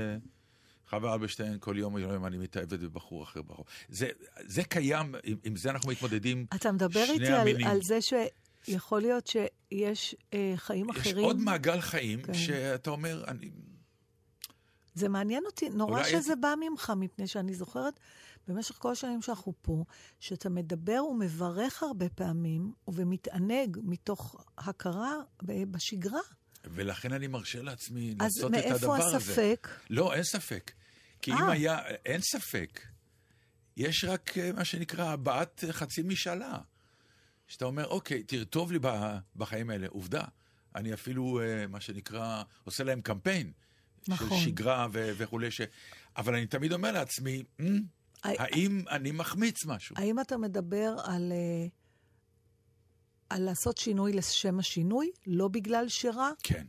חווה 0.89 1.13
אלברשטיין, 1.13 1.57
כל 1.59 1.75
יום 1.77 1.93
ויום 1.93 2.25
אני 2.25 2.37
מתאהבת 2.37 2.79
בבחור 2.79 3.23
אחר 3.23 3.41
ברחוב. 3.41 3.65
זה, 3.89 4.09
זה 4.45 4.63
קיים, 4.63 5.15
עם, 5.23 5.37
עם 5.43 5.55
זה 5.55 5.69
אנחנו 5.69 5.91
מתמודדים. 5.91 6.45
אתה 6.55 6.71
מדבר 6.71 7.05
שני 7.05 7.13
איתי 7.13 7.27
על, 7.27 7.41
המינים. 7.41 7.67
על 7.67 7.81
זה 7.81 7.99
שיכול 8.01 9.01
להיות 9.01 9.27
שיש 9.27 10.15
אה, 10.33 10.53
חיים 10.55 10.89
יש 10.89 10.97
אחרים? 10.97 11.25
עוד 11.25 11.39
מעגל 11.39 11.81
חיים 11.81 12.21
כן. 12.21 12.33
שאתה 12.33 12.89
אומר, 12.89 13.23
אני... 13.27 13.51
זה 14.93 15.09
מעניין 15.09 15.43
אותי, 15.45 15.69
נורא 15.69 15.91
אולי 15.91 16.11
שזה 16.11 16.35
בא 16.35 16.53
ממך, 16.59 16.93
מפני 16.97 17.27
שאני 17.27 17.53
זוכרת 17.53 17.99
במשך 18.47 18.75
כל 18.75 18.91
השנים 18.91 19.21
שאנחנו 19.21 19.53
פה, 19.61 19.83
שאתה 20.19 20.49
מדבר 20.49 21.03
ומברך 21.11 21.83
הרבה 21.83 22.09
פעמים, 22.09 22.73
ומתענג 22.87 23.77
מתוך 23.83 24.45
הכרה 24.57 25.13
בשגרה. 25.43 26.21
ולכן 26.65 27.13
אני 27.13 27.27
מרשה 27.27 27.61
לעצמי 27.61 28.15
אז 28.19 28.35
לעשות 28.37 28.53
את 28.53 28.65
הדבר 28.65 28.93
מאיפה 28.93 29.05
הזה. 29.07 29.17
הספק? 29.17 29.67
לא, 29.89 30.13
אין 30.13 30.23
ספק. 30.23 30.71
כי 31.21 31.31
אם 31.31 31.37
אה. 31.37 31.51
היה, 31.51 31.79
אין 32.05 32.21
ספק. 32.21 32.81
יש 33.77 34.05
רק 34.05 34.37
אה, 34.37 34.51
מה 34.51 34.65
שנקרא 34.65 35.05
הבעת 35.05 35.63
חצי 35.71 36.01
משאלה. 36.01 36.57
שאתה 37.47 37.65
אומר, 37.65 37.87
אוקיי, 37.87 38.23
תרטוב 38.23 38.71
לי 38.71 38.79
בחיים 39.35 39.69
האלה. 39.69 39.87
עובדה, 39.87 40.23
אני 40.75 40.93
אפילו, 40.93 41.41
אה, 41.41 41.67
מה 41.67 41.81
שנקרא, 41.81 42.43
עושה 42.63 42.83
להם 42.83 43.01
קמפיין. 43.01 43.51
נכון. 44.07 44.39
של 44.39 44.45
שגרה 44.45 44.87
ו- 44.93 45.11
וכולי. 45.17 45.51
ש... 45.51 45.61
אבל 46.17 46.35
אני 46.35 46.47
תמיד 46.47 46.73
אומר 46.73 46.91
לעצמי, 46.91 47.43
"מ, 47.61 47.65
האם 48.23 48.83
אני 48.89 49.11
מחמיץ 49.11 49.65
משהו? 49.65 49.95
האם 49.99 50.19
אתה 50.19 50.37
מדבר 50.37 50.95
על, 51.05 51.31
אה, 51.31 51.67
על 53.29 53.41
לעשות 53.41 53.77
שינוי 53.77 54.13
לשם 54.13 54.59
השינוי, 54.59 55.11
לא 55.27 55.47
בגלל 55.47 55.89
שרע? 55.89 56.31
כן, 56.43 56.65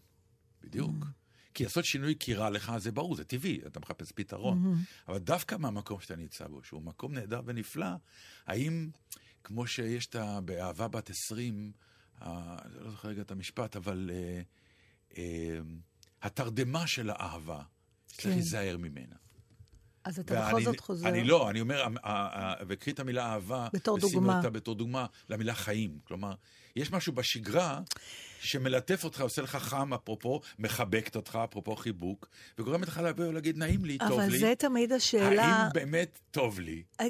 בדיוק. 0.62 0.90
Mm. 1.02 1.06
כי 1.54 1.64
לעשות 1.64 1.84
שינוי 1.84 2.14
כי 2.20 2.34
רע 2.34 2.50
לך, 2.50 2.72
זה 2.78 2.92
ברור, 2.92 3.16
זה 3.16 3.24
טבעי, 3.24 3.60
אתה 3.66 3.80
מחפש 3.80 4.12
פתרון. 4.12 4.64
Mm-hmm. 4.64 5.08
אבל 5.08 5.18
דווקא 5.18 5.56
מהמקום 5.58 6.00
שאתה 6.00 6.16
נמצא 6.16 6.46
בו, 6.46 6.64
שהוא 6.64 6.82
מקום 6.82 7.14
נהדר 7.14 7.40
ונפלא, 7.44 7.86
האם, 8.46 8.90
כמו 9.44 9.66
שיש 9.66 10.06
את 10.06 10.14
ה... 10.14 10.40
באהבה 10.40 10.88
בת 10.88 11.10
20, 11.10 11.72
ה- 12.20 12.58
אני 12.64 12.84
לא 12.84 12.90
זוכר 12.90 13.08
רגע 13.08 13.22
את 13.22 13.30
המשפט, 13.30 13.76
אבל 13.76 14.10
אה, 14.12 14.40
אה, 15.16 15.58
התרדמה 16.22 16.86
של 16.86 17.10
האהבה, 17.10 17.62
צריך 18.06 18.22
כן. 18.22 18.30
להיזהר 18.30 18.76
ממנה. 18.76 19.16
אז 20.08 20.18
אתה 20.18 20.34
בכל 20.34 20.54
ואני- 20.54 20.64
זאת 20.64 20.80
חוזר. 20.80 21.08
אני 21.08 21.24
לא, 21.24 21.50
אני 21.50 21.60
אומר, 21.60 21.86
וקחי 22.68 22.90
את 22.90 23.00
המילה 23.00 23.26
אהבה, 23.26 23.68
בתור 23.72 23.96
ושימי 23.96 24.12
דוגמה. 24.12 24.36
אותה 24.36 24.50
בתור 24.50 24.74
דוגמה 24.74 25.06
למילה 25.28 25.54
חיים. 25.54 25.98
כלומר, 26.04 26.34
יש 26.76 26.92
משהו 26.92 27.12
בשגרה 27.12 27.80
שמלטף 28.40 29.04
אותך, 29.04 29.20
עושה 29.20 29.42
לך 29.42 29.56
חם, 29.56 29.94
אפרופו, 29.94 30.40
מחבקת 30.58 31.16
אותך, 31.16 31.38
אפרופו 31.44 31.76
חיבוק, 31.76 32.28
וגורמת 32.58 32.88
לך 32.88 33.00
לבוא 33.04 33.24
ולהגיד, 33.24 33.58
נעים 33.58 33.84
לי, 33.84 33.98
טוב 33.98 34.20
אבל 34.20 34.30
לי. 34.30 34.38
זה 34.38 34.52
תמיד 34.58 34.92
השאלה... 34.92 35.44
האם 35.44 35.72
באמת 35.74 36.18
טוב 36.30 36.60
לי? 36.60 36.82
אה, 37.00 37.06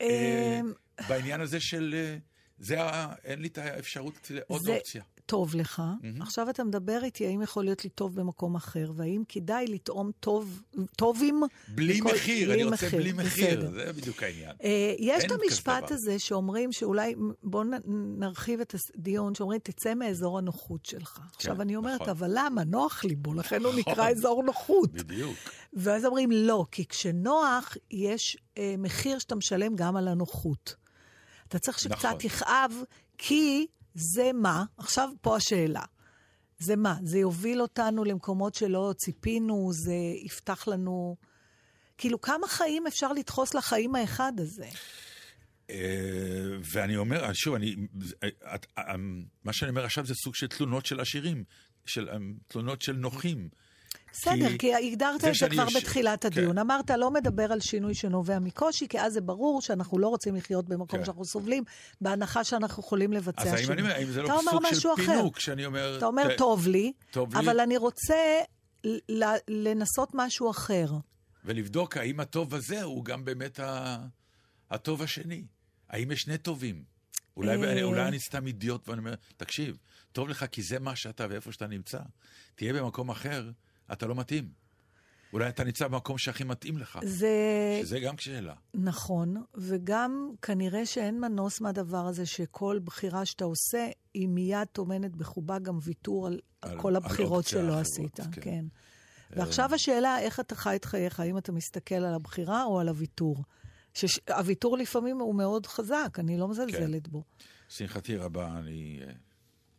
אה, 0.00 0.60
בעניין 1.08 1.40
הזה 1.40 1.60
של... 1.60 1.94
אה, 1.94 2.16
זה. 2.58 2.76
אין 3.24 3.38
לי 3.42 3.48
את 3.48 3.58
האפשרות 3.58 4.30
לעוד 4.30 4.68
אופציה. 4.68 5.02
טוב 5.26 5.54
לך. 5.54 5.82
עכשיו 6.20 6.50
אתה 6.50 6.64
מדבר 6.64 6.98
איתי 7.04 7.26
האם 7.26 7.42
יכול 7.42 7.64
להיות 7.64 7.84
לי 7.84 7.90
טוב 7.90 8.14
במקום 8.14 8.54
אחר, 8.56 8.92
והאם 8.96 9.22
כדאי 9.28 9.66
לטעום 9.66 10.10
טוב, 10.20 10.62
טובים... 10.96 11.42
בלי 11.68 12.00
בכל- 12.00 12.12
מחיר, 12.14 12.54
אני 12.54 12.64
רוצה 12.64 12.88
בלי 12.90 13.12
מחיר, 13.12 13.60
בסדר. 13.60 13.70
זה 13.72 13.92
בדיוק 13.92 14.22
העניין. 14.22 14.56
אה, 14.64 14.94
יש 14.98 15.24
את 15.24 15.30
המשפט. 15.30 15.90
הזה 15.90 16.18
שאומרים 16.18 16.72
שאולי, 16.72 17.14
בואו 17.42 17.64
נרחיב 18.18 18.60
את 18.60 18.74
הדיון, 18.96 19.34
שאומרים, 19.34 19.60
תצא 19.62 19.94
מאזור 19.94 20.38
הנוחות 20.38 20.86
שלך. 20.86 21.20
עכשיו, 21.36 21.62
אני 21.62 21.76
אומרת, 21.76 21.94
נכון. 22.00 22.08
אבל 22.08 22.30
למה? 22.34 22.64
נוח 22.64 23.04
לי 23.04 23.16
בו, 23.16 23.34
לכן 23.34 23.64
הוא 23.64 23.72
נכון. 23.72 23.92
נקרא 23.92 24.10
אזור 24.10 24.42
נוחות. 24.42 24.92
בדיוק. 24.92 25.36
ואז 25.72 26.04
אומרים, 26.04 26.30
לא, 26.32 26.66
כי 26.70 26.86
כשנוח, 26.86 27.76
יש 27.90 28.36
אה, 28.58 28.74
מחיר 28.78 29.18
שאתה 29.18 29.34
משלם 29.34 29.76
גם 29.76 29.96
על 29.96 30.08
הנוחות. 30.08 30.74
אתה 31.48 31.58
צריך 31.58 31.78
שקצת 31.78 32.04
נכון. 32.04 32.18
יכאב, 32.24 32.72
כי 33.18 33.66
זה 33.96 34.30
מה? 34.34 34.64
עכשיו 34.78 35.08
פה 35.20 35.36
השאלה. 35.36 35.82
זה 36.58 36.76
מה? 36.76 36.96
זה 37.02 37.18
יוביל 37.18 37.62
אותנו 37.62 38.04
למקומות 38.04 38.54
שלא 38.54 38.94
ציפינו, 38.96 39.70
זה 39.72 39.94
יפתח 40.24 40.68
לנו... 40.68 41.16
כאילו, 41.98 42.20
כמה 42.20 42.48
חיים 42.48 42.86
אפשר 42.86 43.12
לדחוס 43.12 43.54
לחיים 43.54 43.94
האחד 43.94 44.32
הזה? 44.38 44.68
אה, 45.70 46.56
ואני 46.62 46.96
אומר, 46.96 47.32
שוב, 47.32 47.54
אני, 47.54 47.76
אה, 48.22 48.56
אה, 48.78 48.94
מה 49.44 49.52
שאני 49.52 49.70
אומר 49.70 49.84
עכשיו 49.84 50.06
זה 50.06 50.14
סוג 50.14 50.34
של 50.34 50.46
תלונות 50.46 50.86
של 50.86 51.00
עשירים, 51.00 51.44
של 51.86 52.08
תלונות 52.46 52.82
של 52.82 52.92
נוחים. 52.92 53.48
בסדר, 54.20 54.48
כי 54.50 54.58
כי 54.58 54.74
הגדרת 54.74 55.24
את 55.24 55.34
זה 55.34 55.48
כבר 55.48 55.62
יושב- 55.62 55.78
בתחילת 55.78 56.22
כן. 56.22 56.26
הדיון. 56.28 56.58
אמרת, 56.58 56.90
לא 56.90 57.10
מדבר 57.10 57.52
על 57.52 57.60
שינוי 57.60 57.94
שנובע 57.94 58.38
מקושי, 58.38 58.88
כי 58.88 59.00
אז 59.00 59.12
זה 59.12 59.20
ברור 59.20 59.60
שאנחנו 59.62 59.98
לא 59.98 60.08
רוצים 60.08 60.36
לחיות 60.36 60.68
במקום 60.68 60.98
כן. 60.98 61.04
שאנחנו 61.04 61.24
סובלים, 61.24 61.64
בהנחה 62.00 62.44
שאנחנו 62.44 62.82
יכולים 62.82 63.12
לבצע 63.12 63.42
אז 63.42 63.46
האם 63.48 63.56
שינוי. 63.56 63.72
אני 63.74 63.82
אומר, 63.82 63.94
האם 63.94 64.06
זה 64.10 64.22
לא 64.22 64.28
סוג 64.50 64.62
של 64.66 64.76
משהו 64.76 64.94
אחר. 64.94 65.02
פינוק, 65.04 65.40
שאני 65.40 65.66
אומר... 65.66 65.94
אתה 65.98 66.06
אומר, 66.06 66.34
ת- 66.34 66.38
טוב 66.38 66.66
לי, 66.68 66.92
טוב 67.10 67.34
לי. 67.34 67.40
אבל 67.40 67.60
אני 67.60 67.76
רוצה 67.76 68.40
ל- 68.84 68.98
ל- 69.24 69.36
לנסות 69.48 70.10
משהו 70.14 70.50
אחר. 70.50 70.86
ולבדוק 71.44 71.96
האם 71.96 72.20
הטוב 72.20 72.54
הזה 72.54 72.82
הוא 72.82 73.04
גם 73.04 73.24
באמת 73.24 73.60
ה... 73.60 73.96
הטוב 74.70 75.02
השני. 75.02 75.44
האם 75.90 76.10
יש 76.12 76.20
שני 76.20 76.38
טובים? 76.38 76.84
אולי, 77.36 77.64
אה. 77.64 77.82
אולי 77.82 78.02
אני 78.08 78.20
סתם 78.20 78.46
אידיוט 78.46 78.88
ואני 78.88 78.98
אומר, 78.98 79.14
תקשיב, 79.36 79.76
טוב 80.12 80.28
לך 80.28 80.44
כי 80.52 80.62
זה 80.62 80.78
מה 80.78 80.96
שאתה 80.96 81.26
ואיפה 81.30 81.52
שאתה 81.52 81.66
נמצא. 81.66 81.98
תהיה 82.54 82.72
במקום 82.72 83.10
אחר, 83.10 83.50
אתה 83.92 84.06
לא 84.06 84.14
מתאים. 84.14 84.48
אולי 85.32 85.48
אתה 85.48 85.64
נמצא 85.64 85.88
במקום 85.88 86.18
שהכי 86.18 86.44
מתאים 86.44 86.78
לך. 86.78 86.98
זה 87.04 87.28
שזה 87.82 88.00
גם 88.00 88.18
שאלה. 88.18 88.54
נכון, 88.74 89.42
וגם 89.54 90.30
כנראה 90.42 90.86
שאין 90.86 91.20
מנוס 91.20 91.60
מהדבר 91.60 92.06
הזה 92.06 92.26
שכל 92.26 92.78
בחירה 92.84 93.24
שאתה 93.24 93.44
עושה, 93.44 93.88
היא 94.14 94.28
מיד 94.28 94.64
טומנת 94.72 95.16
בחובה 95.16 95.58
גם 95.58 95.78
ויתור 95.82 96.26
על, 96.26 96.40
על- 96.62 96.80
כל 96.80 96.88
על 96.88 96.96
הבחירות 96.96 97.32
אופציה 97.44 97.58
שלא 97.58 97.68
אחרות, 97.68 97.80
עשית. 97.80 98.16
כן. 98.20 98.30
כן. 98.30 98.40
כן. 98.40 98.64
ועכשיו 99.40 99.74
השאלה, 99.74 100.18
איך 100.20 100.40
אתה 100.40 100.54
חי 100.54 100.76
את 100.76 100.84
חייך, 100.84 101.20
האם 101.20 101.38
אתה 101.38 101.52
מסתכל 101.52 101.94
על 101.94 102.14
הבחירה 102.14 102.64
או 102.64 102.80
על 102.80 102.88
הוויתור? 102.88 103.44
שהוויתור 103.94 104.76
לפעמים 104.78 105.18
הוא 105.20 105.34
מאוד 105.34 105.66
חזק, 105.66 106.16
אני 106.18 106.36
לא 106.38 106.48
מזלזלת 106.48 107.08
בו. 107.08 107.22
שמחתי 107.68 108.16
רבה, 108.16 108.58
אני... 108.58 109.00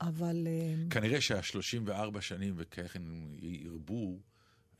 אבל 0.02 0.48
אה, 0.48 0.90
כנראה 0.90 1.22
שה-34 1.22 2.22
שנים 2.22 2.54
וכך 2.58 2.96
הם 2.96 3.36
ירבו, 3.42 4.20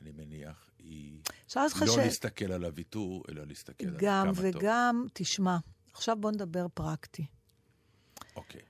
אני 0.00 0.10
מניח, 0.12 0.70
היא 0.78 1.20
לא 1.56 1.68
ש... 1.68 1.96
להסתכל 1.96 2.52
על 2.52 2.64
הוויתור, 2.64 3.24
אלא 3.28 3.44
להסתכל 3.44 3.86
על 3.86 3.96
גם 3.98 4.24
כמה 4.24 4.34
טוב. 4.34 4.44
וגם, 4.60 5.06
תשמע, 5.12 5.56
עכשיו 5.92 6.16
בוא 6.16 6.30
נדבר 6.30 6.66
פרקטי. 6.74 7.26
אוקיי, 8.36 8.62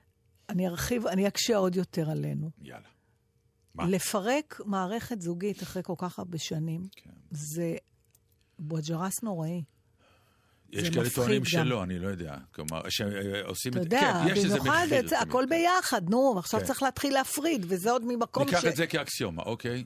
אני 0.49 0.67
ארחיב, 0.67 1.07
אני 1.07 1.27
אקשה 1.27 1.55
עוד 1.55 1.75
יותר 1.75 2.09
עלינו. 2.09 2.49
יאללה. 2.61 2.89
מה? 3.73 3.85
לפרק 3.87 4.61
מערכת 4.65 5.21
זוגית 5.21 5.63
אחרי 5.63 5.83
כל 5.85 5.95
כך 5.97 6.19
הרבה 6.19 6.37
שנים, 6.37 6.87
כן. 6.95 7.09
זה 7.31 7.75
בוג'רס 8.59 9.23
נוראי. 9.23 9.63
יש 10.71 10.83
זה 10.83 10.89
כאלה 10.91 11.09
טוענים. 11.09 11.45
שלא, 11.45 11.83
אני 11.83 11.99
לא 11.99 12.07
יודע. 12.07 12.35
כלומר, 12.51 12.81
שעושים 12.89 13.71
אתה 13.71 13.79
את... 13.81 13.85
יודע, 13.85 14.21
כן, 14.27 14.33
יש 14.35 14.45
במיוחד, 14.45 14.85
מחיר. 14.87 15.07
זה- 15.09 15.19
הכל 15.19 15.45
תמיד. 15.45 15.59
ביחד, 15.59 16.09
נו, 16.09 16.39
עכשיו 16.39 16.59
כן. 16.59 16.65
צריך 16.65 16.83
להתחיל 16.83 17.13
להפריד, 17.13 17.65
וזה 17.69 17.91
עוד 17.91 18.05
ממקום 18.05 18.47
ש... 18.47 18.53
ניקח 18.53 18.65
את 18.65 18.75
זה 18.75 18.87
כאקסיומה, 18.87 19.43
אוקיי? 19.43 19.83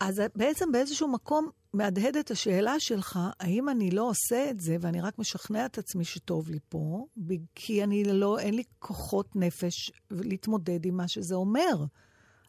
אז 0.00 0.22
בעצם 0.36 0.72
באיזשהו 0.72 1.08
מקום 1.08 1.48
מהדהדת 1.74 2.30
השאלה 2.30 2.74
שלך, 2.80 3.18
האם 3.40 3.68
אני 3.68 3.90
לא 3.90 4.02
עושה 4.08 4.50
את 4.50 4.60
זה, 4.60 4.76
ואני 4.80 5.00
רק 5.00 5.18
משכנע 5.18 5.66
את 5.66 5.78
עצמי 5.78 6.04
שטוב 6.04 6.50
לי 6.50 6.58
פה, 6.68 7.06
כי 7.54 7.84
אני 7.84 8.04
לא, 8.04 8.38
אין 8.38 8.54
לי 8.54 8.62
כוחות 8.78 9.36
נפש 9.36 9.90
להתמודד 10.10 10.86
עם 10.86 10.96
מה 10.96 11.08
שזה 11.08 11.34
אומר, 11.34 11.84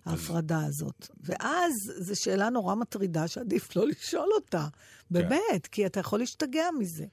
ההפרדה 0.06 0.66
הזאת. 0.66 1.08
ואז 1.24 1.72
זו 2.00 2.22
שאלה 2.22 2.50
נורא 2.50 2.76
מטרידה 2.76 3.28
שעדיף 3.28 3.76
לא 3.76 3.88
לשאול 3.88 4.30
אותה. 4.36 4.68
באמת, 5.12 5.68
כי 5.72 5.86
אתה 5.86 6.00
יכול 6.00 6.20
להשתגע 6.20 6.66
מזה. 6.80 7.06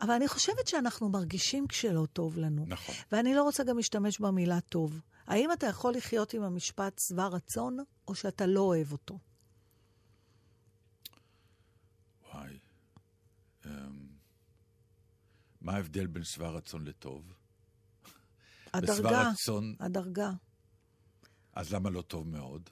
אבל 0.00 0.10
אני 0.10 0.28
חושבת 0.28 0.66
שאנחנו 0.68 1.08
מרגישים 1.08 1.66
כשלא 1.66 2.06
טוב 2.12 2.38
לנו. 2.38 2.64
נכון. 2.66 2.94
ואני 3.12 3.34
לא 3.34 3.42
רוצה 3.42 3.64
גם 3.64 3.76
להשתמש 3.76 4.20
במילה 4.20 4.60
טוב. 4.60 5.00
האם 5.26 5.52
אתה 5.52 5.66
יכול 5.66 5.94
לחיות 5.94 6.34
עם 6.34 6.42
המשפט 6.42 6.98
שבע 6.98 7.26
רצון, 7.26 7.78
או 8.08 8.14
שאתה 8.14 8.46
לא 8.46 8.60
אוהב 8.60 8.92
אותו? 8.92 9.18
וואי. 12.32 12.58
אמ, 13.66 13.70
מה 15.60 15.72
ההבדל 15.72 16.06
בין 16.06 16.24
שבע 16.24 16.48
רצון 16.48 16.84
לטוב? 16.84 17.32
הדרגה, 18.74 19.30
רצון, 19.30 19.74
הדרגה. 19.80 20.30
אז 21.52 21.74
למה 21.74 21.90
לא 21.90 22.02
טוב 22.02 22.28
מאוד? 22.28 22.70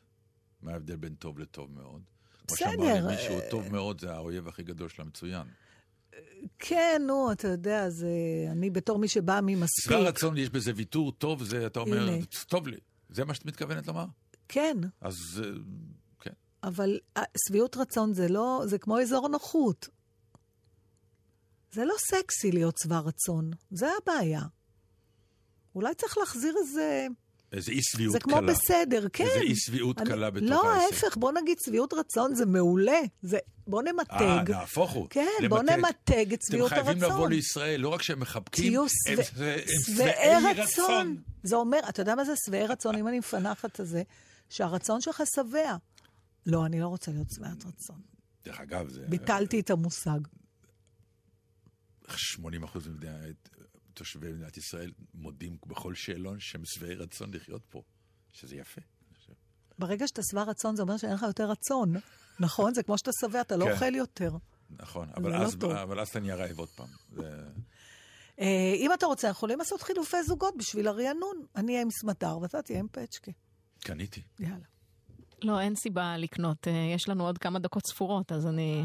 מה 0.62 0.72
ההבדל 0.72 0.97
בין 0.97 1.14
טוב 1.14 1.39
לטוב 1.39 1.72
מאוד? 1.72 2.03
כמו 2.47 2.57
בסדר, 2.57 2.70
שאמר 2.70 3.07
לי 3.09 3.16
מישהו, 3.16 3.41
אה, 3.41 3.51
טוב 3.51 3.72
מאוד 3.72 4.01
זה 4.01 4.12
האויב 4.12 4.49
הכי 4.49 4.62
גדול 4.62 4.89
של 4.89 5.03
המצוין. 5.03 5.47
כן, 6.59 7.03
נו, 7.07 7.33
אתה 7.33 7.49
יודע, 7.49 7.91
זה... 7.91 8.09
אני 8.51 8.71
בתור 8.71 8.99
מי 8.99 9.09
שבאה 9.09 9.41
ממספיק. 9.41 9.85
שבע 9.85 9.99
רצון, 9.99 10.37
יש 10.37 10.51
בזה 10.51 10.73
ויתור, 10.77 11.13
טוב 11.13 11.43
זה, 11.43 11.67
אתה 11.67 11.81
אומר, 11.81 12.09
הנה. 12.09 12.25
טוב 12.49 12.69
לי. 12.69 12.77
זה 13.09 13.25
מה 13.25 13.35
שאת 13.35 13.47
מתכוונת 13.47 13.87
לומר? 13.87 14.05
כן, 14.49 14.77
אז 15.01 15.15
אה, 15.45 15.51
כן. 16.21 16.31
אבל 16.63 16.99
אה, 17.17 17.23
שביעות 17.49 17.77
רצון 17.77 18.15
זה 18.15 18.29
לא... 18.29 18.63
זה 18.67 18.79
כמו 18.79 19.01
אזור 19.01 19.29
נוחות. 19.29 19.89
זה 21.73 21.85
לא 21.85 21.95
סקסי 21.99 22.53
להיות 22.53 22.79
שבע 22.83 22.99
רצון, 22.99 23.51
זה 23.71 23.87
הבעיה. 24.03 24.43
אולי 25.75 25.95
צריך 25.95 26.19
להחזיר 26.19 26.55
איזה... 26.61 27.07
איזה 27.53 27.72
אי 27.72 27.82
שביעות 27.82 28.12
זה 28.12 28.18
קלה. 28.20 28.38
כמו 28.38 28.46
בסדר, 28.46 29.07
כן. 29.12 29.24
איזה 29.24 29.40
אי 29.40 29.57
שביעות 29.57 29.99
אני- 30.01 30.11
קלה 30.11 30.30
בתוך 30.30 30.49
לא, 30.51 30.72
העסק. 30.72 30.92
ההפך, 31.05 31.16
בוא 31.16 31.32
נגיד 31.32 31.59
שביעות 31.64 31.92
רצון 31.94 32.34
זה 32.34 32.46
מעולה. 32.46 33.01
זה... 33.22 33.38
בוא 33.66 33.82
אה, 33.86 33.92
נמתג. 33.92 34.51
נהפוך 34.51 34.90
הוא. 34.92 35.07
כן, 35.11 35.26
בוא 35.49 35.59
למתג. 35.59 35.72
נמתג 35.78 36.32
את 36.32 36.42
שביעות 36.42 36.72
אתם 36.72 36.82
חייבים 36.84 37.03
לבוא 37.03 37.14
הרצון. 37.14 37.32
לישראל, 37.32 37.80
לא 37.80 37.88
רק 37.88 38.03
שהם 38.03 38.20
מחבקים, 38.20 38.80
הם 38.80 38.86
שבע- 38.88 39.22
שבע- 39.24 39.55
הם 39.55 40.40
שבעי 40.42 40.55
רצון. 40.55 41.16
זה 41.42 41.57
אומר, 41.57 41.78
אתה 41.88 42.03
יודע 42.03 42.14
מה 42.14 42.24
זה 42.24 42.32
שבעי 42.46 42.66
רצון? 42.66 42.94
אם 42.96 43.09
אני 43.09 43.18
מפנחת 43.18 43.80
את 43.80 43.86
זה, 43.86 44.03
שהרצון 44.51 45.01
שלך 45.01 45.22
שבע. 45.34 45.76
לא, 46.46 46.66
אני 46.66 46.80
לא 46.80 46.86
רוצה 46.86 47.11
להיות 47.12 47.30
שבעת 47.30 47.64
רצון. 47.66 48.01
דרך 48.44 48.61
אגב, 48.61 48.88
זה... 48.88 49.01
ביטלתי 49.09 49.61
את 49.61 49.70
המושג. 49.70 50.18
80 52.16 52.62
אחוז 52.62 52.88
תושבי 53.99 54.32
מדינת 54.32 54.57
ישראל 54.57 54.92
מודים 55.14 55.57
בכל 55.66 55.94
שאלון 55.94 56.40
שהם 56.40 56.62
שבעי 56.64 56.94
רצון 56.94 57.34
לחיות 57.34 57.62
פה, 57.70 57.82
שזה 58.32 58.57
יפה. 58.57 58.80
ברגע 59.78 60.07
שאתה 60.09 60.22
שבע 60.30 60.42
רצון, 60.42 60.76
זה 60.76 60.82
אומר 60.82 60.96
שאין 60.96 61.12
לך 61.14 61.22
יותר 61.22 61.51
רצון. 61.51 61.94
נכון? 62.40 62.74
זה 62.74 62.82
כמו 62.82 62.99
שאתה 62.99 63.11
שבע, 63.20 63.40
אתה 63.40 63.57
לא 63.57 63.64
כן. 63.64 63.70
אוכל 63.72 63.94
יותר. 63.94 64.30
נכון, 64.70 65.09
אבל 65.16 65.30
לא 65.30 65.36
אז- 65.36 65.57
טוב. 65.61 65.70
אבל 65.72 66.01
אז 66.01 66.09
אתה 66.09 66.20
נהיה 66.20 66.34
רעב 66.36 66.59
עוד 66.59 66.68
פעם. 66.68 66.86
זה- 67.12 67.44
אה, 68.40 68.72
אם 68.76 68.90
אתה 68.94 69.07
רוצה, 69.07 69.28
אנחנו 69.28 69.38
יכולים 69.38 69.59
לעשות 69.59 69.82
חילופי 69.82 70.22
זוגות 70.26 70.55
בשביל 70.57 70.88
הרענון. 70.88 71.42
אני 71.57 71.72
אהיה 71.72 71.82
עם 71.82 71.88
סמדר 71.90 72.38
ואתה 72.38 72.62
תהיה 72.62 72.78
עם 72.78 72.86
פצ'קה. 72.92 73.32
קניתי. 73.80 74.22
יאללה. 74.40 74.57
לא, 75.42 75.61
אין 75.61 75.74
סיבה 75.76 76.16
לקנות. 76.16 76.68
אה, 76.68 76.92
יש 76.94 77.09
לנו 77.09 77.26
עוד 77.26 77.38
כמה 77.38 77.59
דקות 77.59 77.82
ספורות, 77.86 78.32
אז 78.32 78.46
אני... 78.46 78.84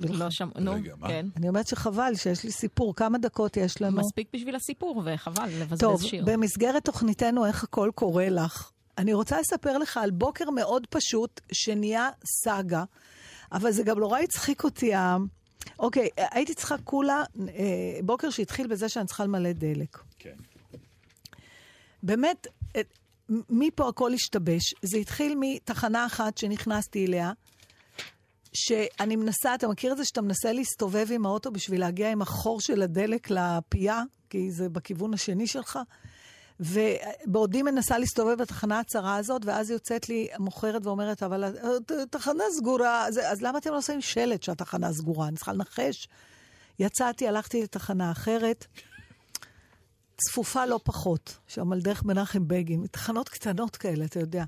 לא 0.00 0.30
שם... 0.30 0.48
נו, 0.58 0.72
רגע, 0.72 0.94
מה? 0.98 1.08
כן. 1.08 1.26
אני 1.36 1.48
אומרת 1.48 1.66
שחבל 1.66 2.12
שיש 2.16 2.44
לי 2.44 2.52
סיפור. 2.52 2.94
כמה 2.94 3.18
דקות 3.18 3.56
יש 3.56 3.82
לנו? 3.82 3.96
מספיק 3.96 4.28
בשביל 4.34 4.56
הסיפור, 4.56 5.02
וחבל 5.04 5.44
לבזבז 5.48 5.80
טוב, 5.80 6.02
שיר. 6.02 6.24
במסגרת 6.26 6.84
תוכניתנו 6.84 7.46
איך 7.46 7.64
הכל 7.64 7.90
קורה 7.94 8.28
לך, 8.28 8.70
אני 8.98 9.12
רוצה 9.14 9.40
לספר 9.40 9.78
לך 9.78 9.96
על 9.96 10.10
בוקר 10.10 10.50
מאוד 10.50 10.86
פשוט 10.90 11.40
שנהיה 11.52 12.08
סאגה, 12.44 12.84
אבל 13.52 13.70
זה 13.70 13.82
גם 13.82 13.98
נורא 13.98 14.18
הצחיק 14.20 14.64
אותי. 14.64 14.94
ה- 14.94 15.16
אוקיי, 15.78 16.08
הייתי 16.16 16.54
צריכה 16.54 16.74
כולה, 16.84 17.22
אה, 17.48 17.54
בוקר 18.04 18.30
שהתחיל 18.30 18.66
בזה 18.66 18.88
שאני 18.88 19.06
צריכה 19.06 19.24
למלא 19.24 19.52
דלק. 19.52 19.98
כן. 20.18 20.34
באמת, 22.02 22.46
אה, 22.76 22.80
מפה 23.50 23.88
הכל 23.88 24.12
השתבש. 24.14 24.74
זה 24.82 24.96
התחיל 24.98 25.34
מתחנה 25.40 26.06
אחת 26.06 26.38
שנכנסתי 26.38 27.06
אליה, 27.06 27.32
שאני 28.52 29.16
מנסה, 29.16 29.54
אתה 29.54 29.68
מכיר 29.68 29.92
את 29.92 29.96
זה 29.96 30.04
שאתה 30.04 30.22
מנסה 30.22 30.52
להסתובב 30.52 31.06
עם 31.10 31.26
האוטו 31.26 31.50
בשביל 31.50 31.80
להגיע 31.80 32.10
עם 32.10 32.22
החור 32.22 32.60
של 32.60 32.82
הדלק 32.82 33.30
לפייה, 33.30 34.02
כי 34.30 34.52
זה 34.52 34.68
בכיוון 34.68 35.14
השני 35.14 35.46
שלך? 35.46 35.78
ובעודי 36.60 37.62
מנסה 37.62 37.98
להסתובב 37.98 38.34
בתחנה 38.34 38.80
הצרה 38.80 39.16
הזאת, 39.16 39.42
ואז 39.44 39.70
יוצאת 39.70 40.08
לי 40.08 40.28
מוכרת 40.38 40.86
ואומרת, 40.86 41.22
אבל 41.22 41.44
התחנה 42.02 42.44
סגורה, 42.58 43.06
אז, 43.06 43.20
אז 43.24 43.42
למה 43.42 43.58
אתם 43.58 43.70
לא 43.70 43.78
עושים 43.78 44.00
שלט 44.00 44.42
שהתחנה 44.42 44.92
סגורה? 44.92 45.28
אני 45.28 45.36
צריכה 45.36 45.52
לנחש. 45.52 46.08
יצאתי, 46.78 47.28
הלכתי 47.28 47.62
לתחנה 47.62 48.10
אחרת, 48.10 48.66
צפופה 50.16 50.66
לא 50.66 50.80
פחות, 50.84 51.38
שם 51.46 51.72
על 51.72 51.80
דרך 51.80 52.04
מנחם 52.04 52.48
בגין, 52.48 52.86
תחנות 52.90 53.28
קטנות 53.28 53.76
כאלה, 53.76 54.04
אתה 54.04 54.20
יודע. 54.20 54.44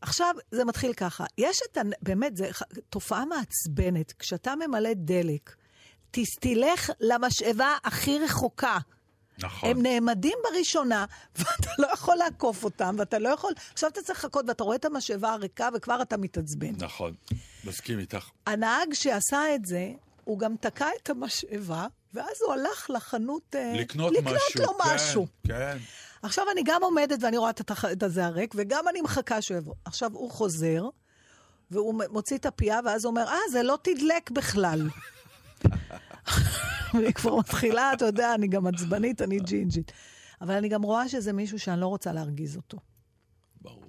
עכשיו, 0.00 0.34
זה 0.50 0.64
מתחיל 0.64 0.92
ככה. 0.92 1.24
יש 1.38 1.58
את, 1.70 1.76
ה... 1.76 1.80
באמת, 2.02 2.36
זו 2.36 2.44
תופעה 2.90 3.24
מעצבנת. 3.24 4.12
כשאתה 4.18 4.54
ממלא 4.56 4.90
דלק, 4.94 5.54
תלך 6.40 6.90
למשאבה 7.00 7.76
הכי 7.84 8.18
רחוקה. 8.18 8.78
נכון. 9.38 9.70
הם 9.70 9.82
נעמדים 9.82 10.38
בראשונה, 10.44 11.04
ואתה 11.38 11.70
לא 11.78 11.86
יכול 11.92 12.16
לעקוף 12.16 12.64
אותם, 12.64 12.96
ואתה 12.98 13.18
לא 13.18 13.28
יכול... 13.28 13.52
עכשיו 13.72 13.90
אתה 13.90 14.02
צריך 14.02 14.24
לחכות, 14.24 14.44
ואתה 14.48 14.64
רואה 14.64 14.76
את 14.76 14.84
המשאבה 14.84 15.32
הריקה, 15.32 15.68
וכבר 15.74 16.02
אתה 16.02 16.16
מתעצבן. 16.16 16.72
נכון. 16.78 17.14
מסכים 17.64 17.98
איתך. 17.98 18.28
הנהג 18.46 18.94
שעשה 18.94 19.54
את 19.54 19.64
זה, 19.64 19.92
הוא 20.24 20.38
גם 20.38 20.54
תקע 20.60 20.88
את 21.02 21.10
המשאבה, 21.10 21.86
ואז 22.14 22.36
הוא 22.46 22.52
הלך 22.54 22.90
לחנות... 22.90 23.56
אה, 23.56 23.72
לקנות 23.76 24.12
משהו. 24.12 24.36
לקנות 24.50 24.68
לו 24.68 24.78
כן, 24.78 24.94
משהו. 24.94 25.26
כן. 25.46 25.76
עכשיו 26.22 26.44
אני 26.52 26.62
גם 26.64 26.82
עומדת 26.82 27.18
ואני 27.22 27.36
רואה 27.36 27.50
את. 27.50 27.72
את 27.92 28.02
הזה 28.02 28.26
הריק, 28.26 28.54
וגם 28.58 28.88
אני 28.88 29.00
מחכה 29.00 29.42
שהוא 29.42 29.58
יבוא. 29.58 29.74
עכשיו 29.84 30.10
הוא 30.12 30.30
חוזר, 30.30 30.88
והוא 31.70 32.02
מוציא 32.10 32.36
את 32.36 32.46
הפייה, 32.46 32.80
ואז 32.84 33.04
הוא 33.04 33.10
אומר, 33.10 33.28
אה, 33.28 33.38
זה 33.50 33.62
לא 33.62 33.78
תדלק 33.82 34.30
בכלל. 34.30 34.88
ואני 36.94 37.12
כבר 37.12 37.36
מתחילה, 37.36 37.92
אתה 37.92 38.04
יודע, 38.04 38.34
אני 38.34 38.48
גם 38.48 38.66
עצבנית, 38.66 39.22
אני 39.22 39.38
ג'ינג'ית. 39.38 39.92
אבל 40.40 40.54
אני 40.54 40.68
גם 40.68 40.82
רואה 40.82 41.08
שזה 41.08 41.32
מישהו 41.32 41.58
שאני 41.58 41.80
לא 41.80 41.86
רוצה 41.86 42.12
להרגיז 42.12 42.56
אותו. 42.56 42.78
ברור. 43.62 43.84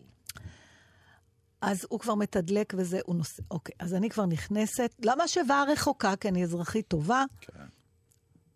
אז 1.61 1.85
הוא 1.89 1.99
כבר 1.99 2.15
מתדלק 2.15 2.73
וזה, 2.77 2.99
הוא 3.05 3.15
נוסע. 3.15 3.43
אוקיי, 3.51 3.75
אז 3.79 3.93
אני 3.93 4.09
כבר 4.09 4.25
נכנסת 4.25 4.91
למשאבה 4.99 5.61
הרחוקה, 5.61 6.15
כי 6.15 6.27
אני 6.27 6.43
אזרחית 6.43 6.87
טובה. 6.87 7.23
כן. 7.41 7.53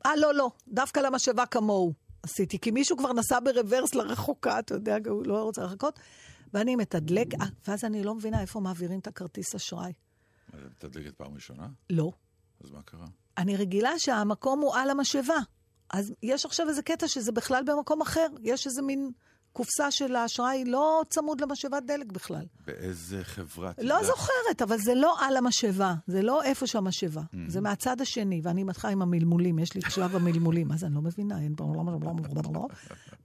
אה, 0.05 0.15
לא, 0.15 0.33
לא, 0.33 0.51
דווקא 0.67 0.99
למשאבה 0.99 1.45
כמוהו 1.45 1.93
עשיתי, 2.23 2.59
כי 2.59 2.71
מישהו 2.71 2.97
כבר 2.97 3.13
נסע 3.13 3.39
ברוורס 3.39 3.95
לרחוקה, 3.95 4.59
אתה 4.59 4.73
יודע, 4.73 4.97
הוא 5.09 5.25
לא 5.25 5.43
רוצה 5.43 5.63
לחכות, 5.63 5.99
ואני 6.53 6.75
מתדלק, 6.75 7.27
אה, 7.41 7.47
ואז 7.67 7.83
אני 7.83 8.03
לא 8.03 8.15
מבינה 8.15 8.41
איפה 8.41 8.59
מעבירים 8.59 8.99
את 8.99 9.07
הכרטיס 9.07 9.55
אשראי. 9.55 9.93
מתדלקת 10.53 11.15
פעם 11.15 11.33
ראשונה? 11.33 11.67
לא. 11.89 12.11
אז 12.63 12.71
מה 12.71 12.81
קרה? 12.81 13.07
אני 13.37 13.57
רגילה 13.57 13.91
שהמקום 13.97 14.59
הוא 14.59 14.75
על 14.75 14.89
המשאבה. 14.89 15.37
אז 15.89 16.13
יש 16.23 16.45
עכשיו 16.45 16.69
איזה 16.69 16.81
קטע 16.81 17.07
שזה 17.07 17.31
בכלל 17.31 17.63
במקום 17.65 18.01
אחר. 18.01 18.27
יש 18.41 18.67
איזה 18.67 18.81
מין 18.81 19.11
קופסה 19.53 19.91
של 19.91 20.15
האשראי 20.15 20.65
לא 20.65 21.01
צמוד 21.09 21.41
למשאבת 21.41 21.83
דלק 21.87 22.11
בכלל. 22.11 22.45
באיזה 22.67 23.23
חברה? 23.23 23.71
לא 23.77 23.95
תדלק? 23.95 24.03
זוכרת, 24.03 24.61
אבל 24.61 24.77
זה 24.77 24.95
לא 24.95 25.25
על 25.25 25.37
המשאבה, 25.37 25.93
זה 26.07 26.21
לא 26.21 26.43
איפה 26.43 26.67
שהמשאבה, 26.67 27.21
זה 27.47 27.61
מהצד 27.61 28.01
השני, 28.01 28.41
ואני 28.43 28.63
מתחילה 28.63 28.93
עם 28.93 29.01
המלמולים, 29.01 29.59
יש 29.59 29.73
לי 29.73 29.81
את 29.81 29.91
שלב 29.91 30.15
המלמולים, 30.15 30.71
אז 30.71 30.83
אני 30.83 30.95
לא 30.95 31.01
מבינה, 31.01 31.41
אין 31.41 31.53
פה, 31.57 31.73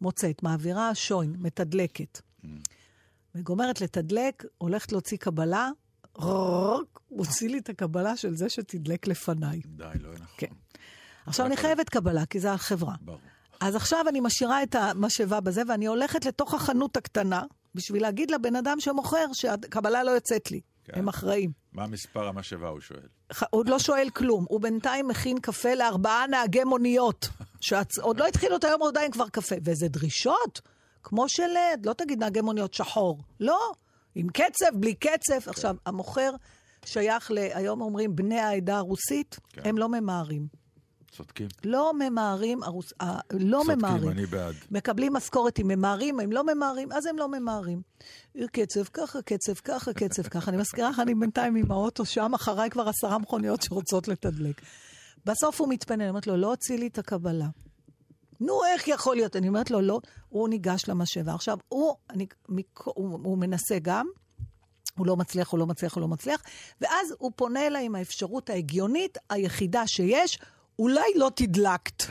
מוצאת, 0.01 0.43
מעבירה 0.43 0.95
שוין, 0.95 1.35
מתדלקת. 1.39 2.21
וגומרת 3.35 3.81
לתדלק, 3.81 4.45
הולכת 4.59 4.93
להוציא 4.93 5.17
קבלה, 5.17 5.71
מוציא 7.11 7.49
לי 7.49 7.59
את 7.59 7.69
הקבלה 7.69 8.17
של 8.17 8.37
זה 8.37 8.49
שתדלק 8.49 9.07
לפניי. 9.07 9.61
די, 9.67 9.85
לא 10.01 10.13
נכון. 10.13 10.27
כן. 10.37 10.53
עכשיו 11.27 11.47
אני 11.47 11.57
חייבת 11.57 11.89
קבלה, 11.89 12.27
כי 12.27 12.41
זה 12.41 12.53
החברה. 12.53 12.95
ברור. 13.01 13.19
אז 13.61 13.77
עכשיו 13.77 14.05
אני 14.09 14.21
משאירה 14.21 14.63
את 14.63 14.75
המשאבה 14.75 15.41
בזה, 15.41 15.63
ואני 15.69 15.87
הולכת 15.87 16.25
לתוך 16.27 16.55
החנות 16.55 16.97
הקטנה, 16.97 17.43
בשביל 17.75 18.03
להגיד 18.03 18.31
לבן 18.31 18.57
אדם 18.57 18.81
שמוכר 18.81 19.27
שהקבלה 19.33 20.03
לא 20.05 20.11
יוצאת 20.11 20.51
לי. 20.51 20.61
כן. 20.85 20.99
הם 20.99 21.09
אחראים. 21.09 21.51
מה 21.73 21.87
מספר 21.87 22.29
המשאבה, 22.29 22.69
הוא 22.69 22.81
שואל. 22.81 23.01
ח- 23.33 23.43
עוד 23.51 23.69
לא 23.69 23.79
שואל 23.79 24.09
כלום. 24.11 24.45
הוא 24.49 24.61
בינתיים 24.61 25.09
מכין 25.09 25.39
קפה 25.41 25.75
לארבעה 25.75 26.27
נהגי 26.27 26.65
מוניות. 26.65 27.29
שעוד 27.61 28.21
לא 28.21 28.27
התחילו 28.27 28.57
את 28.57 28.65
היום, 28.65 28.81
הוא 28.81 28.89
עדיין 28.89 29.11
כבר 29.11 29.29
קפה. 29.29 29.55
וזה 29.65 29.89
דרישות, 29.89 30.61
כמו 31.03 31.29
של, 31.29 31.51
לא 31.85 31.93
תגיד 31.93 32.19
נהגי 32.19 32.41
מוניות 32.41 32.75
שחור. 32.75 33.19
לא, 33.41 33.73
עם 34.15 34.29
קצב, 34.29 34.67
בלי 34.75 34.95
קצב. 34.95 35.49
עכשיו, 35.49 35.77
המוכר 35.87 36.31
שייך 36.85 37.31
ל... 37.31 37.39
היום 37.39 37.81
אומרים 37.81 38.17
בני 38.17 38.39
העדה 38.41 38.77
הרוסית, 38.77 39.39
כן. 39.53 39.63
הם 39.65 39.79
לא 39.79 39.89
ממהרים. 39.89 40.47
צודקים. 41.17 41.49
לא 41.65 41.93
ממהרים, 41.99 42.63
הרוס... 42.63 42.93
אה, 43.01 43.19
לא 43.31 43.59
צודקים, 43.59 43.79
ממהרים. 43.79 44.09
אני 44.09 44.27
בעד. 44.27 44.55
מקבלים 44.71 45.13
משכורת 45.13 45.61
אם 45.61 45.69
ממהרים, 45.69 46.21
אם 46.21 46.33
לא 46.33 46.55
ממהרים, 46.55 46.93
אז 46.93 47.07
הם 47.07 47.19
לא 47.19 47.29
ממהרים. 47.29 47.83
קצב 48.53 48.85
ככה, 48.93 49.23
קצב 49.23 49.55
ככה, 49.55 49.93
קצב 49.93 50.23
ככה. 50.23 50.51
אני 50.51 50.57
מזכירה 50.57 50.91
לך, 50.91 51.01
אני 51.01 51.15
בינתיים 51.15 51.57
עם 51.57 51.73
האוטו 51.73 52.05
שם, 52.05 52.35
אחריי 52.35 52.71
כבר 52.71 52.89
עשרה 52.89 53.19
מכוניות 53.19 53.63
שרוצות 53.63 54.09
לתדלק. 54.09 54.61
בסוף 55.27 55.61
הוא 55.61 55.69
מתפנה, 55.69 56.05
אני 56.05 56.09
אומרת 56.09 56.27
לו, 56.27 56.37
לא 56.37 56.51
הוציא 56.51 56.79
לי 56.79 56.87
את 56.87 56.99
הקבלה. 56.99 57.49
נו, 58.41 58.65
איך 58.65 58.89
יכול 58.89 59.17
להיות? 59.17 59.37
אני 59.37 59.49
אומרת 59.49 59.71
לו, 59.71 59.81
לא. 59.81 60.01
הוא 60.29 60.49
ניגש 60.49 60.89
למשאבה. 60.89 61.35
עכשיו, 61.35 61.59
הוא, 61.69 61.95
אני, 62.11 62.27
הוא, 62.85 63.19
הוא 63.25 63.39
מנסה 63.39 63.79
גם, 63.83 64.07
הוא 64.99 65.07
לא 65.07 65.17
מצליח, 65.17 65.51
הוא 65.51 65.59
לא 65.59 65.67
מצליח, 65.67 65.95
הוא 65.95 66.01
לא 66.01 66.09
מצליח, 66.09 66.43
ואז 66.81 67.15
הוא 67.19 67.33
פונה 67.37 67.67
אליי 67.67 67.85
עם 67.85 67.95
האפשרות 67.95 68.51
ההגיונית 68.51 69.19
היחידה 69.31 69.87
שיש, 69.87 70.39
אולי 70.79 71.13
לא 71.17 71.31
תדלקת. 71.35 72.03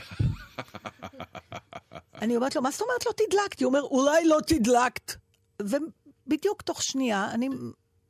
אני 2.22 2.36
אומרת 2.36 2.56
לו, 2.56 2.62
מה 2.62 2.70
זאת 2.70 2.80
אומרת 2.80 3.06
לא 3.06 3.12
תדלקתי? 3.16 3.64
הוא 3.64 3.68
אומר, 3.68 3.82
אולי 3.82 4.24
לא 4.24 4.38
תדלקת. 4.46 5.14
ובדיוק 5.62 6.62
תוך 6.62 6.82
שנייה, 6.82 7.30
אני 7.30 7.48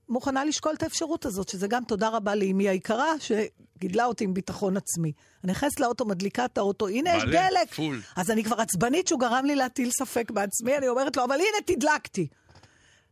מוכנה 0.08 0.44
לשקול 0.44 0.74
את 0.74 0.82
האפשרות 0.82 1.26
הזאת, 1.26 1.48
שזה 1.48 1.68
גם 1.68 1.84
תודה 1.84 2.08
רבה 2.08 2.34
לאמי 2.34 2.68
היקרה, 2.68 3.12
שגידלה 3.18 4.04
אותי 4.04 4.24
עם 4.24 4.34
ביטחון 4.34 4.76
עצמי. 4.76 5.12
אני 5.44 5.52
נכנסת 5.52 5.80
לאוטו, 5.80 6.04
מדליקה 6.04 6.44
את 6.44 6.58
האוטו, 6.58 6.88
הנה 6.88 7.16
יש 7.16 7.22
דלק. 7.22 7.74
פול. 7.74 8.00
אז 8.16 8.30
אני 8.30 8.44
כבר 8.44 8.60
עצבנית 8.60 9.08
שהוא 9.08 9.20
גרם 9.20 9.44
לי 9.44 9.54
להטיל 9.54 9.90
ספק 9.90 10.30
בעצמי, 10.30 10.76
אני 10.76 10.88
אומרת 10.88 11.16
לו, 11.16 11.24
אבל 11.24 11.34
הנה, 11.34 11.62
תדלקתי. 11.66 12.26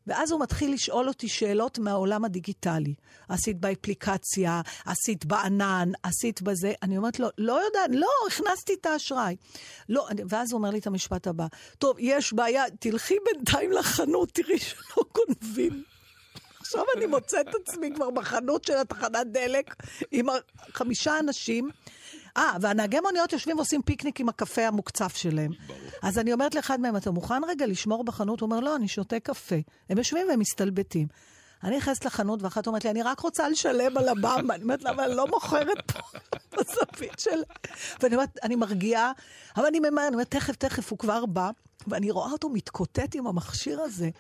ואז 0.07 0.31
הוא 0.33 0.41
מתחיל 0.41 0.73
לשאול 0.75 1.09
אותי 1.09 1.29
שאלות 1.29 1.79
מהעולם 1.79 2.25
הדיגיטלי. 2.25 2.95
עשית 3.29 3.61
באפליקציה, 3.61 4.61
עשית 4.87 5.25
בענן, 5.25 5.93
עשית 6.03 6.43
בזה. 6.43 6.73
אני 6.83 6.97
אומרת 6.97 7.21
לו, 7.21 7.29
לא 7.39 7.53
יודעת, 7.65 7.91
לא, 8.01 8.09
הכנסתי 8.29 8.75
את 8.81 8.87
האשראי. 8.87 9.37
לא, 9.89 10.09
אני- 10.09 10.23
ואז 10.29 10.53
הוא 10.53 10.59
אומר 10.59 10.71
לי 10.71 10.79
את 10.79 10.87
המשפט 10.87 11.27
הבא, 11.27 11.47
טוב, 11.79 11.97
יש 11.99 12.33
בעיה, 12.33 12.65
תלכי 12.81 13.15
בינתיים 13.33 13.73
לחנות, 13.73 14.29
תראי 14.33 14.59
שלא 14.59 15.05
גונבים. 15.15 15.83
עכשיו 16.61 16.85
אני 16.97 17.07
מוצאת 17.07 17.49
את 17.49 17.69
עצמי 17.69 17.91
כבר 17.95 18.11
בחנות 18.11 18.65
של 18.65 18.77
התחנת 18.77 19.27
דלק 19.33 19.75
עם 20.11 20.27
חמישה 20.73 21.19
אנשים. 21.19 21.71
אה, 22.37 22.57
והנהגי 22.61 23.01
מוניות 23.01 23.33
יושבים 23.33 23.57
ועושים 23.57 23.83
פיקניק 23.83 24.21
עם 24.21 24.29
הקפה 24.29 24.63
המוקצף 24.67 25.17
שלהם. 25.17 25.51
ברור. 25.67 25.79
אז 26.03 26.19
אני 26.19 26.33
אומרת 26.33 26.55
לאחד 26.55 26.81
מהם, 26.81 26.97
אתה 26.97 27.11
מוכן 27.11 27.45
רגע 27.49 27.67
לשמור 27.67 28.05
בחנות? 28.05 28.41
הוא 28.41 28.47
אומר, 28.47 28.61
לא, 28.61 28.77
אני 28.77 28.89
שותה 28.89 29.21
קפה. 29.21 29.57
הם 29.91 29.99
יושבים 29.99 30.27
והם 30.29 30.39
מסתלבטים. 30.39 31.07
אני 31.65 31.77
נכנסת 31.77 32.05
לחנות, 32.05 32.43
ואחת 32.43 32.67
אומרת 32.67 32.85
לי, 32.85 32.91
אני 32.91 33.03
רק 33.03 33.21
רוצה 33.21 33.49
לשלם 33.49 33.97
על 33.97 34.09
הבמבה. 34.09 34.55
אני 34.55 34.63
אומרת 34.63 34.83
לה, 34.83 34.91
אבל 34.91 35.05
אני 35.05 35.15
לא 35.15 35.27
מוכרת 35.27 35.93
פה 35.93 35.99
בזווית 36.53 37.19
של... 37.19 37.43
ואני 38.01 38.15
אומרת, 38.15 38.39
אני 38.43 38.57
מרגיעה, 38.57 39.13
אבל 39.57 39.67
אני 39.67 39.81
ממהר, 39.81 40.07
אני 40.07 40.15
אומרת, 40.15 40.31
תכף, 40.31 40.57
תכף, 40.57 40.91
הוא 40.91 40.99
כבר 40.99 41.27
בא, 41.27 41.51
ואני 41.87 42.11
רואה 42.11 42.31
אותו 42.33 42.49
מתקוטט 42.49 43.15
עם 43.15 43.27
המכשיר 43.27 43.81
הזה. 43.81 44.11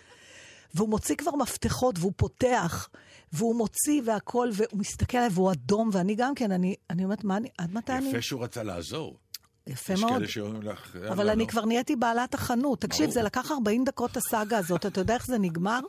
והוא 0.74 0.88
מוציא 0.88 1.16
כבר 1.16 1.34
מפתחות, 1.34 1.98
והוא 1.98 2.12
פותח, 2.16 2.88
והוא 3.32 3.56
מוציא 3.56 4.02
והכל, 4.04 4.50
והוא 4.52 4.78
מסתכל 4.80 5.16
עליי, 5.18 5.30
והוא 5.32 5.52
אדום, 5.52 5.90
ואני 5.92 6.14
גם 6.14 6.34
כן, 6.34 6.52
אני, 6.52 6.74
אני 6.90 7.04
אומרת, 7.04 7.24
מה 7.24 7.36
אני, 7.36 7.48
עד 7.58 7.74
מתי 7.74 7.92
אני... 7.92 8.08
יפה 8.08 8.22
שהוא 8.22 8.44
רצה 8.44 8.62
לעזור. 8.62 9.18
יפה 9.66 9.92
יש 9.92 10.00
מאוד. 10.00 10.12
כאלה 10.12 10.28
שאומרים 10.28 10.62
לך... 10.62 10.96
אבל 10.96 11.18
"יאללה, 11.18 11.32
אני 11.32 11.44
נו." 11.44 11.48
כבר 11.50 11.64
נהייתי 11.64 11.96
בעלת 11.96 12.34
החנות. 12.34 12.80
תקשיב. 12.80 13.10
זה 13.10 13.22
לקח 13.22 13.50
40 13.50 13.84
דקות 13.84 14.16
הסאגה 14.16 14.58
הזאת, 14.58 14.86
אתה 14.86 15.00
יודע 15.00 15.14
איך 15.14 15.26
זה 15.26 15.38
נגמר? 15.38 15.80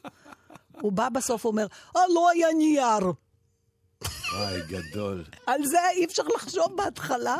הוא 0.81 0.91
בא 0.91 1.09
בסוף, 1.09 1.45
הוא 1.45 1.51
אומר, 1.51 1.67
אה, 1.95 2.01
לא 2.13 2.29
היה 2.29 2.47
נייר. 2.57 3.11
וואי, 4.33 4.61
גדול, 4.67 5.23
על 5.47 5.65
זה 5.65 5.77
אי 5.95 6.05
אפשר 6.05 6.23
לחשוב 6.36 6.67
בהתחלה. 6.77 7.36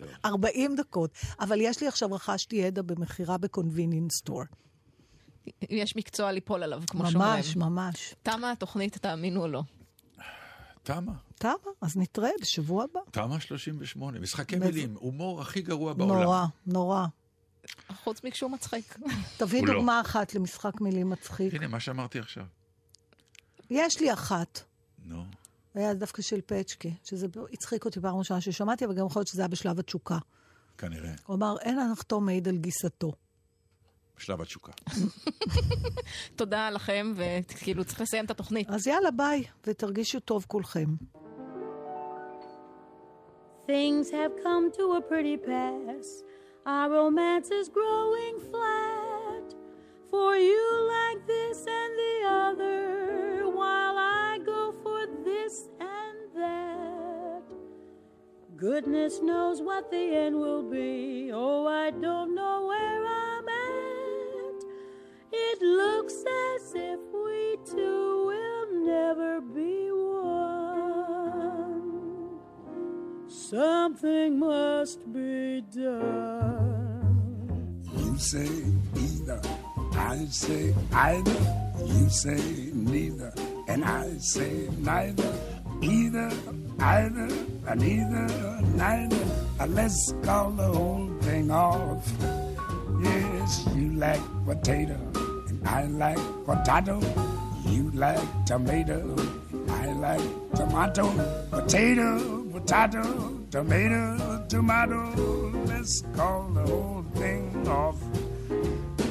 גדול. 0.00 0.14
40 0.24 0.76
דקות. 0.76 1.10
אבל 1.40 1.60
יש 1.60 1.80
לי 1.80 1.88
עכשיו, 1.88 2.12
רכשתי 2.12 2.56
ידע 2.56 2.82
במכירה 2.82 3.38
בקונביניאנס 3.38 4.14
סטור. 4.16 4.42
יש 5.70 5.96
מקצוע 5.96 6.32
ליפול 6.32 6.62
עליו, 6.62 6.82
כמו 6.86 7.10
שאומרים. 7.10 7.32
ממש, 7.32 7.56
ממש. 7.56 8.14
תמה 8.22 8.50
התוכנית, 8.50 8.96
תאמינו 8.98 9.42
או 9.42 9.48
לא. 9.48 9.62
תמה, 10.82 11.12
טוב, 11.38 11.56
אז 11.80 11.96
נתראה 11.96 12.30
בשבוע 12.40 12.84
הבא. 12.84 13.00
תמה 13.10 13.40
38. 13.40 14.18
משחקי 14.20 14.56
מב- 14.56 14.64
מילים, 14.64 14.94
הומור 14.98 15.40
הכי 15.40 15.62
גרוע 15.62 15.92
בעולם. 15.92 16.22
נורא, 16.22 16.44
נורא. 16.66 17.06
חוץ 18.04 18.24
מכשהוא 18.24 18.50
מצחיק. 18.50 18.98
תביא 19.36 19.62
לא. 19.66 19.74
דוגמה 19.74 20.00
אחת 20.00 20.34
למשחק 20.34 20.80
מילים 20.80 21.10
מצחיק. 21.10 21.54
הנה, 21.54 21.68
מה 21.68 21.80
שאמרתי 21.80 22.18
עכשיו. 22.18 22.44
יש 23.70 24.00
לי 24.00 24.12
אחת. 24.12 24.60
נו, 25.04 25.24
היה 25.74 25.94
דווקא 25.94 26.22
של 26.22 26.40
פצ'קה, 26.46 26.88
שזה 27.04 27.26
הצחיק 27.52 27.84
אותי 27.84 28.00
פעם 28.00 28.16
ראשונה 28.16 28.40
ששמעתי, 28.40 28.84
אבל 28.84 28.94
גם 28.94 29.06
יכול 29.06 29.20
להיות 29.20 29.28
שזה 29.28 29.42
היה 29.42 29.48
בשלב 29.48 29.78
התשוקה. 29.78 30.18
כנראה, 30.78 31.12
הוא 31.26 31.36
אמר, 31.36 31.56
אין 31.60 31.78
הנחתום 31.78 32.26
מעיד 32.26 32.48
על 32.48 32.56
גיסתו. 32.56 33.12
בשלב 34.16 34.40
התשוקה. 34.40 34.72
תודה 36.36 36.70
לכם, 36.70 37.14
וכאילו 37.16 37.84
צריך 37.84 38.00
לסיים 38.00 38.24
את 38.24 38.30
התוכנית. 38.30 38.70
אז 38.70 38.86
יאללה, 38.86 39.10
ביי, 39.10 39.44
ותרגישו 39.66 40.20
טוב 40.20 40.44
כולכם. 40.48 40.86
Things 43.66 44.10
have 44.10 44.34
come 44.44 44.66
to 44.78 44.84
a 44.98 45.00
pretty 45.10 45.36
pass. 45.36 46.06
Our 46.66 46.90
romance 46.90 47.48
is 47.60 47.68
growing 47.68 48.36
flat. 48.50 49.46
For 50.10 50.36
you 50.36 50.64
like 50.96 51.20
this 51.26 51.58
and 51.80 51.92
the 52.02 52.16
other, 52.42 52.89
that. 56.40 57.42
Goodness 58.56 59.20
knows 59.22 59.62
what 59.62 59.90
the 59.90 60.14
end 60.24 60.36
will 60.36 60.62
be. 60.62 61.30
Oh, 61.32 61.66
I 61.66 61.90
don't 61.90 62.34
know 62.34 62.66
where 62.66 63.06
I'm 63.06 63.48
at. 63.48 64.64
It 65.32 65.62
looks 65.62 66.14
as 66.52 66.74
if 66.74 67.00
we 67.24 67.56
two 67.64 68.26
will 68.26 68.66
never 68.84 69.40
be 69.40 69.90
one. 69.90 70.20
Something 73.28 74.38
must 74.38 75.10
be 75.12 75.62
done. 75.72 77.82
You 77.96 78.18
say 78.18 78.48
either, 78.96 79.40
I 79.92 80.26
say 80.28 80.74
either. 80.92 81.40
You 81.86 82.08
say 82.10 82.70
neither, 82.74 83.32
and 83.68 83.84
I 83.84 84.18
say 84.18 84.68
neither. 84.78 85.32
Either, 85.82 86.30
either, 86.78 87.28
and 87.68 87.80
neither, 87.80 88.60
neither. 88.76 89.24
Uh, 89.58 89.66
Let's 89.66 90.14
call 90.22 90.50
the 90.50 90.64
whole 90.64 91.08
thing 91.20 91.50
off. 91.50 92.10
Yes, 93.02 93.66
you 93.74 93.92
like 93.94 94.20
potato, 94.44 94.98
and 95.48 95.66
I 95.66 95.84
like 95.86 96.18
potato. 96.44 97.00
You 97.66 97.90
like 97.92 98.20
tomato, 98.44 99.16
I 99.68 99.86
like 99.92 100.54
tomato. 100.54 101.06
Potato, 101.50 102.44
potato, 102.52 103.38
tomato, 103.50 104.44
tomato. 104.48 105.12
Let's 105.66 106.02
call 106.14 106.48
the 106.50 106.62
whole 106.62 107.04
thing 107.14 107.68
off. 107.68 107.96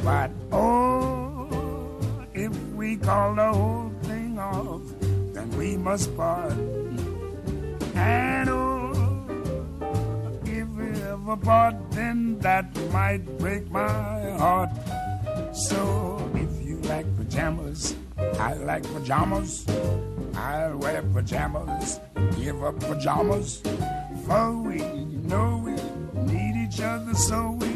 But 0.03 0.31
oh, 0.51 1.99
if 2.33 2.55
we 2.73 2.97
call 2.97 3.35
the 3.35 3.53
whole 3.53 3.91
thing 4.03 4.37
off, 4.39 4.81
then 5.39 5.57
we 5.57 5.77
must 5.77 6.15
part. 6.17 6.51
And 7.95 8.49
oh, 8.49 8.91
if 10.43 10.67
we 10.69 10.89
ever 11.03 11.37
part, 11.37 11.75
then 11.91 12.39
that 12.39 12.65
might 12.91 13.25
break 13.37 13.69
my 13.71 14.31
heart. 14.37 14.69
So 15.53 16.31
if 16.35 16.65
you 16.65 16.77
like 16.81 17.05
pajamas, 17.17 17.95
I 18.39 18.53
like 18.53 18.83
pajamas. 18.83 19.65
I'll 20.35 20.77
wear 20.77 21.01
pajamas, 21.01 21.99
give 22.37 22.63
up 22.63 22.79
pajamas. 22.79 23.61
For 24.25 24.51
we 24.57 24.79
know 25.29 25.61
we 25.65 25.75
need 26.31 26.55
each 26.65 26.81
other, 26.81 27.13
so 27.13 27.51
we 27.59 27.71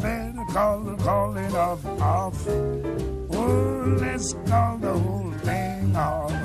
better 0.00 0.44
call 0.50 0.80
the 0.80 0.96
calling 1.02 1.54
off 1.54 1.84
off. 2.00 2.48
Oh, 2.48 3.96
let's 4.00 4.34
call 4.46 4.78
the 4.78 4.92
whole 4.92 5.32
thing 5.44 5.96
off. 5.96 6.41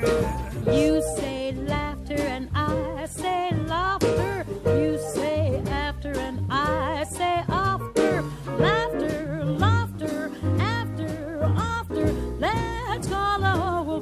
You 0.00 1.02
say 1.16 1.52
laughter 1.52 2.14
and 2.14 2.48
I 2.54 3.04
say 3.04 3.50
laughter. 3.66 4.46
You 4.64 4.98
say 5.12 5.62
after 5.66 6.12
and 6.12 6.46
I 6.50 7.04
say 7.04 7.44
after. 7.48 8.22
Laughter, 8.58 9.44
laughter, 9.44 10.30
after, 10.58 11.42
after. 11.44 12.12
Let's 12.38 13.08
call 13.08 13.42
whole. 13.42 14.00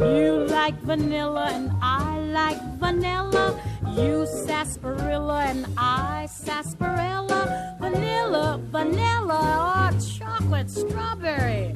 You 0.00 0.46
like 0.48 0.74
vanilla 0.80 1.50
and 1.52 1.70
I 1.80 2.18
like 2.18 2.60
vanilla. 2.80 3.60
You 3.96 4.26
sarsaparilla 4.26 5.44
and 5.44 5.66
I 5.78 6.26
sarsaparilla. 6.26 7.76
Vanilla, 7.80 8.58
vanilla, 8.72 9.92
or 9.92 10.00
chocolate 10.00 10.70
strawberry. 10.70 11.72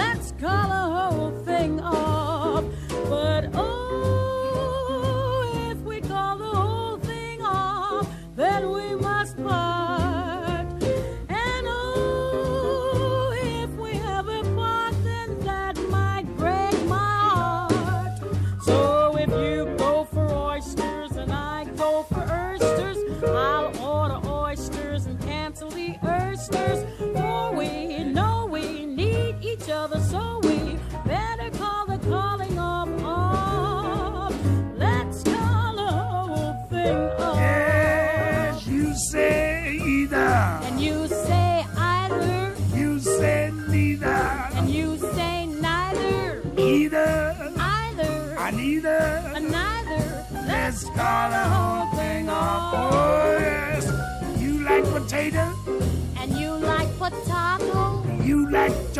Let's 0.00 0.32
call 0.40 0.68
the 0.68 0.84
whole 0.96 1.30
thing 1.44 1.78
off. 1.80 2.64
But 3.10 3.50
oh, 3.52 4.19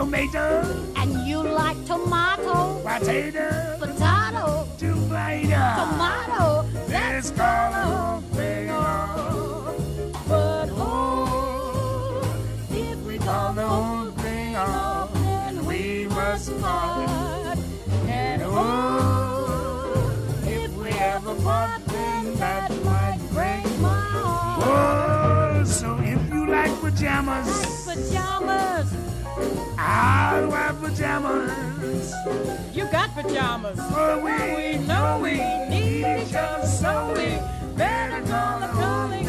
tomato, 0.00 0.62
and 0.96 1.12
you 1.28 1.42
like 1.42 1.76
tomato, 1.84 2.80
potato, 2.82 3.76
potato, 3.78 4.66
tomato. 4.78 5.64
tomato. 5.80 6.68
Let's 6.88 7.30
call 7.30 7.70
the 7.70 7.84
whole 7.92 8.20
thing 8.32 8.70
off. 8.70 9.76
But 10.26 10.68
Oh, 10.72 12.22
if 12.70 12.96
we 13.04 13.18
call 13.18 13.52
the 13.52 13.66
whole 13.68 14.10
thing 14.22 14.56
off, 14.56 15.12
then 15.12 15.66
we 15.66 16.06
must 16.08 16.58
part. 16.62 17.58
And 18.08 18.42
oh, 18.42 20.12
if 20.46 20.72
we 20.78 20.88
ever 20.92 21.34
part, 21.42 21.84
then 21.86 22.34
that 22.36 22.70
might 22.84 23.18
break 23.32 23.64
my 23.80 24.00
heart. 24.16 25.60
Oh, 25.60 25.64
so 25.64 25.98
if 26.00 26.32
you 26.32 26.46
like 26.46 26.72
pajamas, 26.80 27.86
Like 27.86 27.98
pajamas, 27.98 28.89
I'll 29.92 30.48
wear 30.48 30.72
pajamas. 30.72 32.14
you 32.72 32.84
got 32.92 33.12
pajamas. 33.14 33.78
For 33.90 34.20
we 34.24 34.30
We 34.54 34.78
know 34.86 35.16
oh, 35.16 35.22
we 35.22 35.34
need 35.68 36.06
each 36.22 36.34
other, 36.34 36.66
so 36.66 37.12
we 37.16 37.28
better 37.74 38.20
call 38.30 38.60
the 38.60 38.68
calling 38.68 39.28